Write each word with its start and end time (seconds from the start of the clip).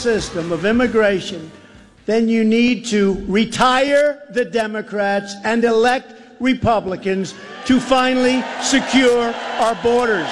system 0.00 0.50
of 0.50 0.64
immigration, 0.64 1.50
then 2.06 2.28
you 2.28 2.42
need 2.42 2.86
to 2.86 3.24
retire 3.28 4.22
the 4.30 4.44
Democrats 4.44 5.34
and 5.44 5.62
elect 5.62 6.14
Republicans 6.40 7.34
to 7.66 7.78
finally 7.78 8.42
secure 8.62 9.32
our 9.60 9.74
borders. 9.82 10.30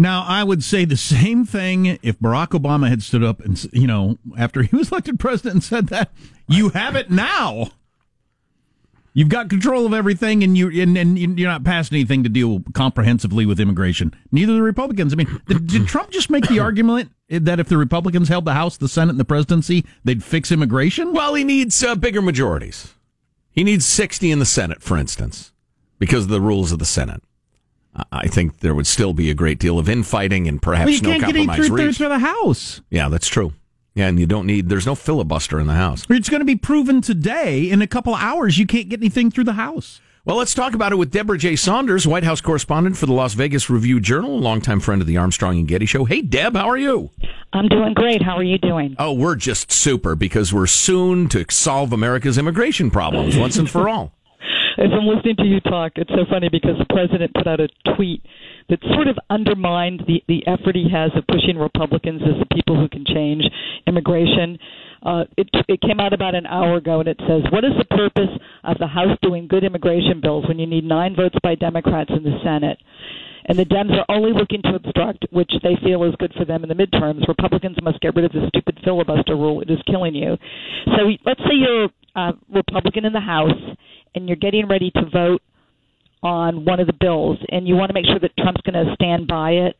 Now, 0.00 0.24
I 0.26 0.44
would 0.44 0.64
say 0.64 0.84
the 0.84 0.96
same 0.96 1.44
thing 1.44 1.98
if 2.02 2.18
Barack 2.18 2.48
Obama 2.48 2.88
had 2.88 3.02
stood 3.02 3.24
up 3.24 3.40
and, 3.40 3.62
you 3.72 3.86
know, 3.86 4.16
after 4.38 4.62
he 4.62 4.74
was 4.74 4.90
elected 4.90 5.18
president 5.18 5.54
and 5.54 5.64
said 5.64 5.88
that. 5.88 6.10
You 6.48 6.70
have 6.70 6.96
it 6.96 7.10
now. 7.10 7.72
You've 9.18 9.28
got 9.28 9.50
control 9.50 9.84
of 9.84 9.92
everything, 9.92 10.44
and 10.44 10.56
you 10.56 10.70
and, 10.80 10.96
and 10.96 11.18
you're 11.18 11.50
not 11.50 11.64
passing 11.64 11.96
anything 11.96 12.22
to 12.22 12.28
deal 12.28 12.62
comprehensively 12.72 13.46
with 13.46 13.58
immigration. 13.58 14.14
Neither 14.30 14.52
the 14.52 14.62
Republicans. 14.62 15.12
I 15.12 15.16
mean, 15.16 15.42
did, 15.48 15.66
did 15.66 15.88
Trump 15.88 16.10
just 16.10 16.30
make 16.30 16.46
the 16.46 16.58
argument 16.60 17.10
that 17.28 17.58
if 17.58 17.68
the 17.68 17.78
Republicans 17.78 18.28
held 18.28 18.44
the 18.44 18.54
House, 18.54 18.76
the 18.76 18.86
Senate, 18.86 19.10
and 19.10 19.18
the 19.18 19.24
presidency, 19.24 19.84
they'd 20.04 20.22
fix 20.22 20.52
immigration? 20.52 21.12
Well, 21.12 21.34
he 21.34 21.42
needs 21.42 21.82
uh, 21.82 21.96
bigger 21.96 22.22
majorities. 22.22 22.94
He 23.50 23.64
needs 23.64 23.84
60 23.86 24.30
in 24.30 24.38
the 24.38 24.46
Senate, 24.46 24.84
for 24.84 24.96
instance, 24.96 25.52
because 25.98 26.22
of 26.22 26.30
the 26.30 26.40
rules 26.40 26.70
of 26.70 26.78
the 26.78 26.84
Senate. 26.84 27.20
I 28.12 28.28
think 28.28 28.60
there 28.60 28.72
would 28.72 28.86
still 28.86 29.14
be 29.14 29.30
a 29.30 29.34
great 29.34 29.58
deal 29.58 29.80
of 29.80 29.88
infighting 29.88 30.46
and 30.46 30.62
perhaps 30.62 30.84
well, 30.86 30.94
you 30.94 31.00
no 31.02 31.10
can't 31.10 31.24
compromise 31.24 31.68
get 31.68 31.70
reached. 31.72 31.98
through 31.98 32.08
the 32.10 32.20
House. 32.20 32.82
Yeah, 32.88 33.08
that's 33.08 33.26
true. 33.26 33.52
Yeah, 33.98 34.06
and 34.06 34.20
you 34.20 34.26
don't 34.26 34.46
need. 34.46 34.68
There's 34.68 34.86
no 34.86 34.94
filibuster 34.94 35.58
in 35.58 35.66
the 35.66 35.74
House. 35.74 36.06
It's 36.08 36.28
going 36.28 36.40
to 36.40 36.44
be 36.46 36.54
proven 36.54 37.00
today. 37.00 37.68
In 37.68 37.82
a 37.82 37.86
couple 37.88 38.14
of 38.14 38.20
hours, 38.20 38.56
you 38.56 38.64
can't 38.64 38.88
get 38.88 39.00
anything 39.00 39.28
through 39.28 39.42
the 39.42 39.54
House. 39.54 40.00
Well, 40.24 40.36
let's 40.36 40.54
talk 40.54 40.72
about 40.74 40.92
it 40.92 40.96
with 40.96 41.10
Debra 41.10 41.36
J. 41.36 41.56
Saunders, 41.56 42.06
White 42.06 42.22
House 42.22 42.40
correspondent 42.40 42.96
for 42.96 43.06
the 43.06 43.12
Las 43.12 43.34
Vegas 43.34 43.68
Review 43.68 43.98
Journal, 43.98 44.38
a 44.38 44.38
longtime 44.38 44.78
friend 44.78 45.00
of 45.00 45.08
the 45.08 45.16
Armstrong 45.16 45.58
and 45.58 45.66
Getty 45.66 45.86
Show. 45.86 46.04
Hey, 46.04 46.22
Deb, 46.22 46.54
how 46.54 46.68
are 46.68 46.78
you? 46.78 47.10
I'm 47.52 47.66
doing 47.66 47.92
great. 47.94 48.22
How 48.22 48.36
are 48.36 48.44
you 48.44 48.58
doing? 48.58 48.94
Oh, 49.00 49.12
we're 49.12 49.34
just 49.34 49.72
super 49.72 50.14
because 50.14 50.52
we're 50.52 50.68
soon 50.68 51.28
to 51.30 51.44
solve 51.50 51.92
America's 51.92 52.38
immigration 52.38 52.92
problems 52.92 53.36
once 53.36 53.56
and 53.56 53.68
for 53.68 53.88
all. 53.88 54.12
As 54.78 54.90
I'm 54.92 55.08
listening 55.08 55.34
to 55.38 55.44
you 55.44 55.58
talk, 55.58 55.94
it's 55.96 56.10
so 56.10 56.24
funny 56.30 56.48
because 56.48 56.78
the 56.78 56.86
president 56.94 57.34
put 57.34 57.48
out 57.48 57.58
a 57.58 57.68
tweet 57.96 58.22
that 58.68 58.80
sort 58.94 59.08
of 59.08 59.16
undermined 59.30 60.02
the, 60.06 60.22
the 60.28 60.46
effort 60.46 60.76
he 60.76 60.88
has 60.92 61.10
of 61.16 61.26
pushing 61.26 61.56
Republicans 61.56 62.20
as 62.22 62.38
the 62.38 62.54
people 62.54 62.78
who 62.78 62.88
can 62.88 63.04
change 63.04 63.42
immigration. 63.86 64.58
Uh, 65.02 65.24
it, 65.36 65.48
it 65.68 65.80
came 65.80 66.00
out 66.00 66.12
about 66.12 66.34
an 66.34 66.46
hour 66.46 66.76
ago, 66.76 67.00
and 67.00 67.08
it 67.08 67.18
says, 67.20 67.42
"What 67.50 67.64
is 67.64 67.72
the 67.78 67.86
purpose 67.86 68.30
of 68.64 68.78
the 68.78 68.86
House 68.86 69.16
doing 69.22 69.48
good 69.48 69.64
immigration 69.64 70.20
bills 70.20 70.46
when 70.46 70.58
you 70.58 70.66
need 70.66 70.84
nine 70.84 71.14
votes 71.16 71.36
by 71.42 71.54
Democrats 71.54 72.10
in 72.10 72.22
the 72.22 72.38
Senate?" 72.44 72.78
And 73.46 73.58
the 73.58 73.64
Dems 73.64 73.96
are 73.96 74.04
only 74.14 74.32
looking 74.34 74.60
to 74.62 74.74
obstruct, 74.74 75.24
which 75.30 75.50
they 75.62 75.74
feel 75.82 76.04
is 76.04 76.14
good 76.18 76.34
for 76.36 76.44
them 76.44 76.62
in 76.62 76.68
the 76.68 76.74
midterms. 76.74 77.26
Republicans 77.26 77.78
must 77.82 77.98
get 78.00 78.14
rid 78.14 78.26
of 78.26 78.32
the 78.32 78.46
stupid 78.48 78.78
filibuster 78.84 79.36
rule; 79.36 79.62
it 79.62 79.70
is 79.70 79.78
killing 79.86 80.14
you. 80.14 80.36
So 80.84 81.08
let's 81.24 81.40
say 81.40 81.54
you're 81.54 81.88
a 82.14 82.32
Republican 82.52 83.06
in 83.06 83.12
the 83.12 83.20
House 83.20 83.76
and 84.14 84.28
you're 84.28 84.36
getting 84.36 84.66
ready 84.66 84.90
to 84.90 85.02
vote 85.12 85.42
on 86.22 86.64
one 86.64 86.80
of 86.80 86.86
the 86.86 86.92
bills, 86.92 87.38
and 87.50 87.66
you 87.68 87.76
want 87.76 87.90
to 87.90 87.94
make 87.94 88.06
sure 88.06 88.18
that 88.18 88.36
Trump's 88.36 88.60
going 88.62 88.86
to 88.86 88.94
stand 88.94 89.26
by 89.28 89.50
it, 89.52 89.76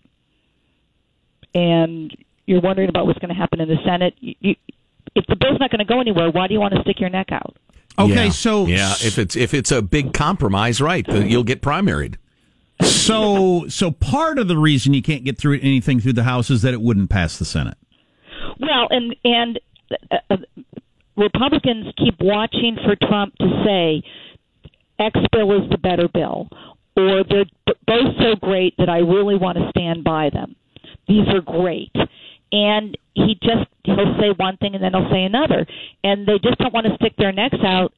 and 1.55 2.15
you're 2.47 2.61
wondering 2.61 2.89
about 2.89 3.07
what's 3.07 3.19
going 3.19 3.29
to 3.35 3.35
happen 3.35 3.61
in 3.61 3.69
the 3.69 3.77
Senate. 3.85 4.15
You, 4.21 4.35
you, 4.41 4.55
if 5.15 5.27
the 5.27 5.37
bill's 5.37 5.59
not 5.61 5.71
going 5.71 5.81
to 5.81 5.85
go 5.85 6.01
anywhere, 6.01 6.31
why 6.31 6.47
do 6.47 6.55
you 6.55 6.61
want 6.61 6.75
to 6.75 6.81
stick 6.83 7.01
your 7.01 7.11
neck 7.11 7.29
out? 7.33 7.57
Okay, 7.99 8.27
Yeah. 8.27 8.31
so 8.31 8.67
yeah, 8.67 8.93
if 9.03 9.19
it's 9.19 9.35
if 9.35 9.53
it's 9.55 9.73
a 9.73 9.83
big 9.83 10.13
compromise, 10.13 10.81
right, 10.81 11.05
you'll 11.09 11.43
get 11.45 11.61
primaried. 11.63 12.15
so 12.81 13.67
so 13.69 13.91
part 13.91 14.39
of 14.39 14.47
the 14.47 14.57
reason 14.57 14.95
you 14.95 15.03
can't 15.03 15.25
get 15.25 15.37
through 15.37 15.59
anything 15.61 15.99
through 15.99 16.13
the 16.13 16.23
House 16.23 16.49
is 16.51 16.63
that 16.63 16.73
it 16.75 16.81
wouldn't 16.81 17.11
pass 17.11 17.39
the 17.39 17.45
Senate. 17.45 17.77
Well, 18.61 18.87
and 18.91 19.17
and 19.25 19.61
uh, 20.13 20.17
uh, 20.31 20.37
Republicans 21.17 21.93
keep 21.97 22.15
watching 22.21 22.77
for 22.85 22.95
Trump 23.09 23.35
to 23.39 23.63
say 23.67 24.03
X 24.99 25.19
bill 25.33 25.63
is 25.63 25.71
the 25.71 25.79
better 25.79 26.09
bill, 26.09 26.49
or 26.97 27.25
they're 27.25 27.45
both 27.87 28.15
so 28.21 28.35
great 28.41 28.75
that 28.79 28.89
I 28.89 28.99
really 28.99 29.37
want 29.37 29.59
to 29.59 29.71
stand 29.71 30.05
by 30.05 30.31
them. 30.31 30.57
These 31.07 31.29
are 31.29 31.41
great, 31.41 31.95
and 32.53 32.97
he 33.15 33.39
just 33.43 33.69
he'll 33.85 34.17
say 34.21 34.31
one 34.37 34.57
thing 34.59 34.75
and 34.75 34.83
then 34.83 34.93
he'll 34.93 35.11
say 35.11 35.25
another, 35.25 35.67
and 36.05 36.27
they 36.27 36.39
just 36.43 36.59
don't 36.59 36.75
want 36.75 36.87
to 36.87 36.95
stick 36.97 37.15
their 37.17 37.33
necks 37.33 37.59
out 37.65 37.93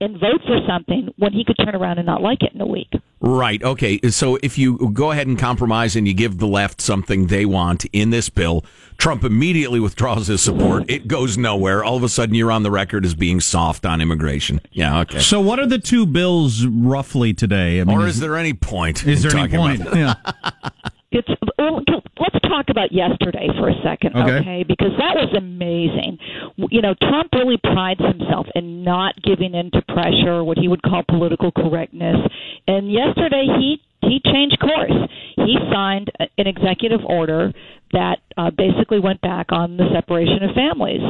and 0.00 0.18
vote 0.18 0.40
for 0.46 0.58
something 0.66 1.08
when 1.16 1.32
he 1.32 1.44
could 1.44 1.56
turn 1.56 1.74
around 1.74 1.98
and 1.98 2.06
not 2.06 2.20
like 2.20 2.42
it 2.42 2.52
in 2.52 2.60
a 2.60 2.66
week. 2.66 2.92
Right. 3.20 3.62
Okay. 3.62 3.98
So 4.10 4.38
if 4.42 4.58
you 4.58 4.90
go 4.92 5.12
ahead 5.12 5.26
and 5.26 5.38
compromise 5.38 5.96
and 5.96 6.06
you 6.06 6.14
give 6.14 6.38
the 6.38 6.46
left 6.46 6.80
something 6.80 7.28
they 7.28 7.46
want 7.46 7.86
in 7.86 8.10
this 8.10 8.28
bill, 8.28 8.64
Trump 8.98 9.24
immediately 9.24 9.80
withdraws 9.80 10.26
his 10.26 10.42
support. 10.42 10.84
It 10.88 11.08
goes 11.08 11.38
nowhere. 11.38 11.82
All 11.82 11.96
of 11.96 12.02
a 12.02 12.08
sudden, 12.08 12.34
you're 12.34 12.52
on 12.52 12.62
the 12.64 12.70
record 12.70 13.04
as 13.04 13.14
being 13.14 13.40
soft 13.40 13.86
on 13.86 14.00
immigration. 14.00 14.60
Yeah. 14.72 15.00
Okay. 15.00 15.20
So 15.20 15.40
what 15.40 15.58
are 15.58 15.66
the 15.66 15.78
two 15.78 16.06
bills 16.06 16.66
roughly 16.66 17.32
today? 17.32 17.80
I 17.80 17.84
mean, 17.84 17.96
or 17.96 18.06
is 18.06 18.20
there 18.20 18.36
any 18.36 18.52
point? 18.52 19.06
is 19.06 19.22
there 19.22 19.36
any 19.36 19.56
point? 19.56 19.80
about? 19.80 19.96
Yeah. 19.96 20.14
It's 21.14 21.28
well, 21.58 21.80
let's 22.18 22.40
talk 22.42 22.66
about 22.70 22.90
yesterday 22.90 23.46
for 23.56 23.68
a 23.68 23.74
second, 23.84 24.16
Okay. 24.16 24.38
okay? 24.38 24.64
Because 24.66 24.90
that 24.98 25.14
was 25.14 25.32
amazing. 25.36 26.18
You 26.56 26.82
know, 26.82 26.94
Trump 27.00 27.30
really 27.32 27.56
prides 27.62 28.00
himself 28.00 28.46
in 28.54 28.82
not 28.82 29.14
giving 29.22 29.54
in 29.54 29.70
to 29.72 29.82
pressure, 29.82 30.42
what 30.42 30.58
he 30.58 30.66
would 30.66 30.82
call 30.82 31.04
political 31.08 31.52
correctness. 31.52 32.16
And 32.66 32.90
yesterday 32.90 33.46
he 33.58 33.80
he 34.02 34.20
changed 34.24 34.58
course. 34.58 35.08
He 35.36 35.56
signed 35.72 36.10
an 36.18 36.46
executive 36.46 37.00
order 37.06 37.52
that 37.92 38.18
uh, 38.36 38.50
basically 38.50 38.98
went 38.98 39.20
back 39.20 39.52
on 39.52 39.76
the 39.76 39.86
separation 39.94 40.42
of 40.42 40.54
families, 40.54 41.00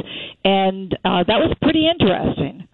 and 0.45 0.93
uh, 1.05 1.25
that 1.27 1.41
was 1.41 1.57
pretty 1.63 1.89
interesting. 1.89 2.69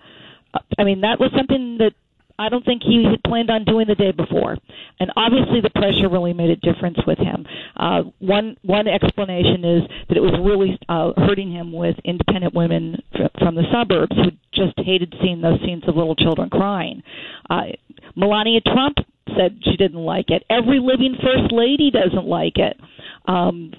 Uh, 0.53 0.59
I 0.79 0.85
mean, 0.85 1.03
that 1.03 1.21
was 1.21 1.31
something 1.37 1.79
that 1.79 1.93
I 2.41 2.49
don't 2.49 2.65
think 2.65 2.83
he 2.83 3.05
had 3.05 3.23
planned 3.23 3.51
on 3.51 3.65
doing 3.65 3.87
the 3.87 3.95
day 3.95 4.13
before, 4.13 4.57
and 4.99 5.13
obviously 5.15 5.61
the 5.61 5.69
pressure 5.69 6.09
really 6.09 6.33
made 6.33 6.49
a 6.49 6.57
difference 6.57 6.97
with 7.07 7.19
him. 7.19 7.45
Uh, 7.77 8.03
one 8.19 8.57
one 8.63 8.89
explanation 8.89 9.63
is 9.63 9.83
that 10.09 10.17
it 10.17 10.23
was 10.23 10.33
really 10.43 10.79
uh, 10.89 11.13
hurting 11.19 11.53
him 11.53 11.71
with 11.71 11.97
independent 12.03 12.55
women 12.55 12.97
f- 13.13 13.31
from 13.39 13.57
the 13.57 13.65
suburbs 13.71 14.17
who 14.17 14.31
just 14.55 14.73
hated 14.79 15.15
seeing 15.21 15.43
those 15.43 15.61
scenes 15.61 15.83
of 15.87 15.97
little 15.97 16.17
children 16.17 16.49
crying. 16.49 17.03
Uh, 17.51 17.77
Melania 18.17 18.63
Trump 18.63 18.97
said 19.37 19.61
she 19.63 19.77
didn't 19.77 20.01
like 20.01 20.31
it. 20.31 20.43
Every 20.49 20.81
living 20.81 21.17
first 21.23 21.53
lady 21.53 21.91
doesn't 21.91 22.27
like 22.27 22.57
it. 22.57 22.81
Um, 23.27 23.75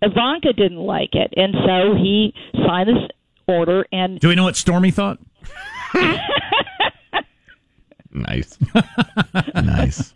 Ivanka 0.00 0.52
didn't 0.52 0.78
like 0.78 1.14
it, 1.14 1.34
and 1.36 1.52
so 1.66 1.94
he 1.96 2.32
signed 2.64 2.90
this 2.90 3.08
order 3.48 3.84
and 3.90 4.20
Do 4.20 4.28
we 4.28 4.36
know 4.36 4.44
what 4.44 4.54
Stormy 4.56 4.92
thought? 4.92 5.18
Nice. 8.12 8.58
nice. 9.54 10.14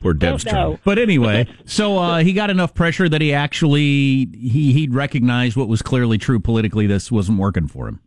Poor 0.00 0.14
Deb's 0.14 0.44
trying. 0.44 0.78
But 0.84 0.98
anyway, 0.98 1.48
so 1.64 1.98
uh, 1.98 2.18
he 2.18 2.32
got 2.32 2.50
enough 2.50 2.74
pressure 2.74 3.08
that 3.08 3.20
he 3.20 3.32
actually 3.32 4.26
he 4.32 4.72
he'd 4.72 4.94
recognized 4.94 5.56
what 5.56 5.68
was 5.68 5.82
clearly 5.82 6.18
true 6.18 6.38
politically. 6.38 6.86
This 6.86 7.10
wasn't 7.10 7.38
working 7.38 7.68
for 7.68 7.88
him. 7.88 8.00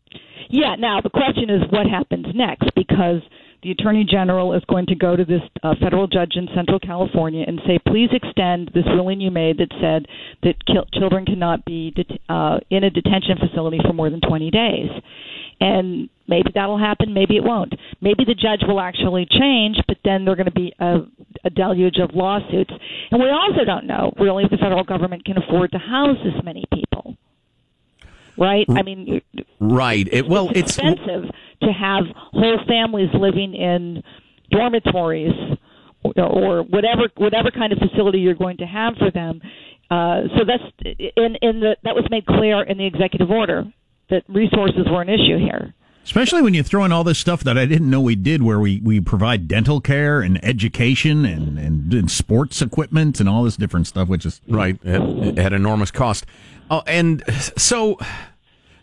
Yeah. 0.49 0.75
Now 0.75 1.01
the 1.01 1.09
question 1.09 1.49
is, 1.49 1.63
what 1.69 1.87
happens 1.87 2.27
next? 2.33 2.73
Because 2.75 3.21
the 3.63 3.71
attorney 3.71 4.05
general 4.09 4.53
is 4.53 4.63
going 4.69 4.85
to 4.85 4.95
go 4.95 5.15
to 5.15 5.25
this 5.25 5.41
uh, 5.63 5.73
federal 5.81 6.07
judge 6.07 6.33
in 6.35 6.47
Central 6.55 6.79
California 6.79 7.43
and 7.45 7.59
say, 7.65 7.79
please 7.87 8.09
extend 8.13 8.71
this 8.73 8.85
ruling 8.85 9.19
you 9.19 9.31
made 9.31 9.57
that 9.57 9.71
said 9.81 10.05
that 10.43 10.63
ki- 10.65 10.87
children 10.99 11.25
cannot 11.25 11.65
be 11.65 11.91
det- 11.91 12.21
uh, 12.29 12.59
in 12.69 12.83
a 12.83 12.89
detention 12.89 13.35
facility 13.39 13.79
for 13.85 13.93
more 13.93 14.09
than 14.09 14.21
20 14.21 14.51
days. 14.51 14.89
And 15.59 16.09
maybe 16.27 16.51
that'll 16.53 16.77
happen, 16.77 17.13
maybe 17.13 17.35
it 17.35 17.43
won't. 17.43 17.73
Maybe 17.99 18.25
the 18.25 18.35
judge 18.35 18.61
will 18.67 18.79
actually 18.79 19.25
change, 19.29 19.77
but 19.87 19.97
then 20.03 20.23
there 20.23 20.33
are 20.33 20.35
going 20.35 20.45
to 20.45 20.51
be 20.51 20.73
a, 20.79 20.99
a 21.43 21.49
deluge 21.49 21.97
of 21.97 22.13
lawsuits. 22.13 22.71
And 23.11 23.21
we 23.21 23.29
also 23.29 23.65
don't 23.65 23.87
know 23.87 24.13
really 24.19 24.43
if 24.43 24.51
the 24.51 24.57
federal 24.57 24.83
government 24.83 25.25
can 25.25 25.37
afford 25.37 25.71
to 25.71 25.79
house 25.79 26.17
this 26.23 26.43
many 26.43 26.65
people. 26.71 27.17
Right? 28.37 28.67
I 28.69 28.83
mean, 28.83 29.21
Right. 29.59 30.07
It, 30.11 30.27
well, 30.27 30.49
it's 30.49 30.59
it's 30.59 30.77
expensive 30.77 31.31
to 31.63 31.71
have 31.71 32.03
whole 32.15 32.59
families 32.67 33.09
living 33.13 33.55
in 33.55 34.03
dormitories 34.51 35.33
or, 36.03 36.13
or 36.23 36.63
whatever 36.63 37.09
whatever 37.17 37.49
kind 37.51 37.73
of 37.73 37.79
facility 37.79 38.19
you're 38.19 38.35
going 38.35 38.57
to 38.57 38.65
have 38.65 38.95
for 38.97 39.09
them. 39.09 39.41
Uh, 39.89 40.23
so 40.37 40.45
that's 40.45 40.63
in 41.15 41.35
in 41.41 41.59
the 41.59 41.77
that 41.83 41.95
was 41.95 42.05
made 42.11 42.25
clear 42.25 42.61
in 42.61 42.77
the 42.77 42.85
executive 42.85 43.31
order 43.31 43.65
that 44.09 44.23
resources 44.27 44.87
were 44.89 45.01
an 45.01 45.09
issue 45.09 45.37
here. 45.37 45.73
Especially 46.03 46.41
when 46.41 46.53
you 46.53 46.63
throw 46.63 46.85
in 46.85 46.93
all 46.93 47.03
this 47.03 47.19
stuff 47.19 47.43
that 47.43 47.57
I 47.57 47.65
didn't 47.65 47.89
know 47.89 47.99
we 47.99 48.15
did, 48.15 48.41
where 48.41 48.59
we, 48.59 48.79
we 48.79 49.01
provide 49.01 49.47
dental 49.49 49.81
care 49.81 50.21
and 50.21 50.43
education 50.43 51.25
and, 51.25 51.59
and, 51.59 51.93
and 51.93 52.09
sports 52.09 52.61
equipment 52.61 53.19
and 53.19 53.27
all 53.27 53.43
this 53.43 53.57
different 53.57 53.87
stuff, 53.87 54.07
which 54.07 54.25
is 54.25 54.39
right. 54.47 54.79
It, 54.83 55.01
it 55.01 55.37
had 55.37 55.51
enormous 55.51 55.91
cost. 55.91 56.25
Oh, 56.71 56.81
and 56.87 57.23
so 57.57 57.97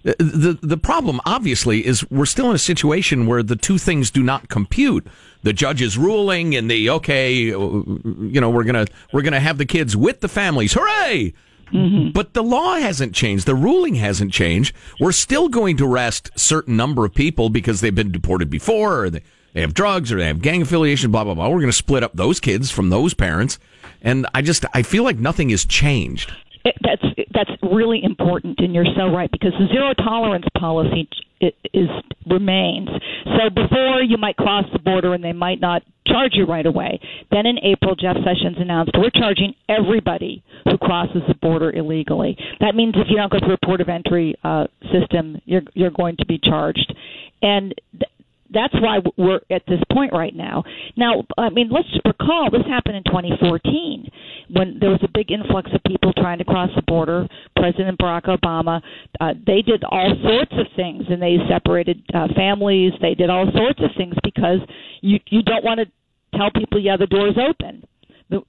uh, 0.06 0.12
The 0.18 0.58
the 0.60 0.76
problem 0.76 1.18
obviously 1.24 1.86
is 1.86 2.08
we're 2.10 2.26
still 2.26 2.50
in 2.50 2.56
a 2.56 2.58
situation 2.58 3.26
where 3.26 3.42
the 3.42 3.56
two 3.56 3.78
things 3.78 4.10
do 4.10 4.22
not 4.22 4.50
compute. 4.50 5.06
The 5.44 5.54
judge 5.54 5.80
is 5.80 5.96
ruling 5.96 6.54
and 6.54 6.70
the 6.70 6.90
okay, 6.90 7.52
uh, 7.52 7.58
you 7.58 8.38
know, 8.40 8.50
we're 8.50 8.64
going 8.64 8.86
to 8.86 8.92
we're 9.14 9.22
going 9.22 9.32
to 9.32 9.40
have 9.40 9.56
the 9.56 9.64
kids 9.66 9.96
with 9.96 10.20
the 10.20 10.28
families. 10.28 10.74
Hooray! 10.74 11.32
Mm-hmm. 11.72 12.10
But 12.10 12.34
the 12.34 12.42
law 12.42 12.76
hasn't 12.76 13.14
changed. 13.14 13.46
The 13.46 13.54
ruling 13.54 13.94
hasn't 13.96 14.32
changed. 14.32 14.74
We're 15.00 15.12
still 15.12 15.48
going 15.48 15.76
to 15.78 15.86
arrest 15.86 16.30
certain 16.36 16.76
number 16.76 17.04
of 17.04 17.14
people 17.14 17.50
because 17.50 17.80
they've 17.80 17.94
been 17.94 18.12
deported 18.12 18.50
before 18.50 19.04
or 19.04 19.10
they, 19.10 19.22
they 19.52 19.60
have 19.60 19.74
drugs 19.74 20.12
or 20.12 20.18
they 20.18 20.26
have 20.26 20.42
gang 20.42 20.62
affiliation, 20.62 21.10
blah, 21.10 21.24
blah, 21.24 21.34
blah. 21.34 21.48
We're 21.48 21.60
going 21.60 21.66
to 21.66 21.72
split 21.72 22.02
up 22.02 22.12
those 22.14 22.40
kids 22.40 22.70
from 22.70 22.90
those 22.90 23.14
parents. 23.14 23.58
And 24.02 24.26
I 24.34 24.42
just, 24.42 24.64
I 24.74 24.82
feel 24.82 25.04
like 25.04 25.18
nothing 25.18 25.50
has 25.50 25.64
changed. 25.64 26.32
It, 26.64 26.76
that's 26.80 27.02
that's 27.34 27.50
really 27.62 28.02
important, 28.02 28.58
and 28.60 28.74
you're 28.74 28.86
so 28.96 29.08
right 29.08 29.30
because 29.30 29.52
the 29.58 29.66
zero 29.66 29.92
tolerance 29.92 30.46
policy 30.56 31.08
is 31.40 31.88
remains. 32.26 32.88
So 33.24 33.50
before 33.50 34.00
you 34.00 34.16
might 34.16 34.36
cross 34.36 34.64
the 34.72 34.78
border 34.78 35.12
and 35.12 35.22
they 35.22 35.32
might 35.34 35.60
not 35.60 35.82
charge 36.14 36.32
you 36.34 36.46
right 36.46 36.66
away. 36.66 37.00
Then 37.30 37.46
in 37.46 37.58
April, 37.64 37.94
Jeff 37.96 38.16
Sessions 38.16 38.56
announced 38.58 38.92
we're 38.96 39.10
charging 39.10 39.54
everybody 39.68 40.42
who 40.64 40.78
crosses 40.78 41.22
the 41.26 41.34
border 41.34 41.72
illegally. 41.72 42.36
That 42.60 42.74
means 42.74 42.94
if 42.96 43.08
you 43.10 43.16
don't 43.16 43.32
go 43.32 43.38
through 43.40 43.54
a 43.60 43.66
port 43.66 43.80
of 43.80 43.88
entry 43.88 44.36
uh, 44.44 44.66
system, 44.92 45.40
you're 45.44 45.62
you're 45.74 45.90
going 45.90 46.16
to 46.18 46.26
be 46.26 46.38
charged, 46.42 46.94
and. 47.42 47.74
Th- 47.92 48.10
that's 48.52 48.74
why 48.74 49.00
we're 49.16 49.40
at 49.50 49.62
this 49.66 49.80
point 49.92 50.12
right 50.12 50.34
now. 50.34 50.62
Now, 50.96 51.24
I 51.36 51.50
mean, 51.50 51.70
let's 51.72 51.88
recall 52.04 52.50
this 52.52 52.62
happened 52.68 52.96
in 52.96 53.02
2014 53.04 54.08
when 54.50 54.78
there 54.80 54.90
was 54.90 55.00
a 55.02 55.08
big 55.12 55.32
influx 55.32 55.70
of 55.74 55.82
people 55.84 56.12
trying 56.12 56.38
to 56.38 56.44
cross 56.44 56.70
the 56.76 56.82
border. 56.82 57.26
President 57.56 57.98
Barack 57.98 58.26
Obama, 58.26 58.80
uh, 59.20 59.32
they 59.46 59.60
did 59.62 59.82
all 59.84 60.14
sorts 60.22 60.52
of 60.52 60.66
things, 60.76 61.04
and 61.08 61.20
they 61.20 61.36
separated 61.48 62.02
uh, 62.14 62.28
families. 62.36 62.92
They 63.00 63.14
did 63.14 63.28
all 63.28 63.50
sorts 63.56 63.80
of 63.82 63.90
things 63.96 64.14
because 64.22 64.58
you 65.00 65.18
you 65.30 65.42
don't 65.42 65.64
want 65.64 65.80
to 65.80 65.86
tell 66.36 66.50
people, 66.50 66.80
yeah, 66.80 66.96
the 66.96 67.06
door's 67.06 67.36
open. 67.38 67.84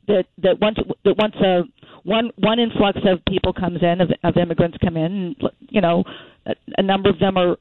That 0.07 0.25
that 0.41 0.59
once 0.59 0.77
that 1.03 1.15
once 1.17 1.35
a 1.35 1.63
one 2.03 2.31
one 2.37 2.59
influx 2.59 2.97
of 3.05 3.19
people 3.25 3.53
comes 3.53 3.79
in 3.81 4.01
of, 4.01 4.09
of 4.23 4.37
immigrants 4.37 4.77
come 4.83 4.97
in, 4.97 5.35
you 5.69 5.81
know, 5.81 6.03
a, 6.45 6.53
a 6.77 6.81
number 6.81 7.09
of 7.09 7.19
them 7.19 7.37
are 7.37 7.57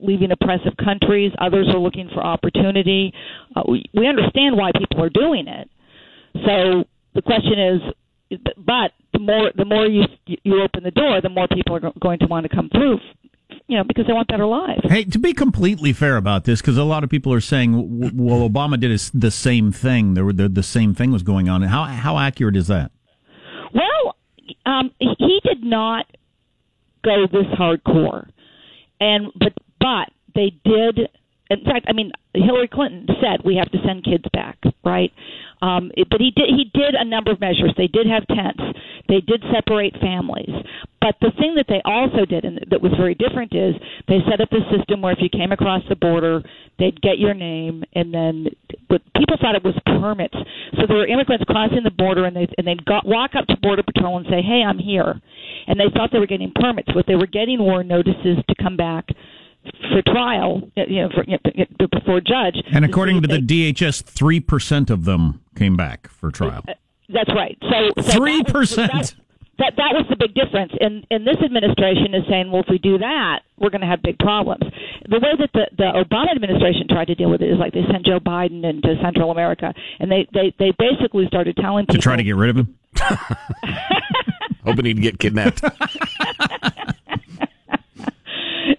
leaving 0.00 0.30
oppressive 0.30 0.76
countries. 0.82 1.32
Others 1.40 1.68
are 1.74 1.78
looking 1.78 2.08
for 2.14 2.24
opportunity. 2.24 3.12
Uh, 3.54 3.62
we, 3.68 3.84
we 3.94 4.06
understand 4.08 4.56
why 4.56 4.70
people 4.76 5.02
are 5.02 5.10
doing 5.10 5.46
it. 5.46 5.68
So 6.46 6.84
the 7.14 7.22
question 7.22 7.58
is, 7.58 8.38
but 8.56 8.92
the 9.12 9.18
more 9.18 9.50
the 9.56 9.64
more 9.64 9.86
you 9.86 10.04
you 10.26 10.62
open 10.62 10.84
the 10.84 10.90
door, 10.90 11.20
the 11.20 11.28
more 11.28 11.48
people 11.48 11.76
are 11.76 11.92
going 12.00 12.18
to 12.20 12.26
want 12.26 12.48
to 12.48 12.54
come 12.54 12.68
through. 12.70 12.98
You 13.66 13.78
know, 13.78 13.84
because 13.84 14.06
they 14.06 14.12
want 14.12 14.28
better 14.28 14.46
lives. 14.46 14.80
Hey, 14.84 15.04
to 15.04 15.18
be 15.18 15.32
completely 15.32 15.92
fair 15.92 16.16
about 16.16 16.44
this, 16.44 16.60
because 16.60 16.76
a 16.76 16.84
lot 16.84 17.02
of 17.04 17.10
people 17.10 17.32
are 17.32 17.40
saying, 17.40 18.14
well, 18.16 18.48
Obama 18.48 18.78
did 18.78 18.98
the 19.14 19.30
same 19.30 19.72
thing. 19.72 20.14
There 20.14 20.24
were 20.24 20.32
the, 20.32 20.48
the 20.48 20.62
same 20.62 20.94
thing 20.94 21.12
was 21.12 21.22
going 21.22 21.48
on. 21.48 21.62
How 21.62 21.84
how 21.84 22.18
accurate 22.18 22.56
is 22.56 22.66
that? 22.68 22.90
Well, 23.72 24.16
um, 24.66 24.90
he 24.98 25.40
did 25.44 25.62
not 25.62 26.06
go 27.02 27.26
this 27.30 27.46
hardcore, 27.58 28.28
and 29.00 29.32
but 29.38 29.54
but 29.80 30.10
they 30.34 30.52
did. 30.64 31.08
In 31.50 31.64
fact, 31.64 31.86
I 31.88 31.92
mean, 31.92 32.12
Hillary 32.44 32.68
Clinton 32.68 33.06
said 33.20 33.44
we 33.44 33.56
have 33.56 33.70
to 33.72 33.78
send 33.86 34.04
kids 34.04 34.24
back, 34.32 34.58
right? 34.84 35.12
Um, 35.60 35.90
it, 35.96 36.08
but 36.10 36.20
he 36.20 36.30
did 36.30 36.48
he 36.54 36.70
did 36.72 36.94
a 36.94 37.04
number 37.04 37.32
of 37.32 37.40
measures. 37.40 37.74
They 37.76 37.88
did 37.88 38.06
have 38.06 38.26
tents. 38.28 38.62
They 39.08 39.20
did 39.20 39.42
separate 39.52 39.94
families. 40.00 40.50
But 41.00 41.16
the 41.20 41.32
thing 41.38 41.54
that 41.56 41.66
they 41.68 41.80
also 41.84 42.26
did, 42.26 42.44
and 42.44 42.58
that 42.70 42.82
was 42.82 42.92
very 42.98 43.14
different, 43.14 43.54
is 43.54 43.74
they 44.06 44.18
set 44.30 44.40
up 44.40 44.50
the 44.50 44.62
system 44.70 45.02
where 45.02 45.12
if 45.12 45.18
you 45.20 45.30
came 45.30 45.52
across 45.52 45.82
the 45.88 45.96
border, 45.96 46.42
they'd 46.78 47.00
get 47.00 47.18
your 47.18 47.34
name, 47.34 47.84
and 47.94 48.12
then 48.12 48.46
but 48.88 49.02
people 49.16 49.36
thought 49.40 49.54
it 49.54 49.64
was 49.64 49.74
permits. 49.86 50.36
So 50.78 50.86
there 50.86 50.98
were 50.98 51.06
immigrants 51.06 51.44
crossing 51.44 51.82
the 51.82 51.90
border, 51.90 52.26
and 52.26 52.36
they 52.36 52.46
and 52.58 52.66
they'd 52.66 52.84
got, 52.84 53.06
walk 53.06 53.32
up 53.34 53.46
to 53.46 53.56
border 53.62 53.82
patrol 53.82 54.18
and 54.18 54.26
say, 54.26 54.42
"Hey, 54.42 54.62
I'm 54.62 54.78
here," 54.78 55.20
and 55.66 55.78
they 55.78 55.90
thought 55.94 56.10
they 56.12 56.20
were 56.20 56.26
getting 56.30 56.52
permits. 56.54 56.94
What 56.94 57.06
they 57.06 57.16
were 57.16 57.26
getting 57.26 57.64
were 57.64 57.82
notices 57.82 58.38
to 58.46 58.54
come 58.62 58.76
back 58.76 59.08
for 59.64 60.02
trial, 60.06 60.62
you 60.76 61.02
know, 61.02 61.08
for, 61.14 61.24
you 61.24 61.38
know, 61.44 61.86
before 61.90 62.20
judge. 62.20 62.56
And 62.72 62.84
according 62.84 63.22
to, 63.22 63.28
to 63.28 63.38
the 63.38 63.72
DHS, 63.72 64.02
three 64.02 64.40
percent 64.40 64.90
of 64.90 65.04
them 65.04 65.42
came 65.56 65.76
back 65.76 66.08
for 66.08 66.30
trial. 66.30 66.64
Uh, 66.68 66.74
that's 67.08 67.30
right. 67.34 67.56
So 67.62 68.02
three 68.02 68.42
so 68.46 68.52
percent. 68.52 69.14
That, 69.58 69.74
that 69.74 69.90
was 69.90 70.06
the 70.08 70.14
big 70.14 70.34
difference. 70.34 70.72
And 70.80 71.04
and 71.10 71.26
this 71.26 71.38
administration 71.44 72.14
is 72.14 72.22
saying, 72.30 72.52
well, 72.52 72.62
if 72.62 72.70
we 72.70 72.78
do 72.78 72.98
that, 72.98 73.40
we're 73.58 73.70
going 73.70 73.80
to 73.80 73.88
have 73.88 74.02
big 74.02 74.18
problems. 74.18 74.62
The 75.08 75.18
way 75.18 75.34
that 75.38 75.50
the 75.52 75.66
the 75.76 75.90
Obama 75.98 76.30
administration 76.30 76.86
tried 76.88 77.06
to 77.06 77.14
deal 77.14 77.30
with 77.30 77.42
it 77.42 77.50
is 77.50 77.58
like 77.58 77.72
they 77.72 77.82
sent 77.90 78.06
Joe 78.06 78.20
Biden 78.20 78.62
into 78.62 78.94
Central 79.02 79.30
America, 79.30 79.74
and 79.98 80.10
they 80.10 80.28
they 80.32 80.54
they 80.58 80.72
basically 80.78 81.26
started 81.26 81.56
telling 81.56 81.86
people 81.86 81.96
to 81.96 82.02
try 82.02 82.16
to 82.16 82.22
get 82.22 82.36
rid 82.36 82.50
of 82.50 82.56
him. 82.56 82.78
Hoping 84.64 84.84
he'd 84.84 85.02
get 85.02 85.18
kidnapped. 85.18 85.62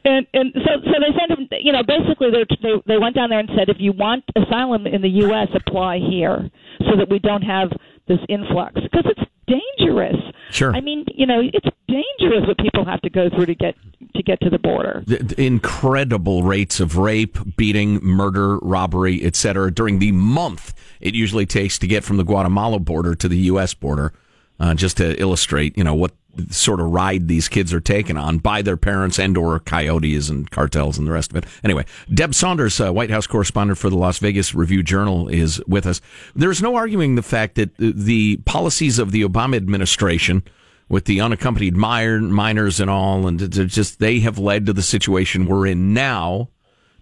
and 0.05 0.27
and 0.33 0.53
so 0.53 0.71
so 0.83 0.93
they 0.99 1.17
sent 1.17 1.39
him. 1.39 1.47
You 1.61 1.73
know, 1.73 1.83
basically 1.83 2.29
they 2.31 2.45
they 2.61 2.73
they 2.85 2.97
went 2.97 3.15
down 3.15 3.29
there 3.29 3.39
and 3.39 3.49
said, 3.57 3.69
if 3.69 3.77
you 3.79 3.91
want 3.93 4.23
asylum 4.35 4.87
in 4.87 5.01
the 5.01 5.09
U.S., 5.27 5.47
apply 5.53 5.99
here, 5.99 6.49
so 6.79 6.97
that 6.97 7.09
we 7.09 7.19
don't 7.19 7.43
have 7.43 7.69
this 8.07 8.19
influx 8.27 8.75
because 8.81 9.05
it's 9.05 9.29
dangerous. 9.47 10.17
Sure. 10.51 10.75
I 10.75 10.81
mean, 10.81 11.05
you 11.13 11.25
know, 11.25 11.41
it's 11.41 11.67
dangerous 11.87 12.47
what 12.47 12.57
people 12.57 12.85
have 12.85 13.01
to 13.01 13.09
go 13.09 13.29
through 13.29 13.47
to 13.47 13.55
get 13.55 13.75
to 14.15 14.23
get 14.23 14.39
to 14.41 14.49
the 14.49 14.59
border. 14.59 15.03
The, 15.05 15.17
the 15.17 15.45
incredible 15.45 16.43
rates 16.43 16.79
of 16.79 16.97
rape, 16.97 17.37
beating, 17.55 18.03
murder, 18.03 18.57
robbery, 18.57 19.23
etc. 19.23 19.71
during 19.71 19.99
the 19.99 20.11
month 20.11 20.73
it 20.99 21.15
usually 21.15 21.45
takes 21.45 21.79
to 21.79 21.87
get 21.87 22.03
from 22.03 22.17
the 22.17 22.23
Guatemala 22.23 22.79
border 22.79 23.15
to 23.15 23.27
the 23.27 23.37
U.S. 23.37 23.73
border. 23.73 24.13
Uh, 24.61 24.73
just 24.73 24.97
to 24.97 25.17
illustrate, 25.21 25.77
you 25.77 25.85
know, 25.85 25.93
what 25.93 26.11
sort 26.49 26.79
of 26.79 26.87
ride 26.91 27.27
these 27.27 27.47
kids 27.47 27.73
are 27.73 27.79
taken 27.79 28.17
on 28.17 28.37
by 28.37 28.61
their 28.61 28.77
parents 28.77 29.19
and 29.19 29.37
or 29.37 29.59
coyotes 29.59 30.29
and 30.29 30.49
cartels 30.49 30.97
and 30.97 31.07
the 31.07 31.11
rest 31.11 31.31
of 31.31 31.37
it. 31.37 31.45
Anyway, 31.63 31.85
Deb 32.13 32.33
Saunders, 32.33 32.79
uh, 32.79 32.93
White 32.93 33.09
House 33.09 33.27
correspondent 33.27 33.77
for 33.77 33.89
the 33.89 33.97
Las 33.97 34.19
Vegas 34.19 34.55
Review 34.55 34.83
Journal, 34.83 35.27
is 35.27 35.61
with 35.67 35.85
us. 35.85 36.01
There's 36.35 36.61
no 36.61 36.75
arguing 36.75 37.15
the 37.15 37.21
fact 37.21 37.55
that 37.55 37.75
the 37.77 38.37
policies 38.45 38.99
of 38.99 39.11
the 39.11 39.23
Obama 39.23 39.57
administration 39.57 40.43
with 40.87 41.05
the 41.05 41.21
unaccompanied 41.21 41.77
minors 41.77 42.79
and 42.79 42.89
all, 42.89 43.27
and 43.27 43.51
just 43.51 43.99
they 43.99 44.19
have 44.19 44.39
led 44.39 44.65
to 44.65 44.73
the 44.73 44.81
situation 44.81 45.45
we're 45.45 45.67
in 45.67 45.93
now. 45.93 46.49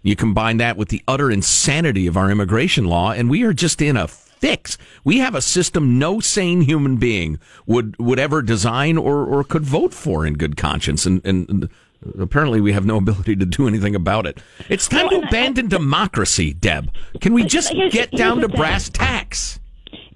You 0.02 0.14
combine 0.14 0.58
that 0.58 0.76
with 0.76 0.90
the 0.90 1.02
utter 1.08 1.30
insanity 1.30 2.06
of 2.06 2.16
our 2.16 2.30
immigration 2.30 2.84
law, 2.84 3.12
and 3.12 3.30
we 3.30 3.42
are 3.44 3.52
just 3.52 3.80
in 3.80 3.96
a 3.96 4.08
fix. 4.40 4.78
We 5.04 5.18
have 5.18 5.34
a 5.34 5.42
system 5.42 5.98
no 5.98 6.20
sane 6.20 6.62
human 6.62 6.96
being 6.96 7.38
would 7.66 7.96
would 7.98 8.18
ever 8.18 8.42
design 8.42 8.96
or, 8.98 9.24
or 9.24 9.44
could 9.44 9.64
vote 9.64 9.94
for 9.94 10.26
in 10.26 10.34
good 10.34 10.56
conscience, 10.56 11.06
and, 11.06 11.24
and 11.24 11.68
apparently 12.18 12.60
we 12.60 12.72
have 12.72 12.86
no 12.86 12.96
ability 12.96 13.36
to 13.36 13.46
do 13.46 13.66
anything 13.66 13.94
about 13.94 14.26
it. 14.26 14.38
It's 14.68 14.88
time 14.88 15.08
to 15.08 15.26
abandon 15.26 15.68
democracy, 15.68 16.52
Deb. 16.52 16.90
Can 17.20 17.34
we 17.34 17.44
just 17.44 17.72
get 17.90 18.10
down 18.12 18.40
to 18.40 18.48
brass 18.48 18.88
tacks? 18.88 19.60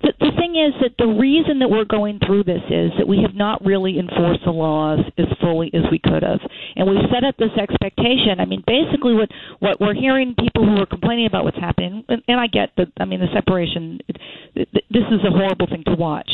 The, 0.02 0.12
the 0.18 0.32
thing 0.36 0.56
is 0.56 0.74
that 0.82 0.98
the 0.98 1.06
reason 1.06 1.60
that 1.60 1.70
we're 1.70 1.84
going 1.84 2.18
through 2.24 2.44
this 2.44 2.62
is 2.68 2.90
that 2.98 3.06
we 3.06 3.22
have 3.22 3.34
not 3.34 3.64
really 3.64 3.98
enforced 3.98 4.44
the 4.44 4.50
laws 4.50 5.00
as 5.18 5.26
fully 5.40 5.70
as 5.74 5.82
we 5.90 5.98
could 5.98 6.22
have, 6.22 6.40
and 6.76 6.88
we've 6.88 7.06
set 7.12 7.24
up 7.24 7.36
this 7.38 7.54
expectation. 7.56 8.40
I 8.40 8.44
mean, 8.44 8.62
basically, 8.66 9.14
what 9.14 9.30
what 9.60 9.80
we're 9.80 9.94
hearing 9.94 10.34
people 10.38 10.66
who 10.66 10.80
are 10.82 10.86
complaining 10.86 11.26
about 11.26 11.44
what's 11.44 11.58
happening, 11.58 12.04
and, 12.08 12.22
and 12.26 12.40
I 12.40 12.46
get 12.46 12.70
that. 12.76 12.88
I 12.98 13.04
mean, 13.04 13.20
the 13.20 13.32
separation. 13.32 14.00
It, 14.08 14.16
it, 14.54 14.68
this 14.90 15.06
is 15.10 15.20
a 15.24 15.30
horrible 15.30 15.66
thing 15.66 15.84
to 15.86 15.94
watch, 15.94 16.30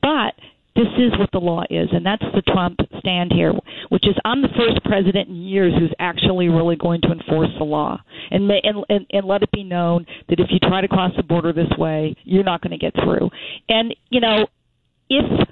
but 0.00 0.34
this 0.78 0.86
is 0.96 1.18
what 1.18 1.28
the 1.32 1.40
law 1.40 1.64
is, 1.68 1.88
and 1.90 2.06
that's 2.06 2.22
the 2.34 2.42
Trump 2.42 2.78
stand 3.00 3.32
here, 3.32 3.52
which 3.88 4.06
is 4.06 4.14
I'm 4.24 4.42
the 4.42 4.54
first 4.56 4.82
president 4.84 5.28
in 5.28 5.34
years 5.34 5.74
who's 5.76 5.92
actually 5.98 6.48
really 6.48 6.76
going 6.76 7.00
to 7.00 7.10
enforce 7.10 7.50
the 7.58 7.64
law 7.64 8.00
and, 8.30 8.48
and, 8.48 8.84
and 8.88 9.06
and 9.10 9.26
let 9.26 9.42
it 9.42 9.50
be 9.50 9.64
known 9.64 10.06
that 10.28 10.38
if 10.38 10.46
you 10.50 10.60
try 10.60 10.80
to 10.80 10.86
cross 10.86 11.10
the 11.16 11.24
border 11.24 11.52
this 11.52 11.70
way, 11.76 12.14
you're 12.22 12.44
not 12.44 12.60
going 12.60 12.70
to 12.70 12.78
get 12.78 12.94
through. 12.94 13.28
And 13.68 13.92
you 14.10 14.20
know, 14.20 14.46
if 15.10 15.48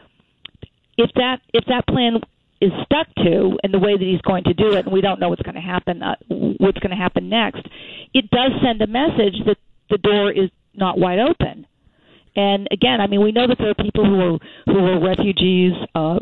if 0.96 1.10
that 1.16 1.40
if 1.52 1.64
that 1.66 1.88
plan 1.88 2.20
is 2.60 2.70
stuck 2.84 3.08
to 3.16 3.58
and 3.64 3.74
the 3.74 3.80
way 3.80 3.98
that 3.98 4.04
he's 4.04 4.20
going 4.20 4.44
to 4.44 4.54
do 4.54 4.74
it, 4.74 4.84
and 4.84 4.92
we 4.92 5.00
don't 5.00 5.18
know 5.18 5.28
what's 5.28 5.42
going 5.42 5.56
to 5.56 5.60
happen, 5.60 6.04
uh, 6.04 6.14
what's 6.28 6.78
going 6.78 6.90
to 6.90 6.96
happen 6.96 7.28
next, 7.28 7.66
it 8.14 8.30
does 8.30 8.52
send 8.62 8.80
a 8.80 8.86
message 8.86 9.34
that 9.44 9.56
the 9.90 9.98
door 9.98 10.30
is 10.30 10.50
not 10.72 10.98
wide 10.98 11.18
open 11.18 11.66
and 12.36 12.68
again, 12.70 13.00
I 13.00 13.06
mean, 13.06 13.22
we 13.22 13.32
know 13.32 13.46
that 13.48 13.56
there 13.58 13.70
are 13.70 13.74
people 13.74 14.04
who 14.04 14.20
are 14.20 14.38
who 14.66 14.78
are 14.78 15.00
refugees, 15.02 15.72
uh, 15.94 16.20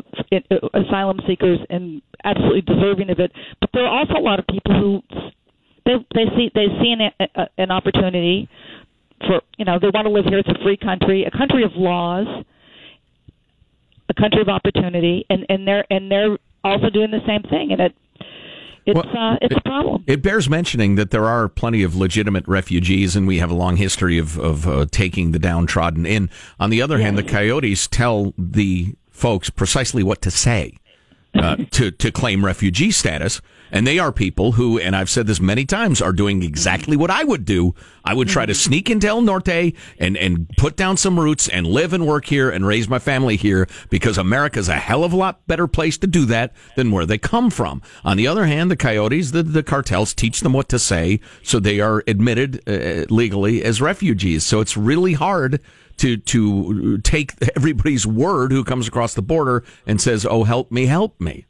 asylum 0.73 1.19
seekers, 1.27 1.59
and 1.69 2.01
absolutely 2.23 2.61
deserving 2.61 3.09
of 3.09 3.19
it. 3.19 3.31
But 3.59 3.69
there 3.73 3.85
are 3.85 3.99
also 3.99 4.13
a 4.17 4.23
lot 4.23 4.39
of 4.39 4.47
people 4.47 4.73
who 4.79 5.01
they 5.85 5.95
they 6.13 6.25
see 6.35 6.51
they 6.55 6.67
see 6.81 6.95
an, 6.97 7.27
a, 7.35 7.47
an 7.57 7.71
opportunity 7.71 8.49
for 9.27 9.41
you 9.57 9.65
know 9.65 9.77
they 9.79 9.89
want 9.93 10.05
to 10.05 10.11
live 10.11 10.25
here. 10.25 10.39
It's 10.39 10.49
a 10.49 10.63
free 10.63 10.77
country, 10.77 11.25
a 11.25 11.37
country 11.37 11.63
of 11.63 11.71
laws, 11.75 12.27
a 14.09 14.13
country 14.13 14.41
of 14.41 14.47
opportunity, 14.47 15.25
and 15.29 15.45
and 15.49 15.67
they're 15.67 15.85
and 15.89 16.09
they're 16.09 16.37
also 16.63 16.89
doing 16.89 17.11
the 17.11 17.21
same 17.27 17.43
thing. 17.43 17.73
And 17.73 17.81
it 17.81 17.95
it's 18.85 18.99
uh, 18.99 19.37
it's 19.41 19.55
a 19.55 19.61
problem. 19.61 20.03
It 20.07 20.21
bears 20.21 20.49
mentioning 20.49 20.95
that 20.95 21.11
there 21.11 21.25
are 21.25 21.47
plenty 21.47 21.83
of 21.83 21.95
legitimate 21.95 22.47
refugees, 22.47 23.15
and 23.15 23.27
we 23.27 23.39
have 23.39 23.49
a 23.49 23.55
long 23.55 23.77
history 23.77 24.17
of 24.17 24.37
of 24.39 24.67
uh, 24.67 24.85
taking 24.91 25.31
the 25.31 25.39
downtrodden 25.39 26.05
in. 26.05 26.29
On 26.59 26.69
the 26.69 26.81
other 26.81 26.99
hand, 26.99 27.17
the 27.17 27.23
coyotes 27.23 27.87
tell 27.87 28.33
the 28.37 28.95
folks 29.09 29.49
precisely 29.49 30.03
what 30.03 30.21
to 30.21 30.31
say 30.31 30.77
uh, 31.35 31.57
to 31.71 31.91
to 31.91 32.11
claim 32.11 32.45
refugee 32.45 32.91
status, 32.91 33.41
and 33.71 33.85
they 33.85 33.99
are 33.99 34.11
people 34.11 34.53
who, 34.53 34.79
and 34.79 34.95
I've 34.95 35.09
said 35.09 35.27
this 35.27 35.39
many 35.39 35.65
times, 35.65 36.01
are 36.01 36.13
doing 36.13 36.43
exactly 36.43 36.95
what 36.95 37.11
I 37.11 37.23
would 37.23 37.45
do. 37.45 37.75
I 38.03 38.13
would 38.13 38.27
try 38.27 38.45
to 38.45 38.53
sneak 38.53 38.89
into 38.89 39.07
El 39.07 39.21
Norte 39.21 39.73
and 39.99 40.17
and 40.17 40.49
put 40.57 40.75
down 40.75 40.97
some 40.97 41.19
roots 41.19 41.47
and 41.47 41.67
live 41.67 41.93
and 41.93 42.05
work 42.05 42.25
here 42.25 42.49
and 42.49 42.65
raise 42.65 42.87
my 42.87 42.99
family 42.99 43.35
here 43.35 43.67
because 43.89 44.17
America's 44.17 44.69
a 44.69 44.75
hell 44.75 45.03
of 45.03 45.13
a 45.13 45.17
lot 45.17 45.45
better 45.47 45.67
place 45.67 45.97
to 45.99 46.07
do 46.07 46.25
that 46.25 46.53
than 46.75 46.91
where 46.91 47.05
they 47.05 47.17
come 47.17 47.49
from. 47.49 47.81
On 48.03 48.17
the 48.17 48.27
other 48.27 48.45
hand, 48.45 48.71
the 48.71 48.77
coyotes, 48.77 49.31
the 49.31 49.43
the 49.43 49.63
cartels 49.63 50.13
teach 50.13 50.41
them 50.41 50.53
what 50.53 50.69
to 50.69 50.79
say, 50.79 51.19
so 51.43 51.59
they 51.59 51.79
are 51.79 52.03
admitted 52.07 52.61
uh, 52.67 53.05
legally 53.13 53.63
as 53.63 53.81
refugees. 53.81 54.43
So 54.43 54.61
it's 54.61 54.77
really 54.77 55.13
hard 55.13 55.59
to 55.97 56.17
to 56.17 56.97
take 56.99 57.33
everybody's 57.55 58.05
word 58.05 58.51
who 58.51 58.63
comes 58.63 58.87
across 58.87 59.13
the 59.13 59.21
border 59.21 59.63
and 59.85 59.99
says, 59.99 60.25
"Oh, 60.25 60.43
help 60.43 60.71
me, 60.71 60.85
help 60.85 61.19
me." 61.19 61.45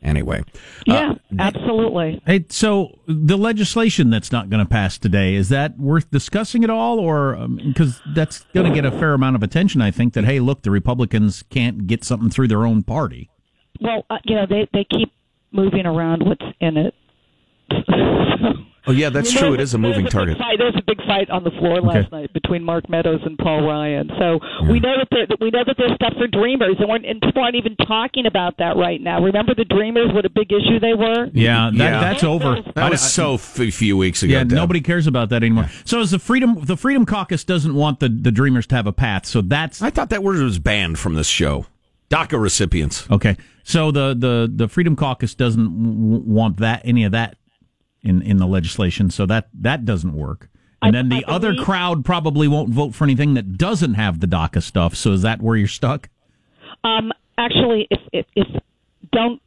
Anyway, 0.00 0.44
yeah, 0.86 1.14
absolutely. 1.40 2.22
Hey, 2.24 2.44
so 2.50 3.00
the 3.08 3.36
legislation 3.36 4.10
that's 4.10 4.30
not 4.30 4.48
going 4.48 4.64
to 4.64 4.68
pass 4.68 4.96
today 4.96 5.34
is 5.34 5.48
that 5.48 5.76
worth 5.76 6.08
discussing 6.12 6.62
at 6.62 6.70
all, 6.70 7.00
or 7.00 7.34
because 7.66 8.00
um, 8.06 8.14
that's 8.14 8.44
going 8.54 8.68
to 8.68 8.74
get 8.74 8.84
a 8.84 8.96
fair 8.96 9.14
amount 9.14 9.34
of 9.34 9.42
attention? 9.42 9.82
I 9.82 9.90
think 9.90 10.14
that 10.14 10.24
hey, 10.24 10.38
look, 10.38 10.62
the 10.62 10.70
Republicans 10.70 11.42
can't 11.50 11.88
get 11.88 12.04
something 12.04 12.30
through 12.30 12.46
their 12.46 12.64
own 12.64 12.84
party. 12.84 13.28
Well, 13.80 14.06
uh, 14.08 14.18
you 14.24 14.36
know, 14.36 14.46
they 14.48 14.68
they 14.72 14.84
keep 14.84 15.12
moving 15.50 15.84
around 15.84 16.24
what's 16.24 16.44
in 16.60 16.76
it. 16.76 16.94
Oh 18.86 18.92
yeah, 18.92 19.10
that's 19.10 19.30
true. 19.30 19.52
It 19.52 19.60
is 19.60 19.74
a 19.74 19.78
moving 19.78 20.04
there's 20.04 20.12
target. 20.14 20.36
A 20.36 20.38
fight, 20.38 20.56
there's 20.56 20.74
a 20.74 20.82
big 20.86 20.96
fight 21.06 21.28
on 21.28 21.44
the 21.44 21.50
floor 21.50 21.78
last 21.82 22.06
Okay. 22.06 22.08
night 22.22 22.32
between 22.32 22.64
Mark 22.64 22.88
Meadows 22.88 23.20
and 23.22 23.36
Paul 23.36 23.60
Ryan. 23.66 24.08
So 24.18 24.40
we 24.66 24.80
know 24.80 24.94
that, 24.96 25.08
they're- 25.10 25.26
that 25.26 25.38
we 25.42 25.50
know 25.50 25.62
that 25.62 25.76
their 25.76 25.94
stuff 25.94 26.14
for 26.16 26.26
dreamers, 26.26 26.76
and, 26.78 26.88
we're, 26.88 26.96
and 26.96 27.20
people 27.20 27.42
aren't 27.42 27.56
even 27.56 27.76
talking 27.86 28.24
about 28.24 28.56
that 28.60 28.78
right 28.78 28.98
now. 28.98 29.20
Remember 29.22 29.54
the 29.54 29.66
dreamers? 29.66 30.10
What 30.14 30.24
a 30.24 30.30
big 30.30 30.50
issue 30.50 30.80
they 30.80 30.94
were. 30.94 31.28
Yeah, 31.34 31.68
that, 31.70 31.76
Yeah. 31.76 32.00
that's 32.00 32.24
over. 32.24 32.62
That 32.76 32.90
was 32.90 33.02
so 33.02 33.34
f- 33.34 33.40
few 33.74 33.98
weeks 33.98 34.22
ago. 34.22 34.32
Yeah, 34.32 34.44
Deb. 34.44 34.52
nobody 34.52 34.80
cares 34.80 35.06
about 35.06 35.28
that 35.30 35.42
anymore. 35.42 35.68
So, 35.84 36.00
as 36.00 36.12
the 36.12 36.18
freedom, 36.18 36.58
the 36.64 36.76
Freedom 36.78 37.04
Caucus 37.04 37.44
doesn't 37.44 37.74
want 37.74 38.00
the, 38.00 38.08
the 38.08 38.30
Dreamers 38.32 38.66
to 38.68 38.76
have 38.76 38.86
a 38.86 38.92
path. 38.92 39.26
So 39.26 39.42
that's 39.42 39.82
I 39.82 39.90
thought 39.90 40.08
that 40.08 40.22
word 40.22 40.40
was 40.40 40.58
banned 40.58 40.98
from 40.98 41.12
this 41.14 41.28
show. 41.28 41.66
DACA 42.08 42.40
recipients. 42.40 43.06
okay. 43.10 43.36
So 43.64 43.90
the 43.90 44.14
the 44.18 44.50
the 44.50 44.66
Freedom 44.66 44.96
Caucus 44.96 45.34
doesn't 45.34 45.62
w- 45.66 46.22
want 46.24 46.56
that 46.56 46.80
any 46.86 47.04
of 47.04 47.12
that 47.12 47.36
in 48.02 48.22
in 48.22 48.36
the 48.38 48.46
legislation. 48.46 49.10
So 49.10 49.26
that 49.26 49.48
that 49.54 49.84
doesn't 49.84 50.14
work. 50.14 50.48
And 50.80 50.96
I- 50.96 50.98
then 50.98 51.08
the 51.08 51.24
other 51.26 51.54
crowd 51.54 52.04
probably 52.04 52.46
won't 52.48 52.70
vote 52.70 52.94
for 52.94 53.04
anything 53.04 53.34
that 53.34 53.58
doesn't 53.58 53.94
have 53.94 54.20
the 54.20 54.26
DACA 54.28 54.62
stuff. 54.62 54.94
So 54.94 55.12
is 55.12 55.22
that 55.22 55.42
where 55.42 55.56
you're 55.56 55.66
stuck? 55.66 56.08
Um, 56.84 57.12
actually, 57.36 57.88
if, 57.90 58.00
if, 58.12 58.26
if 58.36 58.46
don't 59.10 59.42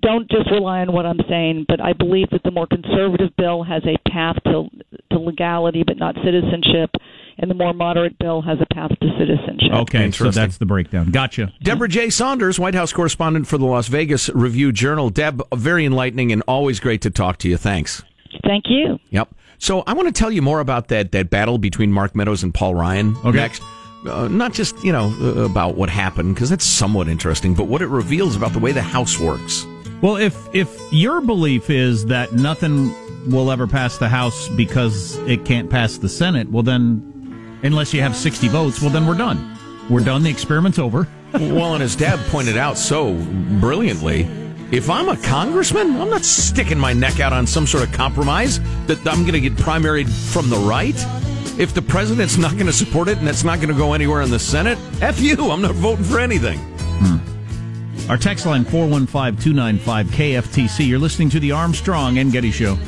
don't 0.00 0.30
just 0.30 0.50
rely 0.50 0.80
on 0.80 0.92
what 0.92 1.06
I'm 1.06 1.20
saying, 1.28 1.66
but 1.68 1.80
I 1.80 1.92
believe 1.92 2.30
that 2.30 2.42
the 2.44 2.50
more 2.50 2.66
conservative 2.66 3.34
bill 3.36 3.62
has 3.62 3.82
a 3.84 3.96
path 4.10 4.36
to 4.44 4.68
to 5.12 5.18
legality, 5.18 5.82
but 5.86 5.98
not 5.98 6.14
citizenship, 6.24 6.90
and 7.38 7.50
the 7.50 7.54
more 7.54 7.72
moderate 7.72 8.18
bill 8.18 8.42
has 8.42 8.58
a 8.60 8.74
path 8.74 8.90
to 9.00 9.08
citizenship. 9.18 9.72
Okay, 9.72 10.10
so 10.10 10.30
that's 10.30 10.58
the 10.58 10.66
breakdown. 10.66 11.10
Gotcha. 11.10 11.52
Debra 11.62 11.88
J. 11.88 12.10
Saunders, 12.10 12.58
White 12.58 12.74
House 12.74 12.92
correspondent 12.92 13.46
for 13.46 13.58
the 13.58 13.66
Las 13.66 13.88
Vegas 13.88 14.28
Review 14.30 14.72
Journal. 14.72 15.10
Deb, 15.10 15.42
very 15.54 15.84
enlightening 15.84 16.32
and 16.32 16.42
always 16.48 16.80
great 16.80 17.02
to 17.02 17.10
talk 17.10 17.38
to 17.38 17.48
you. 17.48 17.56
Thanks. 17.56 18.02
Thank 18.44 18.64
you. 18.68 18.98
Yep. 19.10 19.28
So 19.58 19.82
I 19.86 19.92
want 19.94 20.06
to 20.08 20.12
tell 20.12 20.30
you 20.30 20.42
more 20.42 20.60
about 20.60 20.88
that 20.88 21.12
that 21.12 21.30
battle 21.30 21.58
between 21.58 21.92
Mark 21.92 22.14
Meadows 22.14 22.42
and 22.42 22.52
Paul 22.54 22.74
Ryan 22.74 23.16
Okay. 23.24 23.32
next. 23.38 23.62
Uh, 24.08 24.28
not 24.28 24.52
just 24.52 24.82
you 24.84 24.92
know 24.92 25.08
uh, 25.20 25.40
about 25.44 25.74
what 25.74 25.90
happened 25.90 26.34
because 26.34 26.48
that's 26.50 26.64
somewhat 26.64 27.08
interesting, 27.08 27.54
but 27.54 27.64
what 27.66 27.82
it 27.82 27.88
reveals 27.88 28.36
about 28.36 28.52
the 28.52 28.60
way 28.60 28.70
the 28.70 28.82
House 28.82 29.18
works. 29.18 29.66
Well, 30.00 30.16
if 30.16 30.36
if 30.54 30.78
your 30.92 31.20
belief 31.20 31.68
is 31.70 32.06
that 32.06 32.32
nothing 32.32 32.94
will 33.28 33.50
ever 33.50 33.66
pass 33.66 33.98
the 33.98 34.08
House 34.08 34.48
because 34.50 35.16
it 35.26 35.44
can't 35.44 35.68
pass 35.68 35.98
the 35.98 36.08
Senate, 36.08 36.48
well 36.50 36.62
then, 36.62 37.17
unless 37.62 37.94
you 37.94 38.00
have 38.00 38.16
sixty 38.16 38.48
votes, 38.48 38.80
well 38.80 38.90
then 38.90 39.06
we're 39.06 39.16
done. 39.16 39.56
We're 39.88 40.04
done. 40.04 40.22
The 40.22 40.30
experiment's 40.30 40.78
over. 40.78 41.08
well, 41.32 41.74
and 41.74 41.82
as 41.82 41.96
Deb 41.96 42.20
pointed 42.28 42.56
out 42.56 42.78
so 42.78 43.14
brilliantly, 43.60 44.22
if 44.70 44.88
I'm 44.90 45.08
a 45.08 45.16
congressman, 45.16 46.00
I'm 46.00 46.10
not 46.10 46.24
sticking 46.24 46.78
my 46.78 46.92
neck 46.92 47.18
out 47.20 47.32
on 47.32 47.46
some 47.46 47.66
sort 47.66 47.84
of 47.84 47.92
compromise 47.92 48.60
that 48.86 48.98
I'm 49.06 49.22
going 49.22 49.32
to 49.32 49.40
get 49.40 49.54
primaried 49.54 50.08
from 50.32 50.50
the 50.50 50.58
right. 50.58 50.94
If 51.58 51.72
the 51.74 51.82
president's 51.82 52.36
not 52.36 52.52
going 52.52 52.66
to 52.66 52.72
support 52.72 53.08
it 53.08 53.18
and 53.18 53.28
it's 53.28 53.42
not 53.44 53.56
going 53.56 53.70
to 53.70 53.74
go 53.74 53.94
anywhere 53.94 54.22
in 54.22 54.30
the 54.30 54.38
Senate, 54.38 54.78
F 55.00 55.18
you, 55.20 55.50
I'm 55.50 55.62
not 55.62 55.74
voting 55.74 56.04
for 56.04 56.20
anything. 56.20 56.58
Hmm. 56.58 58.10
Our 58.10 58.16
text 58.16 58.46
line 58.46 58.64
415-295-KFTC. 58.64 60.86
You're 60.86 60.98
listening 60.98 61.28
to 61.30 61.40
the 61.40 61.52
Armstrong 61.52 62.18
and 62.18 62.30
Getty 62.32 62.52
Show. 62.52 62.78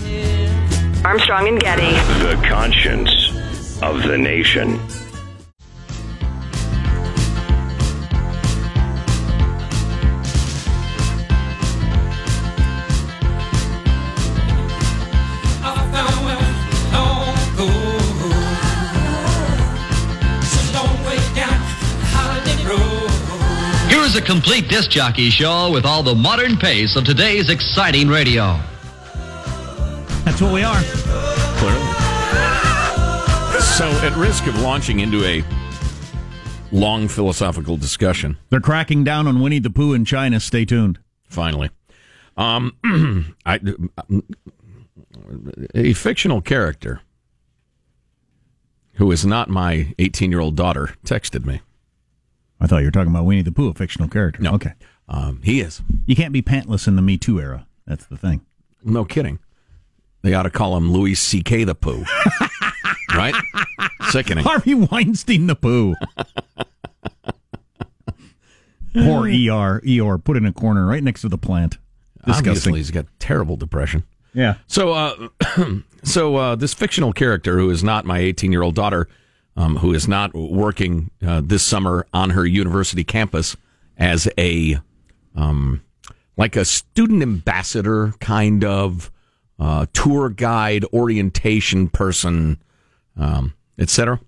Armstrong 1.05 1.49
and 1.49 1.61
Getty. 1.61 1.93
The 2.25 2.41
conscience 2.47 3.20
of 3.83 4.03
the 4.03 4.19
nation. 4.19 4.79
Here 23.89 24.03
is 24.03 24.17
a 24.17 24.23
complete 24.23 24.69
disc 24.69 24.91
jockey 24.91 25.31
show 25.31 25.71
with 25.73 25.85
all 25.85 26.03
the 26.03 26.15
modern 26.15 26.57
pace 26.57 26.97
of 26.97 27.05
today's 27.05 27.49
exciting 27.49 28.09
radio. 28.09 28.61
That's 30.25 30.41
what 30.41 30.53
we 30.53 30.63
are. 30.63 31.00
So, 33.81 33.89
at 34.03 34.15
risk 34.19 34.47
of 34.47 34.61
launching 34.61 35.01
into 35.01 35.25
a 35.25 35.43
long 36.71 37.09
philosophical 37.09 37.79
discussion, 37.79 38.37
They're 38.51 38.61
cracking 38.61 39.05
down 39.05 39.27
on 39.27 39.41
Winnie 39.41 39.59
the 39.59 39.71
Pooh 39.71 39.95
in 39.95 40.05
China. 40.05 40.39
Stay 40.39 40.67
tuned. 40.67 40.99
finally, 41.25 41.71
um, 42.37 42.77
I, 43.47 43.59
a 45.75 45.95
fictional 45.95 46.43
character 46.43 47.01
who 48.97 49.11
is 49.11 49.25
not 49.25 49.49
my 49.49 49.95
18 49.99 50.31
year 50.31 50.41
old 50.41 50.57
daughter 50.57 50.95
texted 51.07 51.47
me. 51.47 51.63
I 52.61 52.67
thought 52.67 52.81
you 52.81 52.89
were 52.89 52.91
talking 52.91 53.13
about 53.15 53.25
Winnie 53.25 53.41
the 53.41 53.51
Pooh, 53.51 53.71
a 53.71 53.73
fictional 53.73 54.11
character. 54.11 54.43
No. 54.43 54.53
Okay. 54.53 54.75
Um, 55.09 55.41
he 55.43 55.63
is. 55.63 55.81
You 56.05 56.15
can't 56.15 56.35
be 56.35 56.43
pantless 56.43 56.87
in 56.87 56.97
the 56.97 57.03
Me 57.03 57.17
Too 57.17 57.41
era. 57.41 57.67
That's 57.87 58.05
the 58.05 58.19
thing. 58.19 58.43
No 58.85 59.07
kidding. 59.07 59.39
They 60.21 60.35
ought 60.35 60.43
to 60.43 60.51
call 60.51 60.77
him 60.77 60.93
Louis 60.93 61.15
C.K. 61.15 61.65
the 61.65 61.75
Pooh. 61.75 62.05
right? 63.15 63.35
Sickening. 64.11 64.45
Harvey 64.45 64.75
Weinstein 64.75 65.47
the 65.47 65.57
Pooh. 65.57 65.95
Poor 68.95 69.29
ER. 69.51 69.83
ER 69.89 70.19
put 70.19 70.37
in 70.37 70.47
a 70.47 70.53
corner 70.53 70.87
right 70.87 71.03
next 71.03 71.23
to 71.23 71.29
the 71.29 71.39
plant. 71.39 71.79
Obviously, 72.27 72.79
he's 72.79 72.91
got 72.91 73.07
terrible 73.19 73.57
depression. 73.57 74.05
Yeah. 74.35 74.57
So, 74.67 74.93
uh, 74.93 75.29
so 76.05 76.37
uh, 76.37 76.55
this 76.57 76.75
fictional 76.75 77.13
character, 77.13 77.59
who 77.59 77.71
is 77.71 77.83
not 77.83 78.05
my 78.05 78.19
18 78.19 78.53
year 78.53 78.63
old 78.63 78.75
daughter, 78.75 79.09
um, 79.57 79.77
who 79.77 79.93
is 79.93 80.07
not 80.07 80.35
working 80.35 81.11
uh, 81.27 81.41
this 81.45 81.63
summer 81.63 82.07
on 82.13 82.31
her 82.31 82.47
university 82.47 83.05
campus 83.05 83.57
as 83.97 84.29
a 84.39 84.79
um, 85.35 85.83
like 86.37 86.57
a 86.57 86.65
student 86.65 87.23
ambassador 87.23 88.15
kind 88.21 88.65
of 88.65 89.11
uh, 89.59 89.87
tour 89.93 90.31
guide, 90.31 90.85
orientation 90.93 91.89
person, 91.89 92.59
um, 93.21 93.55
etc. 93.79 94.19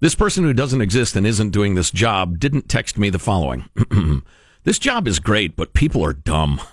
This 0.00 0.14
person 0.14 0.44
who 0.44 0.52
doesn't 0.52 0.80
exist 0.80 1.16
and 1.16 1.26
isn't 1.26 1.50
doing 1.50 1.74
this 1.74 1.90
job 1.90 2.38
didn't 2.38 2.68
text 2.68 2.98
me 2.98 3.10
the 3.10 3.18
following. 3.18 3.68
this 4.64 4.78
job 4.78 5.06
is 5.08 5.18
great, 5.18 5.56
but 5.56 5.74
people 5.74 6.04
are 6.04 6.12
dumb. 6.12 6.60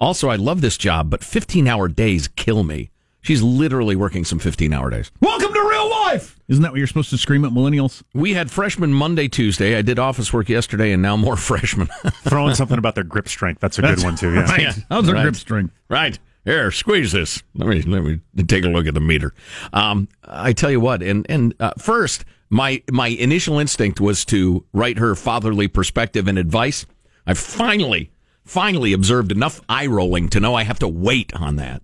Also, 0.00 0.30
I 0.30 0.36
love 0.36 0.62
this 0.62 0.78
job, 0.78 1.10
but 1.10 1.22
15 1.22 1.68
hour 1.68 1.86
days 1.86 2.26
kill 2.26 2.62
me. 2.64 2.90
She's 3.20 3.42
literally 3.42 3.96
working 3.96 4.24
some 4.24 4.38
15 4.38 4.72
hour 4.72 4.88
days. 4.88 5.12
Welcome 5.20 5.52
to 5.52 5.60
real 5.60 5.90
life. 5.90 6.38
Isn't 6.48 6.62
that 6.62 6.72
what 6.72 6.78
you're 6.78 6.86
supposed 6.86 7.10
to 7.10 7.18
scream 7.18 7.44
at 7.44 7.52
millennials? 7.52 8.02
We 8.14 8.32
had 8.32 8.50
freshman 8.50 8.94
Monday, 8.94 9.28
Tuesday. 9.28 9.76
I 9.76 9.82
did 9.82 9.98
office 9.98 10.32
work 10.32 10.48
yesterday, 10.48 10.92
and 10.92 11.02
now 11.02 11.18
more 11.18 11.36
freshmen. 11.48 11.88
Throwing 12.22 12.54
something 12.54 12.78
about 12.78 12.94
their 12.94 13.04
grip 13.04 13.28
strength. 13.28 13.60
That's 13.60 13.78
a 13.78 13.82
good 13.82 14.02
one, 14.02 14.16
too. 14.16 14.32
Yeah. 14.32 14.56
Yeah, 14.58 14.72
How's 14.90 15.06
our 15.06 15.16
right. 15.16 15.22
grip 15.22 15.36
strength? 15.36 15.74
Right. 15.90 16.18
Here, 16.44 16.70
squeeze 16.70 17.12
this. 17.12 17.42
Let 17.54 17.68
me 17.68 17.82
let 17.82 18.02
me 18.02 18.20
take 18.46 18.64
a 18.64 18.68
look 18.68 18.86
at 18.86 18.94
the 18.94 19.00
meter. 19.00 19.34
Um, 19.72 20.08
I 20.24 20.52
tell 20.52 20.70
you 20.70 20.80
what, 20.80 21.02
and 21.02 21.26
and 21.28 21.54
uh, 21.60 21.72
first, 21.78 22.24
my 22.48 22.82
my 22.90 23.08
initial 23.08 23.58
instinct 23.58 24.00
was 24.00 24.24
to 24.26 24.64
write 24.72 24.98
her 24.98 25.14
fatherly 25.14 25.68
perspective 25.68 26.26
and 26.28 26.38
advice. 26.38 26.86
I 27.26 27.34
finally 27.34 28.10
finally 28.44 28.92
observed 28.92 29.30
enough 29.30 29.60
eye 29.68 29.86
rolling 29.86 30.28
to 30.30 30.40
know 30.40 30.54
I 30.54 30.64
have 30.64 30.78
to 30.80 30.88
wait 30.88 31.34
on 31.34 31.56
that. 31.56 31.82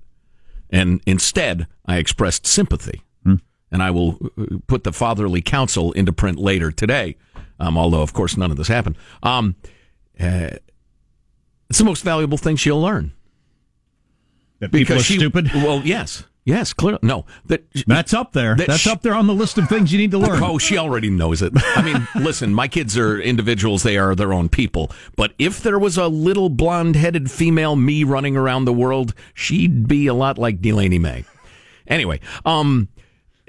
And 0.70 1.00
instead, 1.06 1.66
I 1.84 1.98
expressed 1.98 2.46
sympathy. 2.46 3.02
And 3.70 3.82
I 3.82 3.90
will 3.90 4.18
uh, 4.38 4.58
put 4.68 4.84
the 4.84 4.92
fatherly 4.92 5.42
counsel 5.42 5.92
into 5.92 6.12
print 6.12 6.38
later 6.38 6.70
today, 6.70 7.16
um, 7.58 7.76
although, 7.76 8.00
of 8.00 8.12
course, 8.12 8.36
none 8.36 8.50
of 8.50 8.56
this 8.56 8.68
happened. 8.68 8.96
Um, 9.22 9.56
uh, 10.20 10.50
it's 11.68 11.78
the 11.78 11.84
most 11.84 12.02
valuable 12.04 12.38
thing 12.38 12.56
she'll 12.56 12.80
learn. 12.80 13.12
That 14.60 14.72
people 14.72 14.96
are 14.96 15.00
she, 15.00 15.16
stupid. 15.16 15.50
Well, 15.54 15.82
yes. 15.84 16.24
Yes, 16.46 16.72
clearly. 16.72 17.00
No. 17.02 17.26
That, 17.46 17.64
That's 17.88 18.14
up 18.14 18.32
there. 18.32 18.54
That 18.54 18.68
That's 18.68 18.82
sh- 18.82 18.86
up 18.86 19.02
there 19.02 19.14
on 19.14 19.26
the 19.26 19.34
list 19.34 19.58
of 19.58 19.68
things 19.68 19.92
you 19.92 19.98
need 19.98 20.12
to 20.12 20.18
learn. 20.18 20.40
Oh, 20.40 20.58
she 20.58 20.78
already 20.78 21.10
knows 21.10 21.42
it. 21.42 21.52
I 21.56 21.82
mean, 21.82 22.06
listen, 22.24 22.54
my 22.54 22.68
kids 22.68 22.96
are 22.96 23.20
individuals. 23.20 23.82
They 23.82 23.98
are 23.98 24.14
their 24.14 24.32
own 24.32 24.48
people. 24.48 24.92
But 25.16 25.34
if 25.40 25.60
there 25.60 25.78
was 25.78 25.98
a 25.98 26.06
little 26.06 26.48
blonde 26.48 26.94
headed 26.94 27.32
female 27.32 27.74
me 27.74 28.04
running 28.04 28.36
around 28.36 28.64
the 28.64 28.72
world, 28.72 29.12
she'd 29.34 29.88
be 29.88 30.06
a 30.06 30.14
lot 30.14 30.38
like 30.38 30.60
Delaney 30.60 31.00
May. 31.00 31.24
Anyway, 31.88 32.20
um, 32.44 32.88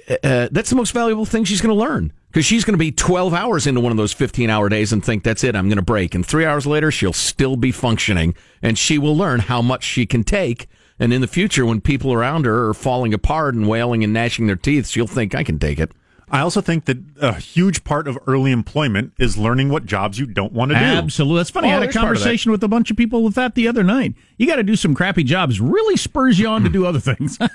uh, 0.10 0.50
that's 0.52 0.72
the 0.72 0.76
most 0.76 0.92
valuable 0.92 1.26
thing 1.26 1.44
she's 1.44 1.62
going 1.62 1.76
to 1.76 1.80
learn 1.80 2.12
because 2.30 2.46
she's 2.46 2.66
going 2.66 2.74
to 2.74 2.80
be 2.80 2.92
12 2.92 3.34
hours 3.34 3.68
into 3.68 3.82
one 3.82 3.92
of 3.92 3.98
those 3.98 4.14
15 4.14 4.50
hour 4.50 4.70
days 4.70 4.94
and 4.94 5.04
think 5.04 5.24
that's 5.24 5.44
it 5.44 5.56
i'm 5.56 5.68
going 5.68 5.78
to 5.78 5.84
break 5.84 6.16
and 6.16 6.26
three 6.26 6.46
hours 6.46 6.66
later 6.66 6.92
she'll 6.92 7.12
still 7.12 7.56
be 7.58 7.72
functioning 7.72 8.34
and 8.62 8.78
she 8.78 8.98
will 8.98 9.18
learn 9.18 9.40
how 9.40 9.62
much 9.62 9.84
she 9.84 10.06
can 10.06 10.24
take 10.24 10.68
and 11.00 11.14
in 11.14 11.22
the 11.22 11.28
future 11.28 11.66
when 11.66 11.82
people 11.82 12.14
around 12.14 12.46
her 12.46 12.70
are 12.70 12.74
falling 12.74 13.14
apart 13.14 13.56
and 13.56 13.68
wailing 13.68 14.04
and 14.04 14.14
gnashing 14.14 14.48
their 14.48 14.56
teeth 14.56 14.88
she'll 14.88 15.08
think 15.08 15.34
i 15.36 15.44
can 15.44 15.60
take 15.60 15.80
it 15.80 15.92
I 16.30 16.42
also 16.42 16.60
think 16.60 16.86
that 16.86 16.98
a 17.22 17.36
huge 17.36 17.86
part 17.86 18.06
of 18.06 18.20
early 18.28 18.52
employment 18.52 19.14
is 19.18 19.38
learning 19.38 19.70
what 19.70 19.86
jobs 19.86 20.20
you 20.20 20.26
don't 20.26 20.52
want 20.52 20.72
to 20.72 20.76
do. 20.78 20.84
Absolutely. 20.84 21.40
That's 21.40 21.50
funny. 21.52 21.68
Oh, 21.68 21.70
I 21.70 21.74
had 21.76 21.84
a 21.84 21.86
there's 21.86 21.96
part 21.96 22.04
of 22.04 22.10
that. 22.10 22.16
conversation 22.18 22.52
with 22.52 22.62
a 22.66 22.68
bunch 22.68 22.92
of 22.92 22.98
people 22.98 23.24
with 23.24 23.36
that 23.36 23.56
the 23.56 23.66
other 23.66 23.82
night. 23.82 24.14
You 24.36 24.46
got 24.46 24.58
to 24.58 24.64
do 24.64 24.76
some 24.76 24.94
crappy 24.94 25.24
jobs. 25.24 25.62
Really 25.62 25.96
spurs 25.96 26.38
you 26.38 26.50
on 26.50 26.64
to 26.64 26.70
do 26.70 26.86
other 26.86 27.00
things. 27.00 27.40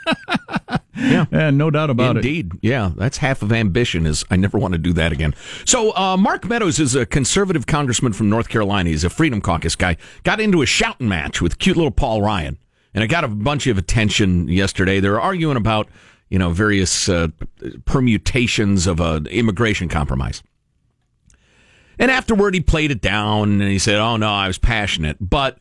Yeah. 0.94 1.24
And 1.32 1.58
no 1.58 1.70
doubt 1.70 1.90
about 1.90 2.16
it. 2.16 2.24
Indeed. 2.24 2.52
Yeah, 2.60 2.92
that's 2.94 3.16
half 3.18 3.42
of 3.42 3.50
ambition 3.50 4.06
is 4.06 4.24
I 4.30 4.36
never 4.36 4.58
want 4.58 4.72
to 4.72 4.78
do 4.78 4.92
that 4.92 5.10
again. 5.10 5.34
So 5.64 5.96
uh, 5.96 6.16
Mark 6.16 6.44
Meadows 6.44 6.78
is 6.78 6.94
a 6.94 7.06
conservative 7.06 7.66
congressman 7.66 8.12
from 8.12 8.28
North 8.28 8.48
Carolina. 8.48 8.90
He's 8.90 9.02
a 9.02 9.10
Freedom 9.10 9.40
Caucus 9.40 9.74
guy. 9.74 9.96
Got 10.22 10.40
into 10.40 10.62
a 10.62 10.66
shouting 10.66 11.08
match 11.08 11.40
with 11.40 11.58
cute 11.58 11.76
little 11.76 11.90
Paul 11.90 12.22
Ryan. 12.22 12.58
And 12.94 13.02
it 13.02 13.08
got 13.08 13.24
a 13.24 13.28
bunch 13.28 13.66
of 13.66 13.78
attention 13.78 14.48
yesterday. 14.48 15.00
They're 15.00 15.20
arguing 15.20 15.56
about, 15.56 15.88
you 16.28 16.38
know, 16.38 16.50
various 16.50 17.08
uh, 17.08 17.28
permutations 17.84 18.86
of 18.86 19.00
an 19.00 19.26
immigration 19.26 19.88
compromise. 19.88 20.42
And 21.98 22.10
afterward, 22.10 22.54
he 22.54 22.60
played 22.60 22.90
it 22.90 23.00
down 23.00 23.60
and 23.60 23.70
he 23.70 23.78
said, 23.78 23.96
Oh, 23.96 24.16
no, 24.16 24.28
I 24.28 24.46
was 24.46 24.58
passionate. 24.58 25.16
But 25.20 25.58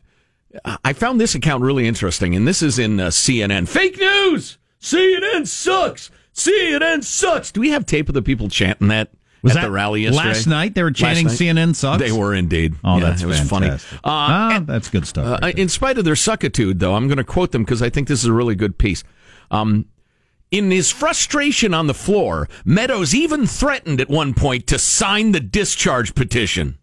I 0.83 0.93
found 0.93 1.19
this 1.19 1.35
account 1.35 1.63
really 1.63 1.88
interesting. 1.88 2.35
And 2.35 2.47
this 2.47 2.61
is 2.61 2.79
in 2.79 3.00
uh, 3.00 3.07
CNN. 3.07 3.67
Fake 3.67 3.97
news! 3.97 4.57
CNN 4.81 5.47
sucks! 5.47 6.09
CNN 6.33 7.03
sucks! 7.03 7.51
Do 7.51 7.61
we 7.61 7.69
have 7.69 7.85
tape 7.85 8.09
of 8.09 8.15
the 8.15 8.21
people 8.21 8.50
chanting 8.50 8.88
that 8.89 9.11
Was 9.43 9.53
at 9.53 9.62
that 9.62 9.67
the 9.67 9.71
rally 9.71 10.01
yesterday? 10.03 10.27
last 10.27 10.48
night? 10.48 10.75
They 10.75 10.83
were 10.83 10.91
chanting 10.91 11.27
night? 11.27 11.38
CNN 11.38 11.75
sucks? 11.75 12.01
They 12.01 12.12
were 12.12 12.33
indeed. 12.36 12.75
Oh, 12.83 12.98
Yeah, 12.98 13.05
that's 13.05 13.24
it 13.24 13.25
was 13.25 13.38
fantastic. 13.39 13.89
funny. 13.89 14.00
Uh, 14.03 14.10
ah, 14.10 14.63
that's 14.65 14.89
good 14.89 15.07
stuff. 15.07 15.25
uh, 15.25 15.29
right 15.42 15.42
there. 15.55 15.61
in 15.63 15.70
spite 15.70 15.98
of 15.98 16.05
their 16.05 16.13
suckitude, 16.15 16.79
though, 16.79 16.94
I'm 16.96 17.07
going 17.07 17.18
to 17.18 17.24
quote 17.24 17.51
them 17.51 17.63
because 17.63 17.81
I 17.81 17.89
think 17.89 18.07
this 18.07 18.20
is 18.20 18.25
a 18.29 18.33
really 18.33 18.55
good 18.55 18.77
piece. 18.77 19.03
Um, 19.50 19.85
in 20.51 20.70
his 20.70 20.92
frustration 20.92 21.74
on 21.74 21.87
the 21.87 21.94
floor, 21.94 22.50
Meadows 22.65 23.15
even 23.15 23.48
threatened 23.48 24.01
at 24.01 24.09
one 24.09 24.33
point 24.33 24.68
to 24.68 24.77
sign 24.77 25.31
the 25.31 25.39
discharge 25.39 26.13
petition. 26.13 26.77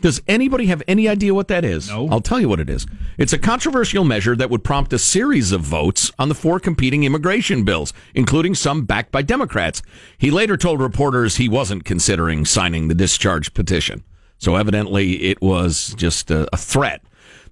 Does 0.00 0.22
anybody 0.28 0.66
have 0.66 0.82
any 0.86 1.08
idea 1.08 1.34
what 1.34 1.48
that 1.48 1.64
is? 1.64 1.88
No. 1.88 2.08
I'll 2.08 2.20
tell 2.20 2.40
you 2.40 2.48
what 2.48 2.60
it 2.60 2.70
is. 2.70 2.86
It's 3.16 3.32
a 3.32 3.38
controversial 3.38 4.04
measure 4.04 4.36
that 4.36 4.48
would 4.48 4.62
prompt 4.62 4.92
a 4.92 4.98
series 4.98 5.50
of 5.50 5.62
votes 5.62 6.12
on 6.18 6.28
the 6.28 6.34
four 6.36 6.60
competing 6.60 7.02
immigration 7.02 7.64
bills, 7.64 7.92
including 8.14 8.54
some 8.54 8.84
backed 8.84 9.10
by 9.10 9.22
Democrats. 9.22 9.82
He 10.16 10.30
later 10.30 10.56
told 10.56 10.80
reporters 10.80 11.36
he 11.36 11.48
wasn't 11.48 11.84
considering 11.84 12.44
signing 12.44 12.86
the 12.86 12.94
discharge 12.94 13.54
petition. 13.54 14.04
So 14.38 14.54
evidently 14.54 15.24
it 15.24 15.42
was 15.42 15.94
just 15.96 16.30
a, 16.30 16.48
a 16.52 16.56
threat. 16.56 17.02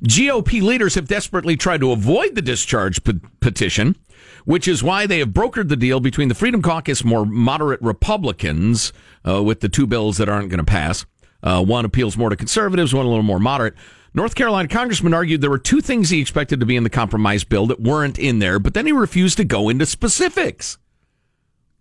GOP 0.05 0.63
leaders 0.63 0.95
have 0.95 1.09
desperately 1.09 1.57
tried 1.57 1.81
to 1.81 1.91
avoid 1.91 2.35
the 2.35 2.43
discharge 2.43 3.03
pe- 3.03 3.15
petition, 3.41 3.97
which 4.45 4.69
is 4.69 4.83
why 4.83 5.07
they 5.07 5.19
have 5.19 5.31
brokered 5.31 5.69
the 5.69 5.77
deal 5.77 6.01
between 6.01 6.29
the 6.29 6.35
Freedom 6.35 6.63
Caucus, 6.63 7.03
more 7.03 7.25
moderate 7.25 7.81
Republicans, 7.83 8.93
uh, 9.27 9.43
with 9.43 9.61
the 9.61 9.69
two 9.69 9.87
bills 9.87 10.19
that 10.19 10.29
aren't 10.29 10.51
going 10.51 10.59
to 10.59 10.65
pass. 10.65 11.07
Uh, 11.47 11.63
one 11.63 11.85
appeals 11.85 12.17
more 12.17 12.29
to 12.29 12.35
conservatives, 12.35 12.93
one 12.93 13.07
a 13.07 13.09
little 13.09 13.23
more 13.23 13.39
moderate. 13.39 13.75
North 14.15 14.35
Carolina 14.35 14.67
congressman 14.67 15.15
argued 15.15 15.41
there 15.41 15.49
were 15.49 15.59
two 15.59 15.81
things 15.81 16.11
he 16.11 16.21
expected 16.21 16.59
to 16.59 16.67
be 16.67 16.75
in 16.75 16.83
the 16.83 16.91
compromise 16.91 17.45
bill 17.45 17.69
that 17.69 17.81
weren't 17.81 18.19
in 18.19 18.41
there, 18.41 18.59
but 18.59 18.75
then 18.75 18.85
he 18.85 18.91
refused 18.91 19.37
to 19.37 19.45
go 19.45 19.69
into 19.69 19.87
specifics. 19.87 20.77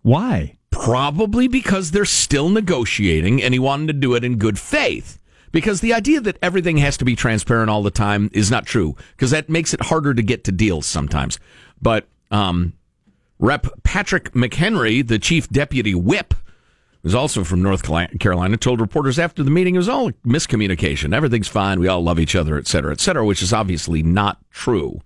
Why? 0.02 0.56
Probably 0.70 1.48
because 1.48 1.90
they're 1.90 2.04
still 2.04 2.48
negotiating 2.48 3.42
and 3.42 3.52
he 3.52 3.58
wanted 3.58 3.88
to 3.88 3.92
do 3.94 4.14
it 4.14 4.22
in 4.22 4.38
good 4.38 4.56
faith. 4.56 5.18
Because 5.50 5.80
the 5.80 5.94
idea 5.94 6.20
that 6.20 6.38
everything 6.40 6.76
has 6.76 6.96
to 6.98 7.04
be 7.04 7.16
transparent 7.16 7.68
all 7.68 7.82
the 7.82 7.90
time 7.90 8.30
is 8.32 8.52
not 8.52 8.66
true, 8.66 8.94
because 9.16 9.32
that 9.32 9.48
makes 9.48 9.74
it 9.74 9.80
harder 9.80 10.14
to 10.14 10.22
get 10.22 10.44
to 10.44 10.52
deals 10.52 10.86
sometimes. 10.86 11.40
But 11.82 12.06
um, 12.30 12.74
Rep. 13.40 13.66
Patrick 13.82 14.30
McHenry, 14.32 15.04
the 15.04 15.18
chief 15.18 15.48
deputy 15.48 15.94
whip, 15.94 16.34
who's 17.06 17.14
also 17.14 17.44
from 17.44 17.62
North 17.62 17.84
Carolina, 18.18 18.56
told 18.56 18.80
reporters 18.80 19.16
after 19.16 19.44
the 19.44 19.50
meeting 19.50 19.76
it 19.76 19.78
was 19.78 19.88
all 19.88 20.10
miscommunication. 20.26 21.14
Everything's 21.14 21.46
fine. 21.46 21.78
We 21.78 21.86
all 21.86 22.02
love 22.02 22.18
each 22.18 22.34
other, 22.34 22.58
et 22.58 22.66
cetera, 22.66 22.90
et 22.90 22.98
cetera, 22.98 23.24
which 23.24 23.44
is 23.44 23.52
obviously 23.52 24.02
not 24.02 24.38
true. 24.50 25.00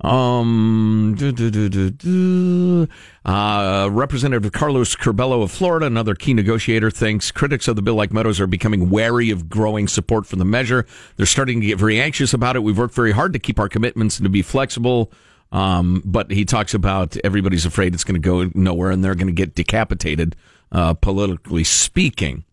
Um, 0.00 1.16
do, 1.18 1.32
do, 1.32 1.90
do. 1.90 2.88
Uh, 3.24 3.88
Representative 3.90 4.52
Carlos 4.52 4.94
Curbelo 4.94 5.42
of 5.42 5.50
Florida, 5.50 5.86
another 5.86 6.14
key 6.14 6.34
negotiator, 6.34 6.92
thinks 6.92 7.32
critics 7.32 7.66
of 7.66 7.74
the 7.74 7.82
bill 7.82 7.96
like 7.96 8.12
Meadows 8.12 8.38
are 8.38 8.46
becoming 8.46 8.90
wary 8.90 9.30
of 9.30 9.48
growing 9.48 9.88
support 9.88 10.24
for 10.26 10.36
the 10.36 10.44
measure. 10.44 10.86
They're 11.16 11.26
starting 11.26 11.60
to 11.62 11.66
get 11.66 11.80
very 11.80 12.00
anxious 12.00 12.32
about 12.32 12.54
it. 12.54 12.62
We've 12.62 12.78
worked 12.78 12.94
very 12.94 13.10
hard 13.10 13.32
to 13.32 13.40
keep 13.40 13.58
our 13.58 13.68
commitments 13.68 14.18
and 14.18 14.24
to 14.24 14.30
be 14.30 14.42
flexible. 14.42 15.10
Um, 15.52 16.02
but 16.04 16.30
he 16.30 16.44
talks 16.44 16.74
about 16.74 17.16
everybody's 17.22 17.66
afraid 17.66 17.94
it's 17.94 18.04
going 18.04 18.20
to 18.20 18.26
go 18.26 18.50
nowhere 18.54 18.90
and 18.90 19.04
they're 19.04 19.14
going 19.14 19.26
to 19.26 19.32
get 19.32 19.54
decapitated, 19.54 20.34
uh, 20.72 20.94
politically 20.94 21.62
speaking. 21.62 22.44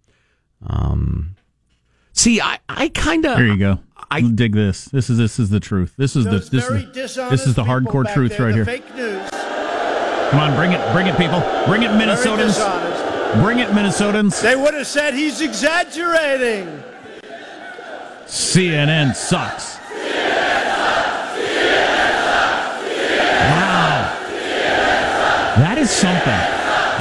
Um, 0.67 1.35
see, 2.11 2.41
I, 2.41 2.59
I 2.67 2.89
kind 2.89 3.25
of. 3.25 3.37
Here 3.37 3.47
you 3.47 3.57
go. 3.57 3.79
I- 4.11 4.21
dig 4.21 4.53
this. 4.53 4.85
This 4.85 5.09
is 5.09 5.17
this 5.17 5.39
is 5.39 5.49
the 5.49 5.59
truth. 5.59 5.93
This 5.97 6.15
is 6.15 6.25
the 6.25 6.39
this 6.39 6.51
is 6.51 7.15
the, 7.15 7.27
this 7.29 7.45
is 7.47 7.53
the 7.55 7.63
hardcore 7.63 8.11
truth 8.13 8.37
there, 8.37 8.47
right 8.47 8.55
here. 8.55 8.65
Fake 8.65 8.95
news. 8.95 9.29
Come 9.29 10.39
on, 10.41 10.55
bring 10.55 10.73
it, 10.73 10.93
bring 10.93 11.07
it, 11.07 11.17
people, 11.17 11.39
bring 11.65 11.81
it, 11.83 11.89
Minnesotans, 11.91 12.59
bring 13.41 13.59
it, 13.59 13.69
Minnesotans. 13.69 14.39
They 14.41 14.55
would 14.55 14.75
have 14.75 14.85
said 14.85 15.13
he's 15.15 15.41
exaggerating. 15.41 16.83
CNN 18.27 19.15
sucks. 19.15 19.77
Wow, 23.49 24.15
that 25.57 25.77
is 25.77 25.89
something. 25.89 26.39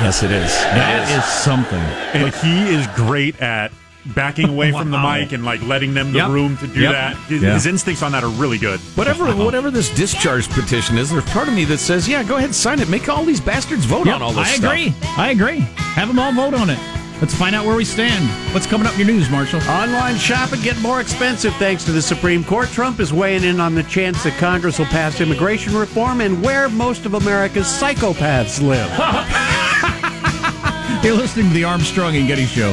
Yes, 0.02 0.22
it 0.22 0.30
is. 0.30 0.52
That 0.52 1.08
is 1.18 1.24
something. 1.24 1.78
And 2.14 2.32
he 2.36 2.74
is 2.74 2.86
great 2.88 3.40
at 3.40 3.72
backing 4.14 4.48
away 4.48 4.70
from 4.72 4.90
the 4.90 4.98
mic 4.98 5.32
and 5.32 5.44
like 5.44 5.60
letting 5.62 5.92
them 5.92 6.12
the 6.12 6.18
Yep. 6.20 6.28
room 6.30 6.56
to 6.58 6.66
do 6.66 6.80
Yep. 6.80 6.92
that. 6.92 7.16
His, 7.28 7.42
Yeah. 7.42 7.54
his 7.54 7.66
instincts 7.66 8.02
on 8.02 8.12
that 8.12 8.24
are 8.24 8.28
really 8.30 8.56
good. 8.58 8.80
Whatever, 8.94 9.28
uh-huh. 9.28 9.44
whatever 9.44 9.70
this 9.70 9.90
discharge 9.90 10.48
petition 10.48 10.96
is, 10.96 11.10
there's 11.10 11.24
part 11.24 11.48
of 11.48 11.54
me 11.54 11.64
that 11.66 11.78
says, 11.78 12.08
"Yeah, 12.08 12.22
go 12.22 12.36
ahead, 12.36 12.54
sign 12.54 12.80
it. 12.80 12.88
Make 12.88 13.08
all 13.08 13.24
these 13.24 13.40
bastards 13.40 13.84
vote 13.84 14.06
Yep, 14.06 14.14
on 14.14 14.22
all 14.22 14.32
this 14.32 14.48
stuff. 14.48 14.70
I 14.72 14.88
stuff." 14.90 14.94
agree. 15.12 15.14
I 15.18 15.30
agree. 15.30 15.60
Have 15.94 16.08
them 16.08 16.18
all 16.18 16.32
vote 16.32 16.54
on 16.54 16.70
it. 16.70 16.78
Let's 17.20 17.34
find 17.34 17.56
out 17.56 17.66
where 17.66 17.74
we 17.74 17.84
stand. 17.84 18.28
What's 18.54 18.66
coming 18.66 18.86
up 18.86 18.92
in 18.92 19.00
your 19.00 19.08
news, 19.08 19.28
Marshall? 19.28 19.60
Online 19.68 20.16
shopping 20.16 20.60
get 20.60 20.80
more 20.80 21.00
expensive 21.00 21.52
thanks 21.56 21.82
to 21.84 21.92
the 21.92 22.00
Supreme 22.00 22.44
Court. 22.44 22.68
Trump 22.68 23.00
is 23.00 23.12
weighing 23.12 23.42
in 23.42 23.58
on 23.58 23.74
the 23.74 23.82
chance 23.82 24.22
that 24.22 24.38
Congress 24.38 24.78
will 24.78 24.86
pass 24.86 25.20
immigration 25.20 25.74
reform 25.74 26.20
and 26.20 26.40
where 26.42 26.68
most 26.68 27.06
of 27.06 27.14
America's 27.14 27.66
psychopaths 27.66 28.62
live. 28.62 28.88
You're 31.04 31.16
listening 31.16 31.48
to 31.48 31.54
the 31.54 31.64
Armstrong 31.64 32.16
and 32.16 32.28
Getty 32.28 32.46
Show. 32.46 32.72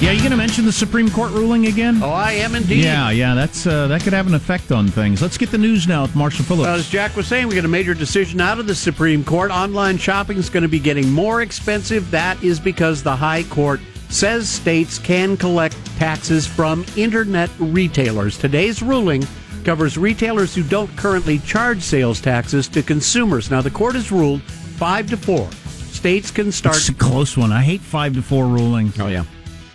Yeah, 0.00 0.12
you 0.12 0.20
going 0.20 0.30
to 0.30 0.36
mention 0.38 0.64
the 0.64 0.72
Supreme 0.72 1.10
Court 1.10 1.30
ruling 1.32 1.66
again? 1.66 2.02
Oh, 2.02 2.08
I 2.08 2.32
am 2.32 2.54
indeed. 2.54 2.82
Yeah, 2.82 3.10
yeah, 3.10 3.34
that's 3.34 3.66
uh, 3.66 3.86
that 3.88 4.00
could 4.00 4.14
have 4.14 4.26
an 4.26 4.32
effect 4.34 4.72
on 4.72 4.88
things. 4.88 5.20
Let's 5.20 5.36
get 5.36 5.50
the 5.50 5.58
news 5.58 5.86
now 5.86 6.00
with 6.00 6.16
Marshall 6.16 6.46
Phillips. 6.46 6.66
Well, 6.66 6.76
as 6.76 6.88
Jack 6.88 7.14
was 7.16 7.26
saying, 7.26 7.48
we 7.48 7.54
got 7.54 7.66
a 7.66 7.68
major 7.68 7.92
decision 7.92 8.40
out 8.40 8.58
of 8.58 8.66
the 8.66 8.74
Supreme 8.74 9.22
Court. 9.22 9.50
Online 9.50 9.98
shopping 9.98 10.38
is 10.38 10.48
going 10.48 10.62
to 10.62 10.70
be 10.70 10.78
getting 10.80 11.10
more 11.10 11.42
expensive. 11.42 12.10
That 12.10 12.42
is 12.42 12.58
because 12.58 13.02
the 13.02 13.14
High 13.14 13.42
Court 13.42 13.78
says 14.08 14.48
states 14.48 14.98
can 14.98 15.36
collect 15.36 15.76
taxes 15.98 16.46
from 16.46 16.86
internet 16.96 17.50
retailers. 17.58 18.38
Today's 18.38 18.82
ruling 18.82 19.22
covers 19.64 19.98
retailers 19.98 20.54
who 20.54 20.62
don't 20.62 20.88
currently 20.96 21.40
charge 21.40 21.82
sales 21.82 22.22
taxes 22.22 22.68
to 22.68 22.82
consumers. 22.82 23.50
Now, 23.50 23.60
the 23.60 23.70
court 23.70 23.96
has 23.96 24.10
ruled 24.10 24.40
five 24.42 25.10
to 25.10 25.18
four. 25.18 25.50
States 25.90 26.30
can 26.30 26.50
start. 26.50 26.76
It's 26.76 26.88
a 26.88 26.94
close 26.94 27.36
one. 27.36 27.52
I 27.52 27.60
hate 27.62 27.82
five 27.82 28.14
to 28.14 28.22
four 28.22 28.46
rulings. 28.46 28.98
Oh 28.98 29.08
yeah, 29.08 29.24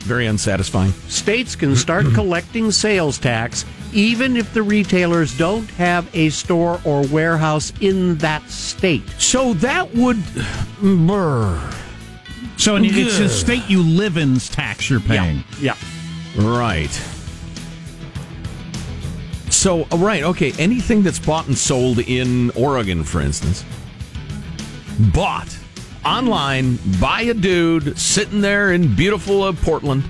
very 0.06 0.28
unsatisfying. 0.28 0.92
States 1.10 1.56
can 1.56 1.76
start 1.76 2.06
collecting 2.14 2.72
sales 2.72 3.18
tax 3.18 3.66
even 3.96 4.36
if 4.36 4.54
the 4.54 4.62
retailers 4.62 5.36
don't 5.38 5.70
have 5.72 6.08
a 6.14 6.30
store 6.30 6.82
or 6.84 7.08
warehouse 7.08 7.72
in 7.80 8.18
that 8.18 8.44
state. 8.50 9.08
So 9.18 9.54
that 9.56 9.94
would. 9.96 10.22
Brr. 10.82 11.72
So 12.58 12.78
it's 12.78 13.18
the 13.18 13.30
state 13.30 13.64
you 13.70 13.82
live 13.82 14.18
in's 14.18 14.50
tax 14.50 14.90
you're 14.90 15.00
paying. 15.00 15.44
Yeah. 15.60 15.76
Right. 16.38 16.92
So, 19.50 19.84
uh, 19.92 19.98
right, 19.98 20.24
okay, 20.24 20.52
anything 20.60 21.02
that's 21.02 21.20
bought 21.20 21.48
and 21.48 21.58
sold 21.58 22.00
in 22.00 22.52
Oregon, 22.52 23.04
for 23.04 23.22
instance, 23.22 23.64
bought 25.14 25.55
online 26.06 26.78
by 27.00 27.22
a 27.22 27.34
dude 27.34 27.98
sitting 27.98 28.42
there 28.42 28.72
in 28.72 28.96
beautiful 28.96 29.44
uh, 29.44 29.54
Portland. 29.54 30.04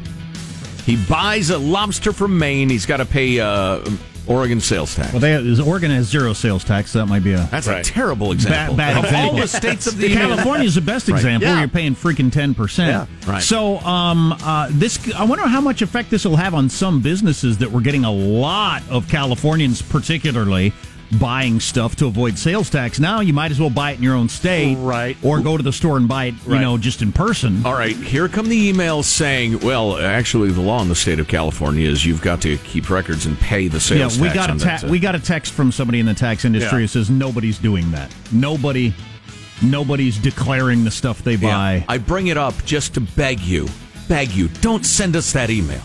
He 0.86 0.98
buys 1.08 1.50
a 1.50 1.58
lobster 1.58 2.14
from 2.14 2.38
Maine. 2.38 2.70
He's 2.70 2.86
got 2.86 2.98
to 2.98 3.06
pay 3.06 3.40
uh, 3.40 3.84
Oregon 4.28 4.60
sales 4.60 4.94
tax. 4.94 5.12
Well, 5.14 5.20
they, 5.20 5.60
Oregon 5.62 5.90
has 5.92 6.06
zero 6.08 6.34
sales 6.34 6.64
tax. 6.64 6.92
So 6.92 7.00
that 7.00 7.08
might 7.08 7.24
be 7.24 7.34
a 7.34 7.48
That's 7.50 7.66
a 7.68 7.82
terrible 7.82 8.32
example. 8.32 8.76
Bad, 8.76 8.94
bad 8.94 8.98
of 9.00 9.06
example. 9.06 9.36
all 9.36 9.42
the 9.42 9.48
states 9.48 9.88
of 9.88 9.98
the 9.98 10.14
California 10.14 10.66
is 10.68 10.76
the 10.76 10.82
best 10.82 11.08
Right. 11.08 11.16
example. 11.16 11.48
Yeah. 11.48 11.54
Where 11.56 11.62
you're 11.62 11.70
paying 11.70 11.96
freaking 11.96 12.32
ten 12.32 12.54
percent. 12.54 13.10
Yeah. 13.26 13.32
Right. 13.32 13.42
So, 13.42 13.80
um, 13.80 14.34
uh, 14.44 14.68
this 14.72 15.12
I 15.14 15.24
wonder 15.24 15.48
how 15.48 15.62
much 15.62 15.82
effect 15.82 16.12
this 16.12 16.24
will 16.26 16.36
have 16.36 16.54
on 16.54 16.70
some 16.70 17.02
businesses 17.02 17.58
that 17.60 17.72
were 17.72 17.82
getting 17.82 18.04
a 18.06 18.12
lot 18.12 18.84
of 18.90 19.08
Californians, 19.08 19.82
particularly 19.82 20.72
buying 21.20 21.60
stuff 21.60 21.96
to 21.98 22.08
avoid 22.08 22.38
sales 22.38 22.70
tax. 22.70 23.00
Now 23.00 23.20
you 23.22 23.32
might 23.34 23.52
as 23.52 23.60
well 23.60 23.70
buy 23.70 23.92
it 23.92 23.98
in 23.98 24.04
your 24.04 24.16
own 24.16 24.28
state, 24.30 24.76
Right. 24.78 25.16
Or 25.24 25.40
go 25.40 25.56
to 25.58 25.64
the 25.64 25.72
store 25.72 25.98
and 25.98 26.08
buy 26.08 26.26
it, 26.26 26.34
you 26.46 26.54
Right. 26.54 26.62
know, 26.62 26.78
just 26.78 27.02
in 27.02 27.12
person. 27.12 27.62
All 27.66 27.74
right, 27.74 27.96
here 27.96 28.28
come 28.28 28.50
the 28.50 28.72
emails 28.74 29.06
saying, 29.06 29.60
well, 29.60 29.98
actually, 29.98 30.52
the 30.52 30.62
law 30.62 30.82
in 30.82 30.90
the 30.90 30.96
state 30.96 31.20
of 31.20 31.28
California 31.28 31.88
is 31.90 32.06
you've 32.06 32.22
got 32.22 32.42
to 32.42 32.58
keep 32.58 32.90
records 32.90 33.26
and 33.26 33.40
pay 33.40 33.68
the 33.68 33.76
Yeah, 33.78 33.80
sales 34.08 34.20
we 34.20 34.28
tax. 34.30 34.36
got 34.38 34.50
a 34.56 34.82
ta- 34.82 34.88
we 34.88 35.00
got 35.00 35.16
a 35.16 35.20
text 35.20 35.54
from 35.54 35.72
somebody 35.72 36.00
in 36.00 36.06
the 36.06 36.14
tax 36.14 36.44
industry 36.46 36.80
Yeah. 36.80 36.82
who 36.84 36.88
says 36.88 37.10
nobody's 37.10 37.58
doing 37.58 37.92
that. 37.92 38.12
Nobody, 38.32 38.94
nobody's 39.62 40.18
declaring 40.18 40.84
the 40.84 40.92
stuff 40.92 41.24
they 41.24 41.36
Yeah. 41.36 41.50
buy. 41.50 41.86
I 41.88 41.98
bring 41.98 42.28
it 42.28 42.38
up 42.38 42.54
just 42.66 42.94
to 42.96 43.02
beg 43.02 43.40
you, 43.42 43.68
beg 44.08 44.32
you, 44.32 44.50
don't 44.62 44.86
send 44.86 45.16
us 45.16 45.32
that 45.34 45.50
email. 45.50 45.82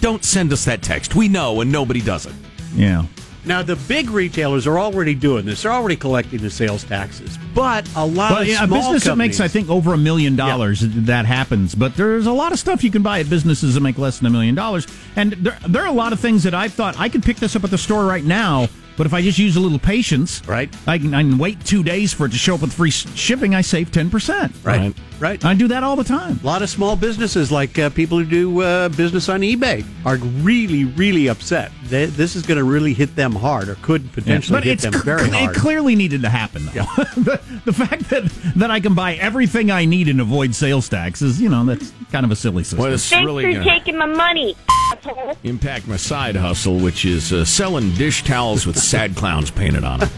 Don't 0.00 0.24
send 0.24 0.52
us 0.52 0.64
that 0.64 0.80
text. 0.80 1.14
We 1.14 1.28
know, 1.28 1.60
and 1.60 1.70
nobody 1.70 2.00
does 2.00 2.24
it. 2.26 2.32
Yeah. 2.74 3.02
Now, 3.44 3.62
the 3.62 3.76
big 3.76 4.10
retailers 4.10 4.66
are 4.66 4.78
already 4.78 5.14
doing 5.14 5.46
this. 5.46 5.62
They're 5.62 5.72
already 5.72 5.96
collecting 5.96 6.40
the 6.40 6.50
sales 6.50 6.84
taxes. 6.84 7.38
But 7.54 7.88
a 7.96 8.04
lot 8.04 8.32
Well, 8.32 8.42
of 8.42 8.48
yeah, 8.48 8.64
a 8.64 8.66
small 8.66 8.78
business 8.80 9.04
that 9.04 9.16
makes, 9.16 9.40
I 9.40 9.48
think, 9.48 9.70
over 9.70 9.94
a 9.94 9.98
million 9.98 10.36
dollars, 10.36 10.80
that 10.82 11.24
happens. 11.24 11.74
But 11.74 11.96
there's 11.96 12.26
a 12.26 12.32
lot 12.32 12.52
of 12.52 12.58
stuff 12.58 12.84
you 12.84 12.90
can 12.90 13.02
buy 13.02 13.20
at 13.20 13.30
businesses 13.30 13.74
that 13.74 13.80
make 13.80 13.96
less 13.98 14.18
than 14.18 14.26
a 14.26 14.30
million 14.30 14.54
dollars. 14.54 14.86
And 15.16 15.32
there, 15.32 15.58
there 15.66 15.82
are 15.82 15.88
a 15.88 15.92
lot 15.92 16.12
of 16.12 16.20
things 16.20 16.42
that 16.42 16.54
I've 16.54 16.74
thought 16.74 16.98
I 16.98 17.08
could 17.08 17.22
pick 17.22 17.38
this 17.38 17.56
up 17.56 17.64
at 17.64 17.70
the 17.70 17.78
store 17.78 18.04
right 18.04 18.24
now. 18.24 18.68
But 19.00 19.06
if 19.06 19.14
I 19.14 19.22
just 19.22 19.38
use 19.38 19.56
a 19.56 19.60
little 19.60 19.78
patience, 19.78 20.46
Right. 20.46 20.68
I 20.86 20.98
can, 20.98 21.14
I 21.14 21.22
can 21.22 21.38
wait 21.38 21.64
two 21.64 21.82
days 21.82 22.12
for 22.12 22.26
it 22.26 22.32
to 22.32 22.36
show 22.36 22.56
up 22.56 22.60
with 22.60 22.74
free 22.74 22.90
shipping. 22.90 23.54
I 23.54 23.62
save 23.62 23.90
ten 23.90 24.10
percent. 24.10 24.52
Right. 24.62 24.94
Right. 25.18 25.42
I 25.42 25.54
do 25.54 25.68
that 25.68 25.82
all 25.82 25.96
the 25.96 26.04
time. 26.04 26.38
A 26.42 26.46
lot 26.46 26.60
of 26.60 26.68
small 26.68 26.96
businesses, 26.96 27.50
like 27.50 27.78
uh, 27.78 27.88
people 27.88 28.18
who 28.18 28.26
do 28.26 28.60
uh, 28.60 28.90
business 28.90 29.30
on 29.30 29.40
eBay, 29.40 29.86
are 30.04 30.16
really, 30.16 30.84
really 30.84 31.28
upset. 31.28 31.72
They, 31.84 32.06
this 32.06 32.36
is 32.36 32.42
going 32.42 32.58
to 32.58 32.64
really 32.64 32.92
hit 32.92 33.16
them 33.16 33.32
hard, 33.34 33.70
or 33.70 33.76
could 33.76 34.12
potentially 34.12 34.54
but 34.58 34.64
hit 34.64 34.72
it's 34.74 34.82
them 34.82 34.92
cl- 34.92 35.04
very 35.04 35.30
hard. 35.30 35.56
it 35.56 35.58
clearly 35.58 35.96
needed 35.96 36.20
to 36.20 36.28
happen. 36.28 36.66
Though. 36.66 36.72
the, 37.16 37.40
the 37.64 37.72
fact 37.72 38.10
that 38.10 38.24
that 38.56 38.70
I 38.70 38.80
can 38.80 38.94
buy 38.94 39.14
everything 39.14 39.70
I 39.70 39.86
need 39.86 40.08
and 40.08 40.20
avoid 40.20 40.54
sales 40.54 40.90
tax 40.90 41.22
is, 41.22 41.40
you 41.40 41.48
know, 41.48 41.64
that's 41.64 41.90
kind 42.12 42.26
of 42.26 42.32
a 42.32 42.36
silly 42.36 42.64
system. 42.64 42.80
Well, 42.80 42.92
it's 42.92 43.08
Thanks 43.08 43.24
really 43.24 43.44
for 43.44 43.52
gonna 43.60 43.64
taking 43.64 43.96
my 43.96 44.04
money, 44.04 44.56
asshole. 45.06 45.36
impact 45.44 45.86
my 45.88 45.96
side 45.96 46.36
hustle, 46.36 46.78
which 46.78 47.04
is 47.04 47.32
uh, 47.32 47.44
selling 47.44 47.92
dish 47.94 48.22
towels 48.24 48.66
with 48.66 48.78
sad 48.78 49.16
clowns 49.16 49.50
painted 49.50 49.84
on 49.84 50.00
them. 50.00 50.10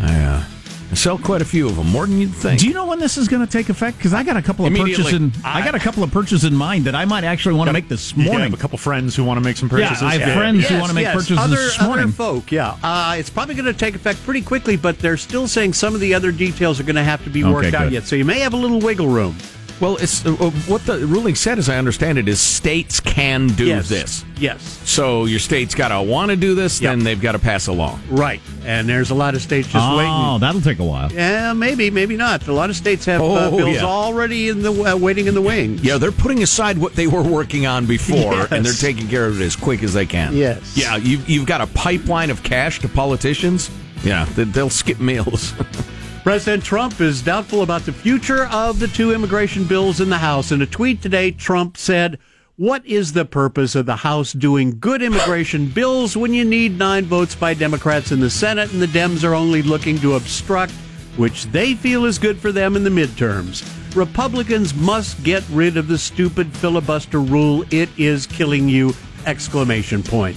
I, 0.00 0.14
uh, 0.24 0.44
I 0.90 0.94
sell 0.94 1.18
quite 1.18 1.40
a 1.40 1.44
few 1.44 1.68
of 1.68 1.76
them, 1.76 1.86
more 1.88 2.04
than 2.06 2.18
you'd 2.20 2.34
think. 2.34 2.58
Do 2.60 2.66
you 2.66 2.74
know 2.74 2.86
when 2.86 2.98
this 2.98 3.16
is 3.16 3.28
going 3.28 3.46
to 3.46 3.50
take 3.50 3.68
effect? 3.68 3.96
Because 3.96 4.12
I 4.12 4.24
got 4.24 4.36
a 4.36 4.42
couple 4.42 4.64
of 4.66 4.72
Immediately. 4.72 5.04
purchases. 5.04 5.36
In, 5.36 5.44
I, 5.44 5.64
got 5.64 5.76
a 5.76 5.78
couple 5.78 6.02
of 6.02 6.10
purchases 6.10 6.42
in 6.44 6.54
mind 6.56 6.86
that 6.86 6.96
I 6.96 7.04
might 7.04 7.22
actually 7.22 7.54
want 7.54 7.68
to 7.68 7.72
make 7.72 7.88
this 7.88 8.16
You 8.16 8.24
morning. 8.24 8.50
have 8.50 8.54
a 8.54 8.56
couple 8.60 8.76
friends 8.76 9.14
who 9.14 9.22
want 9.22 9.38
to 9.38 9.44
make 9.44 9.56
some 9.56 9.68
Yeah, 9.68 9.86
purchases. 9.88 10.02
I 10.02 10.14
have 10.18 10.36
friends 10.36 10.66
who 10.68 10.78
want 10.78 10.88
to 10.88 10.94
make 10.94 11.06
purchases 11.06 11.38
other, 11.38 11.54
this 11.56 11.80
Other 11.80 12.08
folk, 12.08 12.50
yeah. 12.50 12.76
Uh, 12.82 13.14
it's 13.18 13.30
probably 13.30 13.54
going 13.54 13.66
to 13.66 13.72
take 13.72 13.94
effect 13.94 14.20
pretty 14.24 14.42
quickly, 14.42 14.76
but 14.76 14.98
they're 14.98 15.16
still 15.16 15.46
saying 15.46 15.74
some 15.74 15.94
of 15.94 16.00
the 16.00 16.12
other 16.12 16.32
details 16.32 16.80
are 16.80 16.84
going 16.84 16.96
to 16.96 17.04
have 17.04 17.22
to 17.22 17.30
be 17.30 17.44
Okay, 17.44 17.52
worked 17.52 17.74
out 17.74 17.84
good. 17.84 17.92
yet. 17.92 18.04
So 18.04 18.16
you 18.16 18.24
may 18.24 18.40
have 18.40 18.52
a 18.54 18.56
little 18.56 18.80
wiggle 18.80 19.06
room. 19.08 19.36
Well, 19.80 19.96
it's 19.96 20.26
uh, 20.26 20.34
uh, 20.34 20.50
what 20.68 20.84
the 20.84 21.06
ruling 21.06 21.34
said, 21.34 21.58
as 21.58 21.70
I 21.70 21.78
understand 21.78 22.18
it, 22.18 22.28
is 22.28 22.38
states 22.38 23.00
can 23.00 23.48
do 23.48 23.66
yes. 23.66 23.88
this. 23.88 24.24
Yes. 24.38 24.62
So 24.84 25.24
your 25.24 25.38
state's 25.38 25.74
got 25.74 25.88
to 25.88 26.02
want 26.02 26.30
to 26.30 26.36
do 26.36 26.54
this, 26.54 26.78
then 26.78 26.98
they've 26.98 27.20
got 27.20 27.32
to 27.32 27.38
pass 27.38 27.66
a 27.66 27.72
law. 27.72 27.98
Right. 28.10 28.42
And 28.64 28.86
there's 28.86 29.10
a 29.10 29.14
lot 29.14 29.34
of 29.34 29.40
states 29.40 29.68
just 29.68 29.86
oh, 29.86 29.96
waiting. 29.96 30.12
Oh, 30.12 30.38
that'll 30.38 30.60
take 30.60 30.80
a 30.80 30.84
while. 30.84 31.10
Yeah, 31.10 31.54
maybe, 31.54 31.90
maybe 31.90 32.16
not. 32.16 32.46
A 32.46 32.52
lot 32.52 32.68
of 32.68 32.76
states 32.76 33.06
have 33.06 33.22
uh, 33.22 33.24
Oh, 33.24 33.56
bills 33.56 33.76
yeah. 33.76 33.84
already 33.84 34.50
in 34.50 34.62
the 34.62 34.72
uh, 34.72 34.96
waiting 34.96 35.26
in 35.26 35.34
the 35.34 35.42
wings. 35.42 35.82
Yeah, 35.82 35.96
they're 35.96 36.12
putting 36.12 36.42
aside 36.42 36.76
what 36.76 36.94
they 36.94 37.06
were 37.06 37.22
working 37.22 37.66
on 37.66 37.86
before, 37.86 38.34
Yes. 38.34 38.48
and 38.52 38.66
they're 38.66 38.72
taking 38.74 39.08
care 39.08 39.26
of 39.26 39.40
it 39.40 39.44
as 39.44 39.56
quick 39.56 39.82
as 39.82 39.94
they 39.94 40.04
can. 40.04 40.36
Yes. 40.36 40.76
Yeah, 40.76 40.96
you, 40.96 41.18
you've 41.26 41.46
got 41.46 41.62
a 41.62 41.66
pipeline 41.68 42.28
of 42.28 42.42
cash 42.42 42.80
to 42.80 42.88
politicians. 42.88 43.70
Yeah, 44.04 44.26
they'll 44.34 44.70
skip 44.70 45.00
meals. 45.00 45.54
President 46.22 46.62
Trump 46.62 47.00
is 47.00 47.22
doubtful 47.22 47.62
about 47.62 47.86
the 47.86 47.94
future 47.94 48.44
of 48.48 48.78
the 48.78 48.88
two 48.88 49.14
immigration 49.14 49.64
bills 49.64 50.02
in 50.02 50.10
the 50.10 50.18
House. 50.18 50.52
In 50.52 50.60
a 50.60 50.66
tweet 50.66 51.00
today, 51.00 51.30
Trump 51.30 51.78
said, 51.78 52.18
What 52.56 52.84
is 52.84 53.14
the 53.14 53.24
purpose 53.24 53.74
of 53.74 53.86
the 53.86 53.96
House 53.96 54.34
doing 54.34 54.78
good 54.78 55.00
immigration 55.00 55.68
bills 55.70 56.18
when 56.18 56.34
you 56.34 56.44
need 56.44 56.76
nine 56.76 57.06
votes 57.06 57.34
by 57.34 57.54
Democrats 57.54 58.12
in 58.12 58.20
the 58.20 58.28
Senate 58.28 58.70
and 58.70 58.82
the 58.82 58.86
Dems 58.86 59.24
are 59.24 59.32
only 59.32 59.62
looking 59.62 59.98
to 60.00 60.16
obstruct, 60.16 60.72
which 61.16 61.46
they 61.46 61.72
feel 61.72 62.04
is 62.04 62.18
good 62.18 62.38
for 62.38 62.52
them 62.52 62.76
in 62.76 62.84
the 62.84 62.90
midterms? 62.90 63.64
Republicans 63.96 64.74
must 64.74 65.24
get 65.24 65.42
rid 65.48 65.78
of 65.78 65.88
the 65.88 65.96
stupid 65.96 66.52
filibuster 66.52 67.20
rule. 67.20 67.64
It 67.70 67.88
is 67.96 68.26
killing 68.26 68.68
you! 68.68 68.92
Exclamation 69.24 70.02
point. 70.02 70.36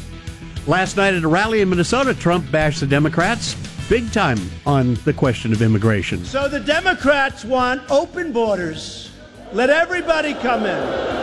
Last 0.66 0.96
night 0.96 1.14
at 1.14 1.24
a 1.24 1.28
rally 1.28 1.60
in 1.60 1.70
Minnesota, 1.70 2.14
Trump 2.14 2.50
bashed 2.52 2.80
the 2.80 2.88
Democrats 2.88 3.58
big 3.90 4.12
time 4.12 4.40
on 4.66 4.96
the 5.06 5.14
question 5.14 5.52
of 5.52 5.62
immigration. 5.62 6.24
So 6.26 6.48
the 6.48 6.60
Democrats 6.60 7.44
want 7.44 7.82
open 7.92 8.32
borders. 8.32 9.12
Let 9.52 9.70
everybody 9.70 10.34
come 10.36 10.66
in. 10.66 11.14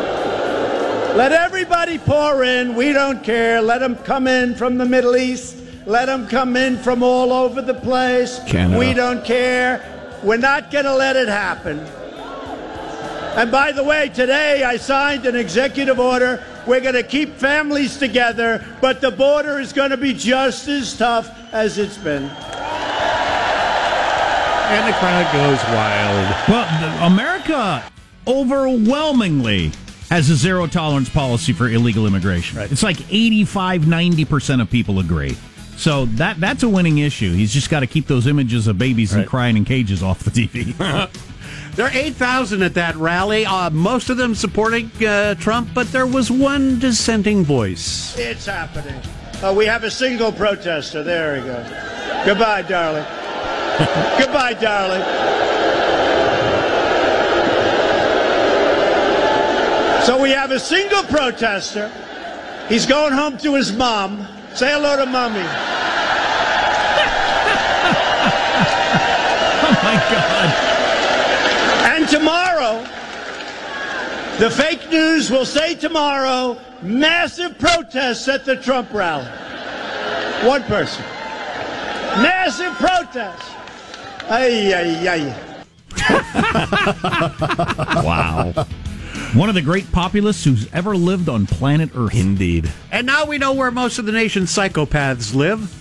Let 1.16 1.32
everybody 1.32 1.98
pour 1.98 2.44
in. 2.44 2.76
We 2.76 2.92
don't 2.92 3.24
care. 3.24 3.60
Let 3.60 3.78
them 3.78 3.96
come 3.96 4.26
in 4.28 4.54
from 4.54 4.78
the 4.78 4.84
Middle 4.84 5.16
East. 5.16 5.56
Let 5.86 6.06
them 6.06 6.28
come 6.28 6.56
in 6.56 6.76
from 6.76 7.02
all 7.02 7.32
over 7.32 7.62
the 7.62 7.74
place. 7.74 8.38
Canada. 8.46 8.78
We 8.78 8.94
don't 8.94 9.24
care. 9.24 10.18
We're 10.22 10.36
not 10.36 10.70
going 10.70 10.84
to 10.84 10.94
let 10.94 11.16
it 11.16 11.28
happen. 11.28 11.78
And 13.36 13.50
by 13.50 13.72
the 13.72 13.82
way, 13.82 14.10
today 14.10 14.64
I 14.64 14.76
signed 14.76 15.24
an 15.24 15.34
executive 15.34 15.98
order. 15.98 16.44
We're 16.66 16.80
going 16.80 16.94
to 16.94 17.02
keep 17.02 17.36
families 17.36 17.96
together, 17.96 18.64
but 18.80 19.00
the 19.00 19.10
border 19.10 19.58
is 19.58 19.72
going 19.72 19.90
to 19.90 19.96
be 19.96 20.12
just 20.12 20.68
as 20.68 20.96
tough 20.96 21.39
as 21.52 21.78
it's 21.78 21.98
been. 21.98 22.24
And 24.70 24.86
the 24.86 24.96
crowd 24.98 25.32
goes 25.32 25.62
wild. 25.74 26.48
Well, 26.48 27.06
America 27.06 27.84
overwhelmingly 28.26 29.72
has 30.10 30.30
a 30.30 30.36
zero 30.36 30.66
tolerance 30.66 31.08
policy 31.08 31.52
for 31.52 31.68
illegal 31.68 32.06
immigration. 32.06 32.58
It's 32.58 32.82
like 32.82 33.00
85, 33.12 33.82
90% 33.82 34.60
of 34.60 34.70
people 34.70 35.00
agree. 35.00 35.36
So 35.76 36.04
that 36.06 36.38
that's 36.38 36.62
a 36.62 36.68
winning 36.68 36.98
issue. 36.98 37.32
He's 37.32 37.52
just 37.52 37.70
got 37.70 37.80
to 37.80 37.86
keep 37.86 38.06
those 38.06 38.26
images 38.26 38.66
of 38.66 38.76
babies 38.78 39.12
and 39.14 39.26
crying 39.26 39.56
in 39.56 39.64
cages 39.64 40.02
off 40.02 40.20
the 40.20 40.30
TV. 40.30 41.10
There 41.76 41.86
are 41.86 41.92
8,000 41.92 42.62
at 42.62 42.74
that 42.74 42.96
rally, 42.96 43.46
uh, 43.46 43.70
most 43.70 44.10
of 44.10 44.16
them 44.16 44.34
supporting 44.34 44.90
uh, 45.06 45.36
Trump, 45.36 45.70
but 45.72 45.90
there 45.92 46.06
was 46.06 46.30
one 46.30 46.80
dissenting 46.80 47.44
voice. 47.44 48.18
It's 48.18 48.46
happening. 48.46 49.00
Oh, 49.42 49.54
we 49.54 49.64
have 49.64 49.84
a 49.84 49.90
single 49.90 50.30
protester. 50.30 51.02
There 51.02 51.36
he 51.36 51.40
goes. 51.40 51.66
Goodbye, 52.26 52.60
darling. 52.60 53.06
Goodbye, 54.18 54.52
darling. 54.52 55.00
So 60.04 60.20
we 60.20 60.30
have 60.32 60.50
a 60.50 60.60
single 60.60 61.02
protester. 61.04 61.90
He's 62.68 62.84
going 62.84 63.14
home 63.14 63.38
to 63.38 63.54
his 63.54 63.72
mom. 63.72 64.28
Say 64.54 64.72
hello 64.72 64.96
to 64.96 65.06
mommy. 65.06 65.40
oh 69.64 69.80
my 69.82 69.96
God. 70.10 70.50
And 71.96 72.06
tomorrow, 72.06 72.84
The 74.40 74.48
fake 74.48 74.79
news 74.90 75.30
will 75.30 75.46
say 75.46 75.74
tomorrow 75.74 76.58
massive 76.82 77.58
protests 77.58 78.28
at 78.28 78.44
the 78.44 78.56
Trump 78.56 78.92
rally. 78.92 79.24
One 80.46 80.62
person. 80.64 81.02
Massive 82.22 82.74
protests. 82.74 83.48
Ay, 84.28 84.74
ay, 84.74 85.08
ay. 85.08 85.34
Wow. 88.04 88.52
One 89.34 89.48
of 89.48 89.54
the 89.54 89.62
great 89.62 89.90
populists 89.92 90.44
who's 90.44 90.70
ever 90.72 90.96
lived 90.96 91.28
on 91.28 91.46
planet 91.46 91.90
Earth. 91.94 92.14
Indeed. 92.14 92.70
And 92.90 93.06
now 93.06 93.26
we 93.26 93.38
know 93.38 93.52
where 93.52 93.70
most 93.70 93.98
of 93.98 94.06
the 94.06 94.12
nation's 94.12 94.50
psychopaths 94.50 95.34
live. 95.34 95.76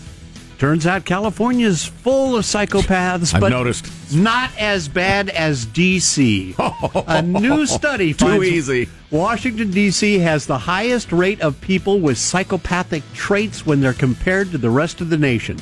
Turns 0.60 0.86
out 0.86 1.06
California's 1.06 1.86
full 1.86 2.36
of 2.36 2.43
psychopaths, 2.43 3.34
I've 3.34 3.39
but 3.39 3.48
noticed. 3.48 3.89
not 4.13 4.52
as 4.58 4.89
bad 4.89 5.30
as 5.30 5.65
D.C. 5.65 6.54
A 7.08 7.22
new 7.22 7.65
study 7.65 8.13
Too 8.13 8.26
finds 8.26 8.45
easy. 8.45 8.89
Washington, 9.10 9.72
D.C. 9.72 10.19
has 10.19 10.45
the 10.45 10.58
highest 10.58 11.13
rate 11.13 11.39
of 11.39 11.62
people 11.62 12.02
with 12.02 12.17
psychopathic 12.17 13.04
traits 13.13 13.65
when 13.65 13.80
they're 13.80 13.93
compared 13.93 14.52
to 14.52 14.58
the 14.58 14.69
rest 14.69 15.00
of 15.00 15.10
the 15.10 15.17
nation. 15.17 15.58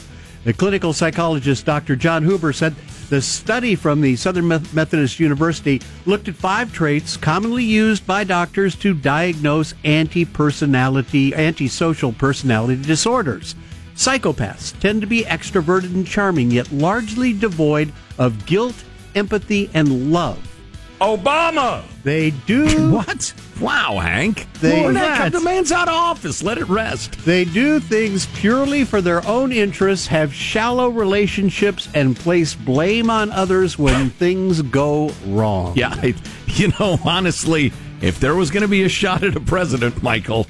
The 0.46 0.54
clinical 0.54 0.94
psychologist 0.94 1.64
Dr. 1.64 1.96
John 1.96 2.24
Huber 2.24 2.52
said 2.52 2.74
the 3.10 3.22
study 3.22 3.76
from 3.76 4.02
the 4.02 4.16
Southern 4.16 4.48
Methodist 4.48 5.20
University 5.20 5.80
looked 6.08 6.28
at 6.28 6.34
five 6.34 6.74
traits 6.74 7.18
commonly 7.18 7.64
used 7.64 8.08
by 8.08 8.24
doctors 8.24 8.76
to 8.78 8.96
diagnose 8.96 9.76
anti 9.84 10.26
personality, 10.26 11.36
antisocial 11.36 12.14
personality 12.14 12.82
disorders. 12.82 13.54
Psychopaths 13.98 14.80
tend 14.80 15.02
to 15.02 15.08
be 15.08 15.24
extroverted 15.24 15.94
and 15.94 16.06
charming, 16.06 16.52
yet 16.52 16.72
largely 16.72 17.34
devoid 17.34 17.92
of 18.20 18.46
guilt, 18.46 18.76
empathy, 19.16 19.70
and 19.74 20.12
love. 20.14 20.38
Obama. 21.02 21.84
They 22.04 22.30
do 22.46 22.92
What? 22.92 23.34
Wow, 23.60 23.98
Hank. 23.98 24.48
They- 24.62 24.82
Lord, 24.84 24.96
heck, 24.96 25.20
What? 25.20 25.32
the 25.32 25.40
man's 25.42 25.72
out 25.72 25.88
of 25.88 25.96
office. 25.96 26.44
Let 26.44 26.58
it 26.60 26.68
rest. 26.70 27.14
They 27.26 27.44
do 27.46 27.80
things 27.80 28.28
purely 28.36 28.84
for 28.86 29.02
their 29.02 29.26
own 29.28 29.52
interests, 29.52 30.08
have 30.08 30.32
shallow 30.34 30.90
relationships, 30.90 31.90
and 31.96 32.16
place 32.16 32.54
blame 32.54 33.10
on 33.10 33.32
others 33.32 33.78
when 33.80 34.10
things 34.22 34.62
go 34.62 35.12
wrong. 35.26 35.74
Yeah, 35.76 35.90
I, 35.90 36.14
you 36.48 36.72
know, 36.80 37.00
honestly, 37.04 37.74
if 38.02 38.20
there 38.20 38.36
was 38.36 38.52
going 38.52 38.62
to 38.62 38.68
be 38.68 38.84
a 38.84 38.90
shot 38.90 39.24
at 39.24 39.36
a 39.36 39.40
president, 39.40 40.02
Michael, 40.04 40.46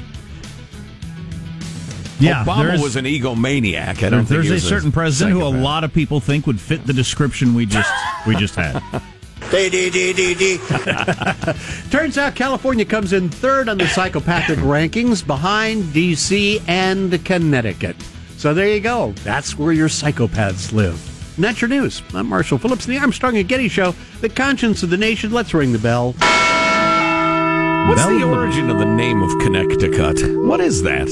Yeah, 2.19 2.43
Obama 2.43 2.81
was 2.81 2.95
an 2.95 3.05
egomaniac. 3.05 4.01
I 4.03 4.09
don't 4.09 4.25
think 4.25 4.29
There's 4.29 4.45
he 4.45 4.51
a 4.51 4.53
was 4.55 4.67
certain 4.67 4.91
president 4.91 5.33
who 5.33 5.41
a 5.41 5.45
psychopath. 5.45 5.63
lot 5.63 5.83
of 5.83 5.93
people 5.93 6.19
think 6.19 6.47
would 6.47 6.59
fit 6.59 6.85
the 6.87 6.93
description 6.93 7.53
we 7.53 7.65
just 7.65 7.91
we 8.25 8.35
just 8.35 8.55
had. 8.55 8.81
Turns 11.91 12.17
out 12.17 12.35
California 12.35 12.83
comes 12.83 13.13
in 13.13 13.29
third 13.29 13.69
on 13.69 13.77
the 13.77 13.87
psychopathic 13.87 14.57
rankings 14.59 15.25
behind 15.25 15.93
D.C. 15.93 16.59
and 16.67 17.23
Connecticut. 17.23 17.95
So 18.37 18.53
there 18.53 18.67
you 18.67 18.81
go. 18.81 19.13
That's 19.23 19.57
where 19.57 19.71
your 19.71 19.87
psychopaths 19.87 20.73
live. 20.73 20.99
And 21.37 21.45
that's 21.45 21.61
your 21.61 21.69
news. 21.69 22.01
I'm 22.13 22.27
Marshall 22.27 22.57
Phillips, 22.57 22.85
and 22.87 22.95
the 22.95 22.99
Armstrong 22.99 23.37
and 23.37 23.47
Getty 23.47 23.69
Show, 23.69 23.93
the 24.21 24.29
conscience 24.29 24.83
of 24.83 24.89
the 24.89 24.97
nation. 24.97 25.31
Let's 25.31 25.53
ring 25.53 25.71
the 25.71 25.79
bell. 25.79 26.13
What's 26.13 28.01
Bell 28.01 28.09
the 28.11 28.17
the- 28.19 28.25
origin 28.25 28.69
of 28.69 28.79
the 28.79 28.85
name 28.85 29.21
of 29.21 29.29
Connecticut? 29.39 30.35
What 30.45 30.59
is 30.59 30.81
that? 30.83 31.07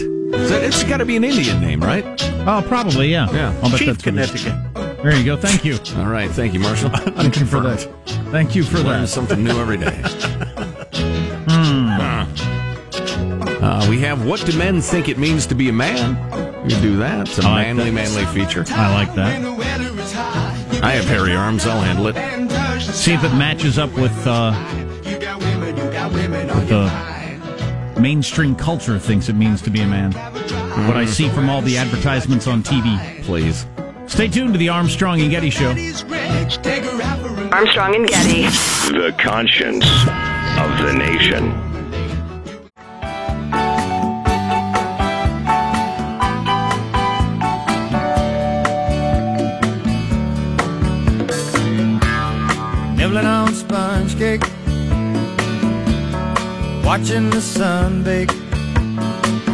That 0.50 0.64
it's 0.64 0.84
got 0.84 0.98
to 0.98 1.06
be 1.06 1.16
an 1.16 1.24
Indian 1.24 1.60
name, 1.62 1.82
right? 1.82 2.04
Oh, 2.48 2.64
probably 2.68 3.08
yeah. 3.08 3.32
Yeah. 3.32 3.58
I'll 3.64 3.70
bet 3.70 3.80
Chief 3.80 3.88
that's 3.88 4.06
what 4.06 4.16
it 4.18 4.20
is. 4.20 4.42
Connecticut. 4.44 4.98
There 5.04 5.16
you 5.16 5.24
go. 5.24 5.38
Thank 5.38 5.64
you. 5.66 5.78
All 5.98 6.08
right. 6.08 6.30
Thank 6.30 6.54
you, 6.54 6.60
Marshall. 6.60 6.90
Thank 6.96 7.40
you 7.40 7.46
for 7.46 7.60
that. 7.62 7.82
Thank 8.32 8.56
you 8.56 8.64
for 8.64 8.78
Learn 8.78 9.02
that. 9.02 9.08
something 9.08 9.44
new 9.44 9.60
every 9.60 9.78
day. 9.78 10.02
Uh, 13.66 13.84
we 13.90 14.00
have 14.00 14.24
What 14.26 14.46
Do 14.46 14.56
Men 14.60 14.80
Think 14.80 15.10
It 15.10 15.18
Means 15.18 15.48
to 15.48 15.56
Be 15.56 15.70
a 15.70 15.74
Man? 15.74 16.16
You 16.70 16.80
do 16.82 16.98
that. 16.98 17.28
It's 17.28 17.40
a 17.40 17.42
I 17.42 17.50
like 17.50 17.68
manly, 17.76 17.86
that. 17.86 17.94
manly 17.94 18.26
feature. 18.28 18.64
I 18.70 18.94
like 18.94 19.14
that. 19.16 19.42
I 20.84 20.92
have 20.92 21.06
hairy 21.06 21.34
arms. 21.36 21.66
I'll 21.66 21.82
handle 21.82 22.06
it. 22.08 22.16
See 22.94 23.14
if 23.14 23.24
it 23.24 23.34
matches 23.36 23.80
up 23.80 23.92
with 23.94 24.12
uh, 24.28 24.52
the 26.68 27.15
mainstream 28.00 28.56
culture 28.56 29.00
thinks 29.00 29.30
it 29.30 29.36
means 29.36 29.62
to 29.64 29.70
be 29.70 29.82
a 29.82 29.88
man. 29.88 30.12
What 30.88 30.98
I 30.98 31.06
see 31.06 31.30
from 31.30 31.50
all 31.50 31.62
the 31.62 31.78
advertisements 31.78 32.48
on 32.48 32.64
TV. 32.64 33.24
Please. 33.24 33.66
Stay 34.08 34.28
tuned 34.28 34.54
to 34.54 34.60
the 34.60 34.70
Armstrong 34.70 35.22
and 35.22 35.32
Getty 35.32 35.50
Show. 35.50 35.70
Armstrong 37.52 37.96
and 37.96 38.08
Getty. 38.08 38.44
The 38.92 39.16
conscience 39.18 39.86
of 40.58 40.86
the 40.86 40.94
nation. 40.94 41.75
Watching 56.98 57.30
the 57.30 57.42
sun 57.42 58.04
bake. 58.04 58.30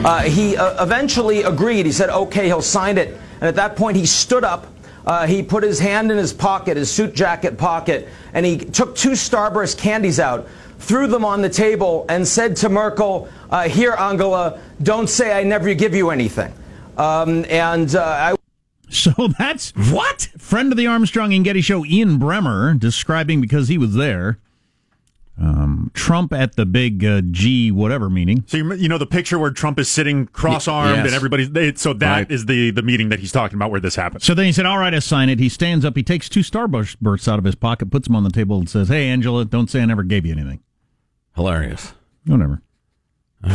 Uh, 0.06 0.22
he 0.22 0.56
uh, 0.56 0.84
eventually 0.84 1.42
agreed. 1.42 1.88
He 1.88 1.92
said, 1.92 2.12
okay, 2.12 2.46
he'll 2.46 2.62
sign 2.62 3.00
it. 3.00 3.18
And 3.36 3.44
at 3.46 3.56
that 3.56 3.76
point, 3.76 3.98
he 3.98 4.06
stood 4.06 4.44
up. 4.44 4.68
Uh, 5.08 5.26
he 5.26 5.42
put 5.42 5.64
his 5.64 5.80
hand 5.80 6.12
in 6.12 6.20
his 6.20 6.32
pocket, 6.34 6.78
his 6.78 6.92
suit 6.92 7.16
jacket 7.16 7.58
pocket, 7.58 8.08
and 8.36 8.46
he 8.46 8.60
took 8.60 8.96
two 8.96 9.12
Starburst 9.12 9.80
candies 9.80 10.20
out, 10.20 10.48
threw 10.78 11.08
them 11.08 11.26
on 11.26 11.42
the 11.42 11.50
table, 11.50 12.06
and 12.10 12.28
said 12.28 12.56
to 12.58 12.70
Merkel, 12.70 13.28
uh, 13.50 13.68
Here, 13.68 13.94
Angela, 13.94 14.62
don't 14.84 15.10
say 15.10 15.34
I 15.34 15.42
never 15.42 15.74
give 15.74 15.96
you 15.96 16.12
anything. 16.12 16.54
Um, 16.96 17.44
and 17.50 17.96
uh, 17.96 18.04
I. 18.04 18.36
So 18.92 19.30
that's 19.40 19.72
what 19.72 20.28
friend 20.38 20.72
of 20.72 20.78
the 20.78 20.86
Armstrong 20.86 21.34
and 21.34 21.46
Getty 21.46 21.62
Show, 21.62 21.86
Ian 21.86 22.20
Bremmer, 22.20 22.78
describing 22.78 23.40
because 23.42 23.70
he 23.70 23.78
was 23.80 23.96
there. 23.96 24.38
Um, 25.42 25.90
Trump 25.96 26.34
at 26.34 26.56
the 26.56 26.68
big 26.68 27.04
uh, 27.04 27.22
G 27.32 27.72
whatever 27.72 28.12
meeting. 28.12 28.44
So 28.46 28.58
you, 28.58 28.74
you 28.76 28.88
know 28.88 29.00
the 29.00 29.08
picture 29.08 29.40
where 29.40 29.50
Trump 29.50 29.80
is 29.80 29.90
sitting 29.90 30.28
cross-armed 30.28 30.98
yes. 30.98 31.06
and 31.08 31.16
everybody's 31.16 31.50
they, 31.50 31.74
so 31.74 31.94
that 31.94 32.30
is 32.30 32.42
Right. 32.42 32.48
the 32.48 32.72
the 32.72 32.82
meeting 32.84 33.10
that 33.10 33.20
he's 33.20 33.32
talking 33.32 33.56
about 33.56 33.72
where 33.72 33.80
this 33.80 33.96
happened. 33.96 34.22
So 34.22 34.36
then 34.36 34.46
he 34.46 34.52
said, 34.52 34.68
"All 34.68 34.78
right, 34.78 34.94
I 34.94 35.00
sign 35.00 35.30
it." 35.30 35.40
He 35.40 35.50
stands 35.50 35.84
up. 35.84 35.98
He 35.98 36.04
takes 36.04 36.30
two 36.30 36.42
Starbursts 36.42 37.28
out 37.28 37.40
of 37.40 37.46
his 37.46 37.56
pocket, 37.56 37.90
puts 37.90 38.08
them 38.08 38.16
on 38.16 38.24
the 38.24 38.30
table, 38.30 38.60
and 38.60 38.70
says, 38.70 38.90
"Hey, 38.90 39.08
Angela, 39.08 39.44
don't 39.44 39.68
say 39.68 39.82
I 39.82 39.86
never 39.86 40.04
gave 40.04 40.28
you 40.28 40.34
anything." 40.34 40.60
Hilarious. 41.36 41.94
Whatever. 42.28 42.62
I 43.44 43.50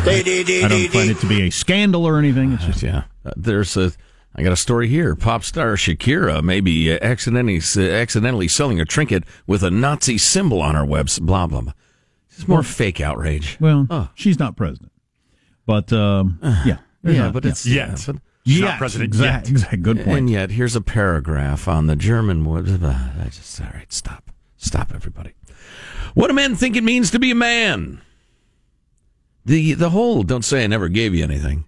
don't 0.68 0.88
find 0.88 1.10
it 1.10 1.18
to 1.18 1.26
be 1.26 1.42
a 1.42 1.50
scandal 1.50 2.04
or 2.04 2.18
anything. 2.18 2.52
It's 2.52 2.64
just 2.64 2.82
yeah. 2.82 3.04
Uh, 3.24 3.30
there's 3.36 3.76
a. 3.76 3.92
I 4.38 4.42
got 4.42 4.52
a 4.52 4.56
story 4.56 4.86
here. 4.88 5.14
Pop 5.16 5.42
star 5.44 5.74
Shakira 5.76 6.42
maybe 6.42 6.92
uh, 6.92 6.98
accidentally 7.00 7.56
uh, 7.58 7.90
accidentally 7.94 8.48
selling 8.48 8.80
a 8.80 8.84
trinket 8.84 9.24
with 9.46 9.62
a 9.62 9.70
Nazi 9.70 10.18
symbol 10.18 10.60
on 10.60 10.74
her 10.74 10.84
webs. 10.84 11.18
Blah 11.18 11.46
blah. 11.46 11.62
blah. 11.62 11.72
It's 12.30 12.46
more 12.46 12.62
fake 12.62 13.00
outrage. 13.00 13.56
well, 13.60 14.10
she's 14.14 14.38
not 14.38 14.56
president, 14.56 14.92
but 15.64 15.90
um, 15.92 16.38
yeah, 16.42 16.78
There's 17.02 17.16
Yeah, 17.16 17.22
not- 17.24 17.32
but 17.32 17.46
it's 17.46 17.64
Yet. 17.64 17.88
yeah, 17.88 18.12
but- 18.12 18.22
She's 18.46 18.60
Yet, 18.60 18.66
not 18.66 18.78
president 18.78 19.08
exact- 19.08 19.46
yet. 19.48 19.50
exact- 19.56 19.82
good 19.82 19.96
point. 20.04 20.18
And 20.18 20.30
yet, 20.30 20.50
here's 20.52 20.76
a 20.76 20.80
paragraph 20.80 21.66
on 21.66 21.88
the 21.88 21.96
German 21.96 22.44
web. 22.44 22.68
I 22.84 23.24
just 23.28 23.60
all 23.60 23.66
right. 23.74 23.92
Stop. 23.92 24.30
Stop, 24.56 24.92
everybody. 24.94 25.32
What 26.14 26.28
do 26.28 26.34
men 26.34 26.54
think 26.54 26.76
it 26.76 26.84
means 26.84 27.10
to 27.10 27.18
be 27.18 27.32
a 27.32 27.34
man? 27.34 28.02
The 29.44 29.74
the 29.74 29.90
whole 29.90 30.22
don't 30.22 30.44
say 30.44 30.62
I 30.62 30.66
never 30.68 30.88
gave 30.88 31.12
you 31.14 31.24
anything. 31.24 31.64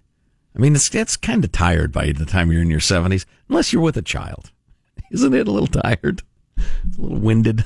I 0.55 0.59
mean, 0.59 0.75
it's 0.75 0.93
it's 0.93 1.15
kind 1.15 1.43
of 1.43 1.51
tired 1.51 1.91
by 1.91 2.11
the 2.11 2.25
time 2.25 2.51
you're 2.51 2.61
in 2.61 2.69
your 2.69 2.79
seventies, 2.79 3.25
unless 3.47 3.71
you're 3.71 3.81
with 3.81 3.97
a 3.97 4.01
child. 4.01 4.51
Isn't 5.11 5.33
it 5.33 5.47
a 5.47 5.51
little 5.51 5.67
tired? 5.67 6.21
It's 6.57 6.97
a 6.97 7.01
little 7.01 7.19
winded. 7.19 7.63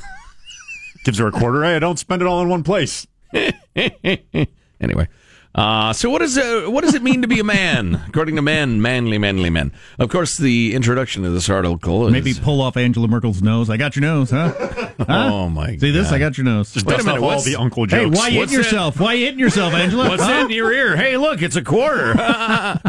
Gives 1.05 1.17
her 1.17 1.27
a 1.27 1.31
quarter. 1.31 1.63
Hey, 1.63 1.75
I 1.75 1.79
don't 1.79 1.99
spend 1.99 2.21
it 2.21 2.27
all 2.27 2.41
in 2.41 2.49
one 2.49 2.63
place. 2.63 3.07
anyway, 3.75 5.07
uh, 5.55 5.93
so 5.93 6.09
what 6.09 6.21
is 6.21 6.37
uh, 6.37 6.65
what 6.67 6.83
does 6.83 6.95
it 6.95 7.03
mean 7.03 7.21
to 7.21 7.27
be 7.27 7.39
a 7.39 7.43
man? 7.43 8.01
According 8.07 8.35
to 8.37 8.41
men, 8.41 8.81
manly, 8.81 9.17
manly 9.17 9.49
men. 9.49 9.71
Of 9.99 10.09
course, 10.09 10.37
the 10.37 10.73
introduction 10.73 11.23
to 11.23 11.29
this 11.29 11.47
article 11.49 12.07
is 12.07 12.11
maybe 12.13 12.33
pull 12.33 12.59
off 12.61 12.75
Angela 12.75 13.07
Merkel's 13.07 13.41
nose. 13.43 13.69
I 13.69 13.77
got 13.77 13.95
your 13.95 14.01
nose, 14.01 14.31
huh? 14.31 14.53
Huh? 14.99 15.29
Oh 15.33 15.49
my! 15.49 15.75
See 15.77 15.89
this? 15.89 16.09
God. 16.09 16.15
I 16.15 16.19
got 16.19 16.37
your 16.37 16.45
nose. 16.45 16.71
Just 16.71 16.85
dust 16.85 17.07
off 17.07 17.19
all 17.19 17.41
the 17.41 17.55
uncle 17.55 17.85
Hey, 17.85 18.03
jokes. 18.05 18.15
why 18.17 18.27
you 18.27 18.39
What's 18.39 18.51
hitting 18.51 18.63
yourself? 18.63 18.99
Why 18.99 19.15
hitting 19.17 19.39
yourself, 19.39 19.73
Angela? 19.73 20.07
What's 20.07 20.21
Huh? 20.21 20.45
in 20.45 20.51
your 20.51 20.71
ear? 20.71 20.95
Hey, 20.95 21.17
look, 21.17 21.41
it's 21.41 21.55
a 21.55 21.63
quarter. 21.63 22.13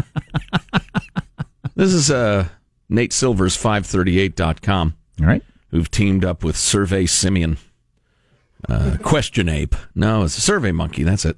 this 1.75 1.91
is 1.93 2.11
uh, 2.11 2.47
Nate 2.89 3.11
Silver's 3.11 3.57
538.com. 3.57 4.93
All 5.21 5.25
right. 5.27 5.43
Who've 5.71 5.89
teamed 5.89 6.23
up 6.23 6.43
with 6.43 6.55
Survey 6.55 7.05
Simeon. 7.05 7.57
Uh, 8.69 8.97
question 9.03 9.49
Ape. 9.49 9.75
No, 9.95 10.23
it's 10.23 10.37
a 10.37 10.41
Survey 10.41 10.71
Monkey. 10.71 11.03
That's 11.03 11.25
it. 11.25 11.37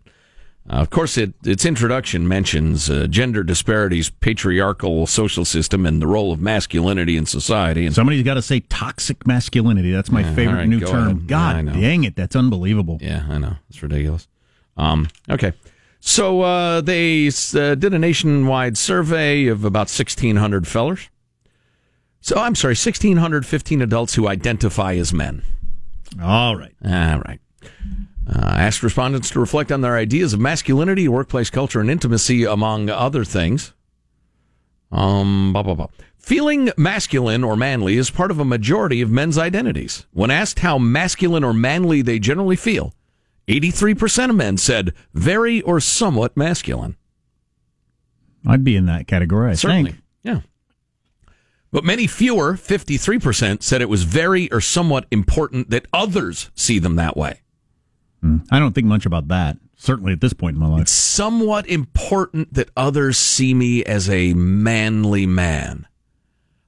Uh, 0.70 0.76
of 0.76 0.90
course, 0.90 1.18
it, 1.18 1.34
its 1.46 1.66
introduction 1.66 2.28
mentions 2.28 2.90
uh, 2.90 3.08
gender 3.08 3.42
disparities, 3.42 4.10
patriarchal 4.10 5.08
social 5.08 5.46
system, 5.46 5.86
and 5.86 6.02
the 6.02 6.08
role 6.08 6.34
of 6.34 6.42
masculinity 6.42 7.16
in 7.16 7.26
society. 7.26 7.86
And 7.86 7.96
Somebody's 7.96 8.24
got 8.24 8.34
to 8.34 8.42
say 8.42 8.60
toxic 8.60 9.26
masculinity. 9.26 9.92
That's 9.92 10.12
my 10.12 10.22
Yeah, 10.22 10.36
favorite 10.36 10.56
right, 10.58 10.68
new 10.68 10.80
go 10.82 10.92
term. 10.92 11.08
ahead. 11.08 11.28
God 11.28 11.66
know. 11.66 11.74
dang 11.74 12.04
it, 12.04 12.16
that's 12.18 12.36
unbelievable. 12.36 12.98
Yeah, 13.02 13.26
I 13.30 13.38
know. 13.38 13.56
It's 13.70 13.82
ridiculous. 13.82 14.28
Um, 14.76 15.08
okay. 15.30 15.54
So 16.02 16.42
uh, 16.42 16.82
they 16.82 17.28
uh, 17.28 17.76
did 17.76 17.94
a 17.94 18.00
nationwide 18.00 18.78
survey 18.78 19.48
of 19.48 19.64
about 19.64 19.88
1,600 19.88 20.68
fellers. 20.68 21.10
So 22.20 22.38
I'm 22.38 22.56
sorry, 22.56 22.72
1,615 22.74 23.82
adults 23.82 24.16
who 24.16 24.28
identify 24.28 24.96
as 24.96 25.14
men. 25.14 25.44
All 26.22 26.56
right. 26.58 26.74
All 26.84 27.20
right. 27.22 27.40
Uh, 28.30 28.56
asked 28.58 28.84
respondents 28.84 29.30
to 29.30 29.40
reflect 29.40 29.72
on 29.72 29.82
their 29.82 29.96
ideas 29.96 30.34
of 30.34 30.40
masculinity, 30.40 31.08
workplace 31.08 31.50
culture, 31.50 31.80
and 31.80 31.90
intimacy, 31.90 32.44
among 32.44 32.90
other 32.90 33.24
things. 33.24 33.74
Um, 34.92 35.54
blah, 35.54 35.64
blah, 35.64 35.76
blah. 35.76 35.88
Feeling 36.18 36.72
masculine 36.76 37.44
or 37.44 37.56
manly 37.56 37.96
is 37.96 38.10
part 38.10 38.32
of 38.32 38.40
a 38.40 38.46
majority 38.46 39.02
of 39.02 39.10
men's 39.10 39.38
identities. 39.38 40.06
When 40.12 40.30
asked 40.30 40.60
how 40.60 40.78
masculine 40.78 41.44
or 41.44 41.54
manly 41.54 42.02
they 42.02 42.20
generally 42.20 42.58
feel, 42.58 42.94
83% 43.48 44.30
of 44.32 44.36
men 44.36 44.58
said 44.58 44.94
very 45.14 45.62
or 45.62 45.80
somewhat 45.80 46.36
masculine. 46.36 46.98
I'd 48.46 48.66
be 48.66 48.76
in 48.76 48.88
that 48.88 49.08
category, 49.08 49.52
I 49.52 49.54
Certainly. 49.54 49.92
think. 49.92 50.04
Yeah. 50.24 50.40
But 51.72 51.86
many 51.86 52.08
fewer, 52.08 52.54
53%, 52.56 53.64
said 53.64 53.82
it 53.82 53.90
was 53.90 54.04
very 54.04 54.52
or 54.52 54.60
somewhat 54.60 55.06
important 55.12 55.70
that 55.70 55.86
others 55.94 56.50
see 56.56 56.80
them 56.80 56.98
that 56.98 57.16
way. 57.16 57.42
Hmm. 58.22 58.38
I 58.52 58.60
don't 58.60 58.74
think 58.74 58.88
much 58.88 59.06
about 59.06 59.28
that. 59.30 59.58
Certainly 59.80 60.14
at 60.14 60.22
this 60.22 60.34
point 60.34 60.56
in 60.56 60.60
my 60.60 60.68
life. 60.68 60.82
It's 60.84 60.92
somewhat 60.94 61.68
important 61.68 62.54
that 62.56 62.70
others 62.76 63.18
see 63.18 63.54
me 63.54 63.84
as 63.84 64.10
a 64.10 64.34
manly 64.34 65.28
man. 65.28 65.88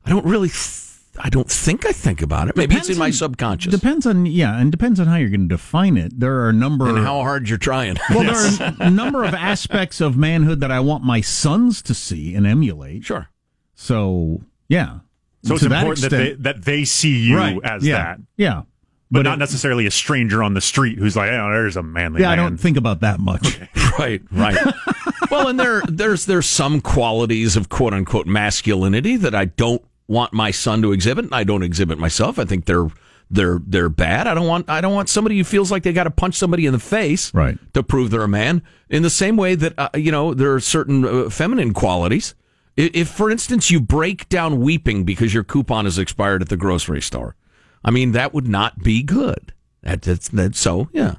I 0.06 0.12
don't 0.12 0.26
really, 0.26 0.50
th- 0.50 0.86
I 1.18 1.30
don't 1.30 1.50
think 1.50 1.88
I 1.88 1.92
think 1.92 2.22
about 2.22 2.50
it. 2.50 2.56
Maybe 2.56 2.68
Depends 2.76 2.90
it's 2.90 2.96
in 2.98 3.00
my 3.00 3.08
on- 3.08 3.12
subconscious. 3.14 3.72
Depends 3.72 4.06
on 4.06 4.28
yeah, 4.28 4.60
and 4.60 4.72
depends 4.72 5.00
on 5.00 5.08
how 5.08 5.16
you're 5.16 5.30
going 5.30 5.42
to 5.50 5.56
define 5.56 5.98
it. 5.98 6.20
There 6.20 6.36
are 6.42 6.50
a 6.50 6.54
number 6.54 6.88
and 6.88 7.00
how 7.00 7.22
hard 7.22 7.50
you're 7.50 7.58
trying. 7.58 7.98
well, 8.12 8.24
there 8.24 8.36
are 8.80 8.88
a 8.88 8.90
number 8.92 9.24
of 9.24 9.34
aspects 9.34 10.00
of 10.02 10.16
manhood 10.16 10.60
that 10.60 10.72
I 10.72 10.80
want 10.80 11.04
my 11.04 11.20
sons 11.22 11.82
to 11.84 11.96
see 11.96 12.36
and 12.36 12.46
emulate. 12.46 13.04
Sure. 13.06 13.28
So 13.74 14.42
yeah. 14.68 15.00
So 15.44 15.56
it's 15.56 15.64
that 15.64 15.72
important 15.72 16.02
that, 16.02 16.10
they, 16.18 16.34
that 16.34 16.64
they 16.66 16.86
see 16.86 17.18
you 17.18 17.38
Right. 17.38 17.60
as 17.64 17.84
Yeah. 17.86 17.96
that. 17.98 18.20
Yeah. 18.38 18.62
But, 19.12 19.20
But 19.20 19.24
not 19.24 19.34
it- 19.38 19.40
necessarily 19.40 19.86
a 19.86 19.92
stranger 19.92 20.44
on 20.44 20.54
the 20.54 20.62
street 20.62 21.00
who's 21.00 21.16
like, 21.16 21.30
oh, 21.32 21.50
there's 21.52 21.76
a 21.78 21.84
manly 21.84 22.22
Yeah, 22.22 22.30
I 22.32 22.36
don't 22.36 22.58
think 22.58 22.78
about 22.78 23.02
that 23.02 23.20
much. 23.20 23.60
right, 24.00 24.22
right. 24.32 24.58
well, 25.32 25.48
and 25.48 25.60
there, 25.60 25.82
there's, 25.88 26.26
there's 26.26 26.46
some 26.48 26.80
qualities 26.82 27.56
of 27.56 27.70
quote 27.70 27.94
unquote 27.94 28.28
masculinity 28.28 29.16
that 29.18 29.34
I 29.34 29.46
don't 29.46 29.84
want 30.08 30.34
my 30.34 30.52
son 30.52 30.82
to 30.84 30.92
exhibit, 30.92 31.26
and 31.26 31.34
I 31.36 31.44
don't 31.44 31.64
exhibit 31.64 31.98
myself. 31.98 32.38
I 32.40 32.46
think 32.46 32.66
they're, 32.66 32.88
they're, 33.32 33.60
they're 33.66 33.90
bad. 33.90 34.26
I 34.28 34.34
don't 34.34 34.48
want, 34.48 34.70
I 34.70 34.82
don't 34.82 34.94
want 34.94 35.10
somebody 35.10 35.38
who 35.38 35.44
feels 35.44 35.72
like 35.72 35.84
they 35.84 35.94
got 35.94 36.06
to 36.06 36.12
punch 36.12 36.36
somebody 36.36 36.66
in 36.66 36.74
the 36.74 36.80
face, 36.80 37.34
Right. 37.34 37.58
to 37.74 37.84
prove 37.84 38.10
they're 38.12 38.24
a 38.24 38.28
man. 38.28 38.62
In 38.90 39.04
the 39.04 39.10
same 39.12 39.38
way 39.38 39.56
that, 39.56 39.74
uh, 39.78 39.90
you 39.96 40.12
know, 40.12 40.34
there 40.34 40.54
are 40.54 40.60
certain 40.60 41.06
uh, 41.06 41.30
feminine 41.30 41.74
qualities. 41.74 42.34
If, 42.76 43.10
for 43.10 43.30
instance, 43.30 43.70
you 43.70 43.82
break 43.82 44.30
down 44.30 44.60
weeping 44.62 45.04
because 45.04 45.34
your 45.34 45.44
coupon 45.44 45.86
has 45.86 46.00
expired 46.00 46.42
at 46.42 46.50
the 46.50 46.58
grocery 46.58 47.02
store, 47.02 47.36
I 47.84 47.92
mean, 47.92 48.12
that 48.12 48.34
would 48.34 48.48
not 48.48 48.84
be 48.84 49.04
good. 49.04 49.54
That, 49.84 50.02
that's, 50.02 50.30
that, 50.30 50.56
so, 50.56 50.90
yeah. 50.92 51.16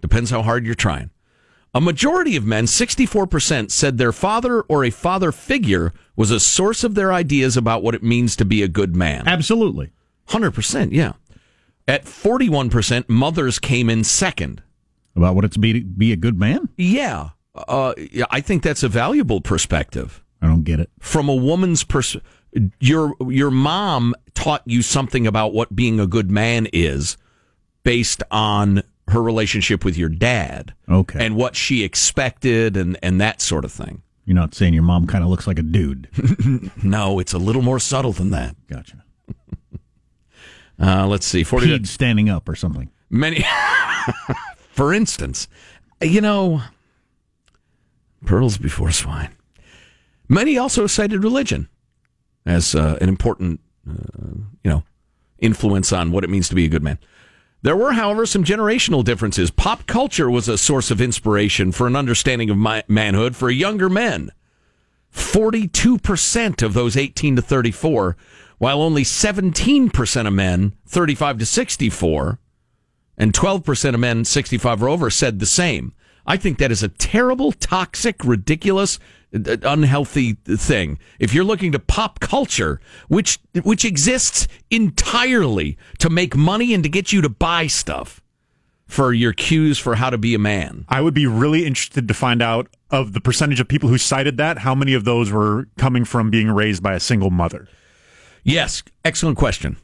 Depends 0.00 0.30
how 0.30 0.42
hard 0.42 0.64
you're 0.64 0.74
trying. 0.74 1.10
A 1.74 1.80
majority 1.80 2.34
of 2.36 2.44
men, 2.44 2.64
64%, 2.64 3.70
said 3.70 3.98
their 3.98 4.12
father 4.12 4.62
or 4.62 4.84
a 4.84 4.90
father 4.90 5.32
figure 5.32 5.92
was 6.16 6.30
a 6.30 6.40
source 6.40 6.82
of 6.82 6.94
their 6.94 7.12
ideas 7.12 7.56
about 7.56 7.82
what 7.82 7.94
it 7.94 8.02
means 8.02 8.36
to 8.36 8.44
be 8.44 8.62
a 8.62 8.68
good 8.68 8.96
man. 8.96 9.28
Absolutely. 9.28 9.92
100%, 10.28 10.92
yeah. 10.92 11.12
At 11.86 12.04
41%, 12.04 13.08
mothers 13.08 13.58
came 13.58 13.90
in 13.90 14.04
second. 14.04 14.62
About 15.14 15.34
what 15.34 15.44
it's 15.44 15.54
to 15.54 15.60
be 15.60 15.80
be 15.80 16.12
a 16.12 16.16
good 16.16 16.38
man? 16.38 16.68
Yeah. 16.76 17.30
Uh, 17.54 17.94
yeah, 18.12 18.26
I 18.30 18.40
think 18.40 18.62
that's 18.62 18.82
a 18.82 18.88
valuable 18.88 19.40
perspective. 19.40 20.22
I 20.40 20.46
don't 20.46 20.62
get 20.62 20.80
it. 20.80 20.90
From 21.00 21.28
a 21.28 21.34
woman's 21.34 21.82
pers- 21.82 22.16
your 22.80 23.14
your 23.28 23.50
mom 23.50 24.14
taught 24.34 24.62
you 24.66 24.82
something 24.82 25.26
about 25.26 25.52
what 25.52 25.74
being 25.74 25.98
a 26.00 26.06
good 26.06 26.30
man 26.30 26.66
is 26.72 27.16
based 27.84 28.22
on 28.30 28.82
her 29.08 29.22
relationship 29.22 29.84
with 29.84 29.96
your 29.96 30.08
dad. 30.08 30.74
Okay. 30.88 31.24
And 31.24 31.34
what 31.36 31.56
she 31.56 31.82
expected 31.84 32.76
and, 32.76 32.98
and 33.02 33.20
that 33.20 33.40
sort 33.40 33.64
of 33.64 33.72
thing. 33.72 34.02
You're 34.26 34.34
not 34.34 34.54
saying 34.54 34.74
your 34.74 34.82
mom 34.82 35.06
kind 35.06 35.24
of 35.24 35.30
looks 35.30 35.46
like 35.46 35.58
a 35.58 35.62
dude. 35.62 36.08
No, 36.82 37.18
it's 37.18 37.32
a 37.32 37.38
little 37.38 37.62
more 37.62 37.78
subtle 37.78 38.12
than 38.12 38.30
that. 38.30 38.54
Gotcha. 38.68 39.02
Uh, 40.80 41.08
let's 41.08 41.26
see. 41.26 41.42
40 41.42 41.66
Peed 41.66 41.86
standing 41.88 42.28
up 42.30 42.48
or 42.48 42.54
something. 42.54 42.88
many 43.10 43.44
for 44.70 44.94
instance 44.94 45.48
you 46.00 46.20
know 46.20 46.62
pearls 48.24 48.58
before 48.58 48.92
swine 48.92 49.30
many 50.28 50.56
also 50.56 50.86
cited 50.86 51.24
religion 51.24 51.68
as 52.48 52.74
uh, 52.74 52.98
an 53.00 53.08
important 53.08 53.60
uh, 53.88 53.92
you 54.64 54.70
know 54.70 54.82
influence 55.38 55.92
on 55.92 56.10
what 56.10 56.24
it 56.24 56.30
means 56.30 56.48
to 56.48 56.54
be 56.54 56.64
a 56.64 56.68
good 56.68 56.82
man. 56.82 56.98
There 57.62 57.76
were 57.76 57.92
however 57.92 58.24
some 58.26 58.44
generational 58.44 59.04
differences. 59.04 59.50
Pop 59.50 59.86
culture 59.86 60.30
was 60.30 60.48
a 60.48 60.58
source 60.58 60.90
of 60.90 61.00
inspiration 61.00 61.72
for 61.72 61.86
an 61.86 61.96
understanding 61.96 62.50
of 62.50 62.56
my- 62.56 62.84
manhood 62.88 63.36
for 63.36 63.50
younger 63.50 63.88
men. 63.88 64.30
42% 65.12 66.62
of 66.62 66.74
those 66.74 66.96
18 66.96 67.36
to 67.36 67.42
34 67.42 68.16
while 68.58 68.82
only 68.82 69.04
17% 69.04 70.26
of 70.26 70.32
men 70.32 70.72
35 70.86 71.38
to 71.38 71.46
64 71.46 72.38
and 73.16 73.32
12% 73.32 73.94
of 73.94 74.00
men 74.00 74.24
65 74.24 74.82
or 74.82 74.88
over 74.88 75.10
said 75.10 75.38
the 75.38 75.46
same. 75.46 75.92
I 76.26 76.36
think 76.36 76.58
that 76.58 76.70
is 76.70 76.82
a 76.82 76.88
terrible, 76.88 77.52
toxic, 77.52 78.22
ridiculous, 78.24 78.98
Uh, 79.34 79.56
unhealthy 79.62 80.34
thing. 80.44 80.98
If 81.18 81.34
you're 81.34 81.44
looking 81.44 81.72
to 81.72 81.78
pop 81.78 82.20
culture, 82.20 82.80
which 83.08 83.38
which 83.62 83.84
exists 83.84 84.48
entirely 84.70 85.76
to 85.98 86.08
make 86.08 86.34
money 86.34 86.72
and 86.72 86.82
to 86.82 86.88
get 86.88 87.12
you 87.12 87.20
to 87.20 87.28
buy 87.28 87.66
stuff 87.66 88.22
for 88.86 89.12
your 89.12 89.34
cues 89.34 89.78
for 89.78 89.96
how 89.96 90.08
to 90.10 90.18
be 90.18 90.34
a 90.34 90.38
man. 90.38 90.86
I 90.88 91.02
would 91.02 91.12
be 91.12 91.26
really 91.26 91.66
interested 91.66 92.08
to 92.08 92.14
find 92.14 92.40
out 92.40 92.68
of 92.90 93.12
the 93.12 93.20
percentage 93.20 93.60
of 93.60 93.68
people 93.68 93.90
who 93.90 93.98
cited 93.98 94.38
that, 94.38 94.58
how 94.58 94.74
many 94.74 94.94
of 94.94 95.04
those 95.04 95.30
were 95.30 95.68
coming 95.76 96.06
from 96.06 96.30
being 96.30 96.50
raised 96.50 96.82
by 96.82 96.94
a 96.94 97.00
single 97.00 97.30
mother. 97.30 97.68
Yes, 98.44 98.82
excellent 99.04 99.36
question. 99.36 99.76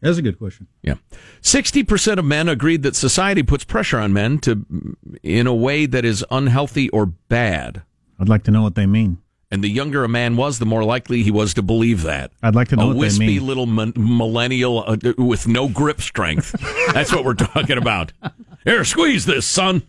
That's 0.00 0.18
a 0.18 0.22
good 0.22 0.38
question. 0.38 0.68
Yeah. 0.82 0.94
60% 1.42 2.18
of 2.18 2.24
men 2.24 2.48
agreed 2.48 2.82
that 2.84 2.94
society 2.94 3.42
puts 3.42 3.64
pressure 3.64 3.98
on 3.98 4.12
men 4.12 4.38
to 4.40 4.64
in 5.22 5.46
a 5.46 5.54
way 5.54 5.86
that 5.86 6.04
is 6.04 6.24
unhealthy 6.30 6.88
or 6.90 7.06
bad. 7.06 7.82
I'd 8.18 8.28
like 8.28 8.44
to 8.44 8.50
know 8.50 8.62
what 8.62 8.74
they 8.74 8.86
mean. 8.86 9.18
And 9.50 9.64
the 9.64 9.68
younger 9.68 10.04
a 10.04 10.08
man 10.08 10.36
was, 10.36 10.58
the 10.58 10.66
more 10.66 10.84
likely 10.84 11.22
he 11.22 11.30
was 11.30 11.54
to 11.54 11.62
believe 11.62 12.02
that. 12.02 12.32
I'd 12.42 12.54
like 12.54 12.68
to 12.68 12.76
know 12.76 12.82
a 12.82 12.86
what 12.88 12.92
they 12.94 12.98
wispy 13.00 13.26
mean. 13.26 13.46
little 13.46 13.66
millennial 13.66 14.84
uh, 14.86 14.96
with 15.16 15.48
no 15.48 15.68
grip 15.68 16.02
strength. 16.02 16.54
That's 16.92 17.12
what 17.12 17.24
we're 17.24 17.34
talking 17.34 17.78
about. 17.78 18.12
Here, 18.64 18.84
squeeze 18.84 19.24
this, 19.24 19.46
son. 19.46 19.82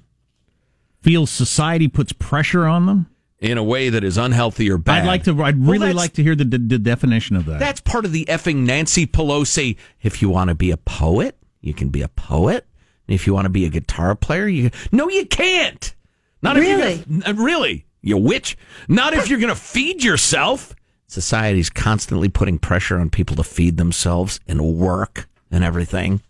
Feels 1.02 1.30
society 1.30 1.88
puts 1.88 2.14
pressure 2.14 2.66
on 2.66 2.86
them? 2.86 3.08
In 3.42 3.58
a 3.58 3.64
way 3.64 3.88
that 3.90 4.04
is 4.04 4.18
unhealthy 4.18 4.70
or 4.70 4.78
bad. 4.78 5.04
I'd 5.04 5.08
like 5.08 5.24
to. 5.24 5.44
I'd 5.44 5.58
really 5.58 5.80
that's- 5.80 5.96
like 5.96 6.14
to 6.14 6.24
hear 6.24 6.36
the, 6.36 6.44
the, 6.44 6.58
the 6.58 6.78
definition 6.80 7.38
of 7.38 7.46
that. 7.46 7.60
That's 7.60 7.80
part 7.80 8.04
of 8.04 8.12
the 8.12 8.26
effing 8.26 8.66
Nancy 8.66 9.08
Pelosi. 9.08 9.78
If 10.02 10.22
you 10.22 10.30
want 10.30 10.50
to 10.50 10.56
be 10.56 10.72
a 10.72 10.78
poet, 10.78 11.38
you 11.62 11.74
can 11.74 11.88
be 11.90 12.02
a 12.02 12.10
poet. 12.10 12.66
If 13.08 13.26
you 13.26 13.34
want 13.34 13.46
to 13.46 13.50
be 13.50 13.66
a 13.66 13.70
guitar 13.70 14.14
player, 14.14 14.48
you 14.48 14.72
no, 14.92 15.10
you 15.10 15.26
can't. 15.26 15.96
Not 16.42 16.58
Really? 16.58 17.04
you're 17.08 17.22
gonna, 17.22 17.42
really, 17.42 17.86
you 18.02 18.18
witch. 18.18 18.58
Not 18.88 19.14
if 19.14 19.30
you're 19.30 19.40
going 19.40 19.54
to 19.54 19.60
feed 19.60 20.04
yourself. 20.04 20.76
Society's 21.08 21.70
constantly 21.70 22.30
putting 22.30 22.60
pressure 22.60 23.00
on 23.00 23.10
people 23.10 23.36
to 23.38 23.44
feed 23.44 23.78
themselves 23.78 24.40
and 24.48 24.62
work 24.62 25.28
and 25.50 25.64
everything. 25.64 26.22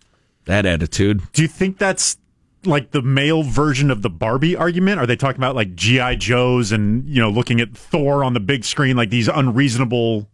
That 0.45 0.66
attitude. 0.66 1.22
Do 1.34 1.41
you 1.41 1.47
think 1.47 1.78
that's 1.80 2.18
like 2.66 2.91
the 2.91 3.01
male 3.01 3.43
version 3.43 3.89
of 3.91 4.01
the 4.01 4.10
Barbie 4.10 4.55
argument? 4.55 4.99
Are 4.99 5.05
they 5.05 5.16
talking 5.16 5.39
about 5.39 5.55
like 5.55 5.76
GI 5.76 6.18
Joes 6.18 6.72
and 6.72 7.07
you 7.07 7.22
know 7.22 7.30
looking 7.30 7.60
at 7.62 7.76
Thor 7.76 8.24
on 8.24 8.34
the 8.34 8.39
big 8.39 8.66
screen 8.66 8.97
like 8.97 9.10
these 9.10 9.28
unreasonable 9.28 10.30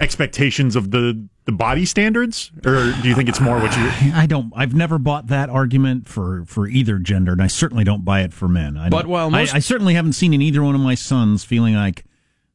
expectations 0.00 0.76
of 0.76 0.90
the 0.90 1.26
the 1.44 1.52
body 1.52 1.84
standards, 1.86 2.50
or 2.66 2.92
do 3.02 3.08
you 3.08 3.14
think 3.14 3.28
it's 3.28 3.40
more 3.40 3.58
what 3.58 3.74
you? 3.76 4.12
I 4.14 4.26
don't. 4.26 4.52
I've 4.54 4.74
never 4.74 4.98
bought 4.98 5.28
that 5.28 5.48
argument 5.48 6.06
for 6.06 6.44
for 6.46 6.68
either 6.68 6.98
gender, 6.98 7.32
and 7.32 7.42
I 7.42 7.46
certainly 7.46 7.84
don't 7.84 8.04
buy 8.04 8.20
it 8.20 8.32
for 8.34 8.48
men. 8.48 8.76
I 8.76 8.90
But, 8.90 9.06
don't- 9.08 9.32
most- 9.32 9.54
I, 9.54 9.56
I 9.56 9.60
certainly 9.60 9.94
haven't 9.94 10.12
seen 10.12 10.34
in 10.34 10.42
either 10.42 10.62
one 10.62 10.74
of 10.74 10.80
my 10.80 10.94
sons 10.94 11.44
feeling 11.44 11.74
like 11.74 12.04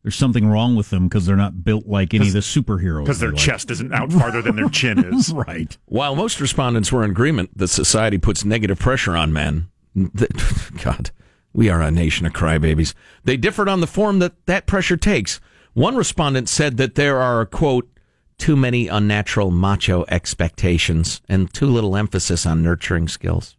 there's 0.04 0.16
something 0.16 0.48
wrong 0.48 0.76
with 0.76 0.90
them 0.90 1.08
because 1.08 1.26
they're 1.26 1.36
not 1.36 1.64
built 1.64 1.88
like 1.88 2.14
any 2.14 2.28
of 2.28 2.34
the 2.34 2.40
superheroes. 2.40 3.04
Because 3.06 3.20
their 3.20 3.32
like. 3.32 3.40
chest 3.40 3.72
isn't 3.72 3.94
out 3.94 4.12
farther 4.12 4.42
than 4.42 4.56
their 4.58 4.70
chin 4.70 5.00
is. 5.14 5.32
right. 5.34 5.78
While 5.86 6.16
most 6.16 6.40
respondents 6.42 6.92
were 6.92 7.04
in 7.04 7.12
agreement 7.12 7.58
that 7.58 7.70
society 7.70 8.18
puts 8.18 8.44
negative 8.44 8.80
pressure 8.80 9.16
on 9.16 9.32
men, 9.32 9.70
th- 9.96 10.30
God, 10.84 11.12
we 11.54 11.70
are 11.70 11.82
a 11.82 11.90
nation 11.90 12.26
of 12.26 12.34
crybabies. 12.34 12.94
They 13.24 13.38
differed 13.38 13.70
on 13.70 13.80
the 13.80 13.88
form 13.88 14.20
that 14.20 14.46
that 14.46 14.66
pressure 14.66 14.98
takes. 14.98 15.40
One 15.74 15.96
respondent 15.96 16.50
said 16.50 16.78
that 16.78 16.96
there 16.96 17.20
are, 17.20 17.46
quote, 17.46 17.90
too 18.38 18.56
many 18.58 18.88
unnatural 18.90 19.52
macho 19.52 20.04
expectations 20.10 21.22
and 21.30 21.52
too 21.54 21.68
little 21.68 21.96
emphasis 21.96 22.46
on 22.46 22.62
nurturing 22.62 23.08
skills. 23.08 23.56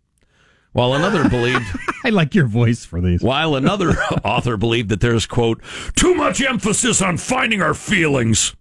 While 0.74 0.94
another 0.94 1.28
believed, 1.28 1.64
I 2.04 2.10
like 2.10 2.34
your 2.34 2.46
voice 2.46 2.84
for 2.84 3.00
these. 3.00 3.22
while 3.22 3.54
another 3.54 3.90
author 4.24 4.56
believed 4.56 4.88
that 4.90 5.00
there's 5.00 5.24
quote 5.24 5.62
too 5.94 6.14
much 6.14 6.42
emphasis 6.42 7.00
on 7.00 7.16
finding 7.16 7.62
our 7.62 7.74
feelings. 7.74 8.54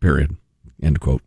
Period. 0.00 0.36
End 0.82 1.00
quote. 1.00 1.22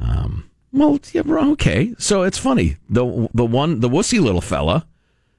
Um, 0.00 0.48
well, 0.72 0.98
yeah, 1.12 1.22
okay. 1.26 1.92
So 1.98 2.22
it's 2.22 2.38
funny. 2.38 2.76
The 2.88 3.28
the 3.34 3.44
one 3.44 3.80
the 3.80 3.88
wussy 3.88 4.20
little 4.20 4.40
fella 4.40 4.86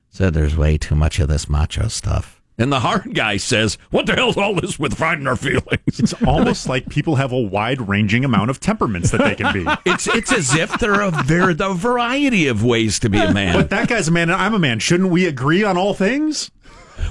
said 0.10 0.34
there's 0.34 0.56
way 0.56 0.78
too 0.78 0.95
much 0.95 1.20
of 1.20 1.30
this 1.30 1.49
macho 1.49 1.88
stuff. 1.88 2.32
And 2.58 2.72
the 2.72 2.82
hard 2.82 3.16
guy 3.16 3.38
says, 3.38 3.80
"What 3.89 4.06
the 4.06 4.14
hell's 4.14 4.38
all 4.38 4.54
this 4.54 4.78
with 4.78 4.93
finding 4.95 5.28
our 5.28 5.36
feelings?" 5.36 5.99
It's 5.99 6.14
almost 6.26 6.68
like 6.70 6.88
people 6.88 7.16
have 7.16 7.32
a 7.32 7.39
wide 7.39 7.88
ranging 7.88 8.24
amount 8.24 8.51
of 8.51 8.60
temperaments 8.60 9.10
that 9.12 9.22
they 9.22 9.36
can 9.36 9.54
be. 9.54 9.66
It's 9.86 10.08
it's 10.08 10.32
as 10.32 10.56
if 10.56 10.80
there 10.80 10.93
are 10.93 11.04
a, 11.04 11.12
ver- 11.24 11.56
a 11.60 11.74
variety 11.74 12.47
of 12.47 12.64
ways 12.64 12.99
to 12.99 13.10
be 13.10 13.18
a 13.18 13.34
man. 13.34 13.56
But 13.56 13.70
that 13.72 13.88
guy's 13.88 14.08
a 14.08 14.12
man 14.12 14.30
and 14.30 14.39
I'm 14.39 14.54
a 14.54 14.60
man. 14.60 14.80
Shouldn't 14.80 15.10
we 15.10 15.26
agree 15.26 15.64
on 15.64 15.78
all 15.78 15.93
things? 15.93 16.51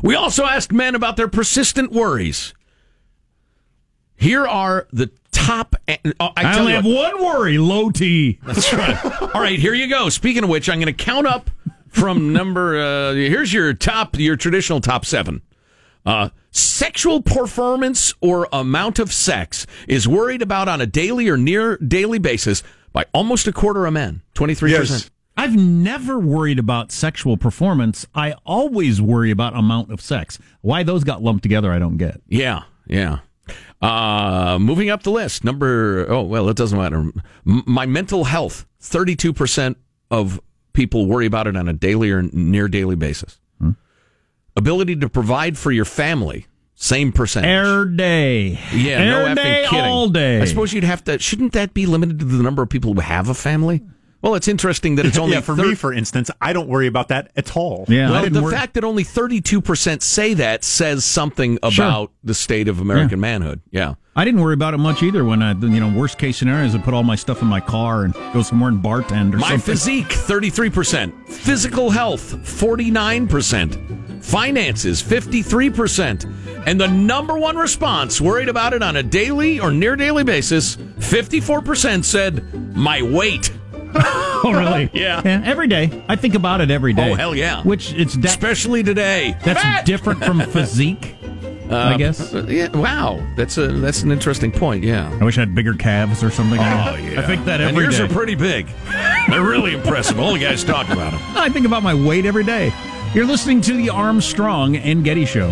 We 0.02 0.14
also 0.14 0.44
asked 0.44 0.72
men 0.72 0.94
about 0.94 1.16
their 1.16 1.28
persistent 1.28 1.92
worries. 1.92 2.54
Here 4.16 4.46
are 4.46 4.86
the 4.92 5.10
top. 5.32 5.74
oh, 5.88 6.12
I, 6.20 6.32
I, 6.36 6.58
only 6.58 6.72
have 6.72 6.84
one 6.84 7.22
worry: 7.22 7.58
low 7.58 7.90
T. 7.90 8.38
That's 8.44 8.72
right. 8.72 9.04
All 9.34 9.40
right, 9.40 9.58
here 9.58 9.74
you 9.74 9.88
go. 9.88 10.08
Speaking 10.08 10.44
of 10.44 10.48
which, 10.48 10.68
I'm 10.68 10.78
going 10.78 10.94
to 10.94 11.04
count 11.04 11.26
up 11.26 11.50
from 11.92 12.32
number. 12.32 12.76
Uh, 12.76 13.12
here's 13.12 13.52
your 13.52 13.72
top, 13.74 14.18
your 14.18 14.36
traditional 14.36 14.80
top 14.80 15.04
seven. 15.04 15.42
Uh, 16.04 16.30
sexual 16.50 17.22
performance 17.22 18.12
or 18.20 18.48
amount 18.52 18.98
of 18.98 19.12
sex 19.12 19.66
is 19.86 20.08
worried 20.08 20.42
about 20.42 20.66
on 20.66 20.80
a 20.80 20.86
daily 20.86 21.28
or 21.28 21.36
near 21.36 21.76
daily 21.76 22.18
basis 22.18 22.64
by 22.92 23.04
almost 23.14 23.46
a 23.46 23.52
quarter 23.52 23.86
of 23.86 23.92
men. 23.92 24.20
Twenty 24.34 24.54
three 24.54 24.74
percent. 24.76 25.10
I've 25.36 25.56
never 25.56 26.18
worried 26.18 26.58
about 26.58 26.92
sexual 26.92 27.36
performance. 27.36 28.04
I 28.14 28.34
always 28.44 29.00
worry 29.00 29.30
about 29.30 29.56
amount 29.56 29.90
of 29.90 30.00
sex. 30.00 30.38
Why 30.60 30.82
those 30.82 31.04
got 31.04 31.22
lumped 31.22 31.42
together, 31.42 31.72
I 31.72 31.78
don't 31.78 31.96
get. 31.96 32.20
Yeah, 32.28 32.64
yeah. 32.86 33.20
Uh, 33.80 34.58
moving 34.60 34.90
up 34.90 35.04
the 35.04 35.10
list, 35.10 35.42
number 35.44 36.06
oh 36.08 36.22
well, 36.22 36.48
it 36.48 36.56
doesn't 36.56 36.78
matter. 36.78 36.96
M- 36.96 37.62
my 37.66 37.86
mental 37.86 38.24
health, 38.24 38.66
thirty-two 38.80 39.32
percent 39.32 39.78
of 40.10 40.40
people 40.72 41.06
worry 41.06 41.26
about 41.26 41.46
it 41.46 41.56
on 41.56 41.68
a 41.68 41.72
daily 41.72 42.10
or 42.10 42.22
near 42.22 42.68
daily 42.68 42.96
basis. 42.96 43.38
Ability 44.54 44.96
to 44.96 45.08
provide 45.08 45.56
for 45.56 45.72
your 45.72 45.86
family, 45.86 46.46
same 46.74 47.10
percentage. 47.10 47.48
Air 47.48 47.86
day. 47.86 48.58
yeah, 48.74 49.02
no 49.02 49.20
Air 49.20 49.26
effing 49.28 49.34
day 49.36 49.66
kidding. 49.70 49.84
all 49.86 50.08
day. 50.10 50.40
I 50.42 50.44
suppose 50.44 50.74
you'd 50.74 50.84
have 50.84 51.02
to. 51.04 51.18
Shouldn't 51.18 51.54
that 51.54 51.72
be 51.72 51.86
limited 51.86 52.18
to 52.18 52.26
the 52.26 52.42
number 52.42 52.62
of 52.62 52.68
people 52.68 52.92
who 52.92 53.00
have 53.00 53.30
a 53.30 53.34
family? 53.34 53.80
Well, 54.22 54.34
it's 54.36 54.48
interesting 54.48 54.94
that 54.96 55.06
it's 55.06 55.18
only 55.24 55.34
yeah, 55.34 55.40
for 55.40 55.54
thir- 55.56 55.66
me, 55.68 55.74
for 55.74 55.92
instance, 55.92 56.30
I 56.40 56.52
don't 56.52 56.68
worry 56.68 56.86
about 56.86 57.08
that 57.08 57.30
at 57.36 57.56
all. 57.56 57.84
Yeah, 57.88 58.10
well, 58.10 58.30
the 58.30 58.42
worry- 58.42 58.52
fact 58.54 58.74
that 58.74 58.84
only 58.84 59.04
32% 59.04 60.00
say 60.02 60.34
that 60.34 60.64
says 60.64 61.04
something 61.04 61.58
about 61.62 62.12
the 62.24 62.34
state 62.34 62.68
of 62.68 62.80
American 62.80 63.20
manhood. 63.20 63.60
Yeah. 63.70 63.94
I 64.14 64.24
didn't 64.26 64.42
worry 64.42 64.52
about 64.52 64.74
it 64.74 64.78
much 64.78 65.02
either. 65.02 65.24
When 65.24 65.42
I, 65.42 65.52
you 65.54 65.80
know, 65.80 65.88
worst 65.98 66.18
case 66.18 66.36
scenario 66.36 66.66
is 66.66 66.74
I 66.74 66.78
put 66.78 66.92
all 66.92 67.02
my 67.02 67.16
stuff 67.16 67.40
in 67.40 67.48
my 67.48 67.60
car 67.60 68.04
and 68.04 68.12
go 68.34 68.42
somewhere 68.42 68.68
and 68.70 68.82
bartend 68.84 69.32
or 69.32 69.38
My 69.38 69.48
something. 69.48 69.72
physique, 69.74 70.08
33%. 70.08 71.28
Physical 71.28 71.88
health, 71.90 72.34
49%. 72.36 74.22
Finances, 74.22 75.02
53%. 75.02 76.66
And 76.66 76.80
the 76.80 76.86
number 76.88 77.36
one 77.38 77.56
response, 77.56 78.20
worried 78.20 78.48
about 78.48 78.72
it 78.74 78.82
on 78.82 78.96
a 78.96 79.02
daily 79.02 79.58
or 79.60 79.70
near 79.72 79.96
daily 79.96 80.24
basis, 80.24 80.76
54% 80.76 82.04
said, 82.04 82.74
my 82.76 83.02
weight. 83.02 83.50
oh, 84.44 84.52
really? 84.54 84.90
Yeah. 85.02 85.22
Every 85.44 85.68
day, 85.68 85.90
I 86.08 86.16
think 86.16 86.34
about 86.34 86.60
it 86.60 86.70
every 86.70 86.92
day. 86.92 87.10
Oh, 87.10 87.14
hell 87.14 87.34
yeah. 87.34 87.62
Which 87.62 87.92
it's 87.92 88.14
that, 88.14 88.26
Especially 88.26 88.82
today. 88.82 89.36
that's 89.44 89.60
Fat! 89.60 89.86
different 89.86 90.24
from 90.24 90.40
physique. 90.50 91.16
I 91.70 91.96
guess. 91.96 92.34
Uh, 92.34 92.44
yeah, 92.48 92.68
wow. 92.68 93.26
That's 93.34 93.56
a 93.56 93.68
that's 93.68 94.02
an 94.02 94.12
interesting 94.12 94.52
point, 94.52 94.84
yeah. 94.84 95.10
I 95.20 95.24
wish 95.24 95.38
I 95.38 95.40
had 95.40 95.54
bigger 95.54 95.72
calves 95.72 96.22
or 96.22 96.30
something. 96.30 96.58
Oh, 96.58 96.62
I, 96.62 96.98
yeah. 96.98 97.20
I 97.20 97.22
think 97.26 97.46
that 97.46 97.62
and 97.62 97.70
every 97.70 97.84
yours 97.84 97.96
day. 97.96 98.04
are 98.04 98.08
pretty 98.08 98.34
big. 98.34 98.66
They're 99.30 99.42
really 99.42 99.72
impressive. 99.72 100.20
All 100.20 100.34
the 100.34 100.38
guys 100.38 100.64
talk 100.64 100.90
about 100.90 101.12
them. 101.12 101.20
I 101.34 101.48
think 101.48 101.64
about 101.64 101.82
my 101.82 101.94
weight 101.94 102.26
every 102.26 102.44
day. 102.44 102.72
You're 103.14 103.24
listening 103.24 103.62
to 103.62 103.72
the 103.74 103.88
Armstrong 103.88 104.76
and 104.76 105.02
Getty 105.02 105.24
Show. 105.24 105.48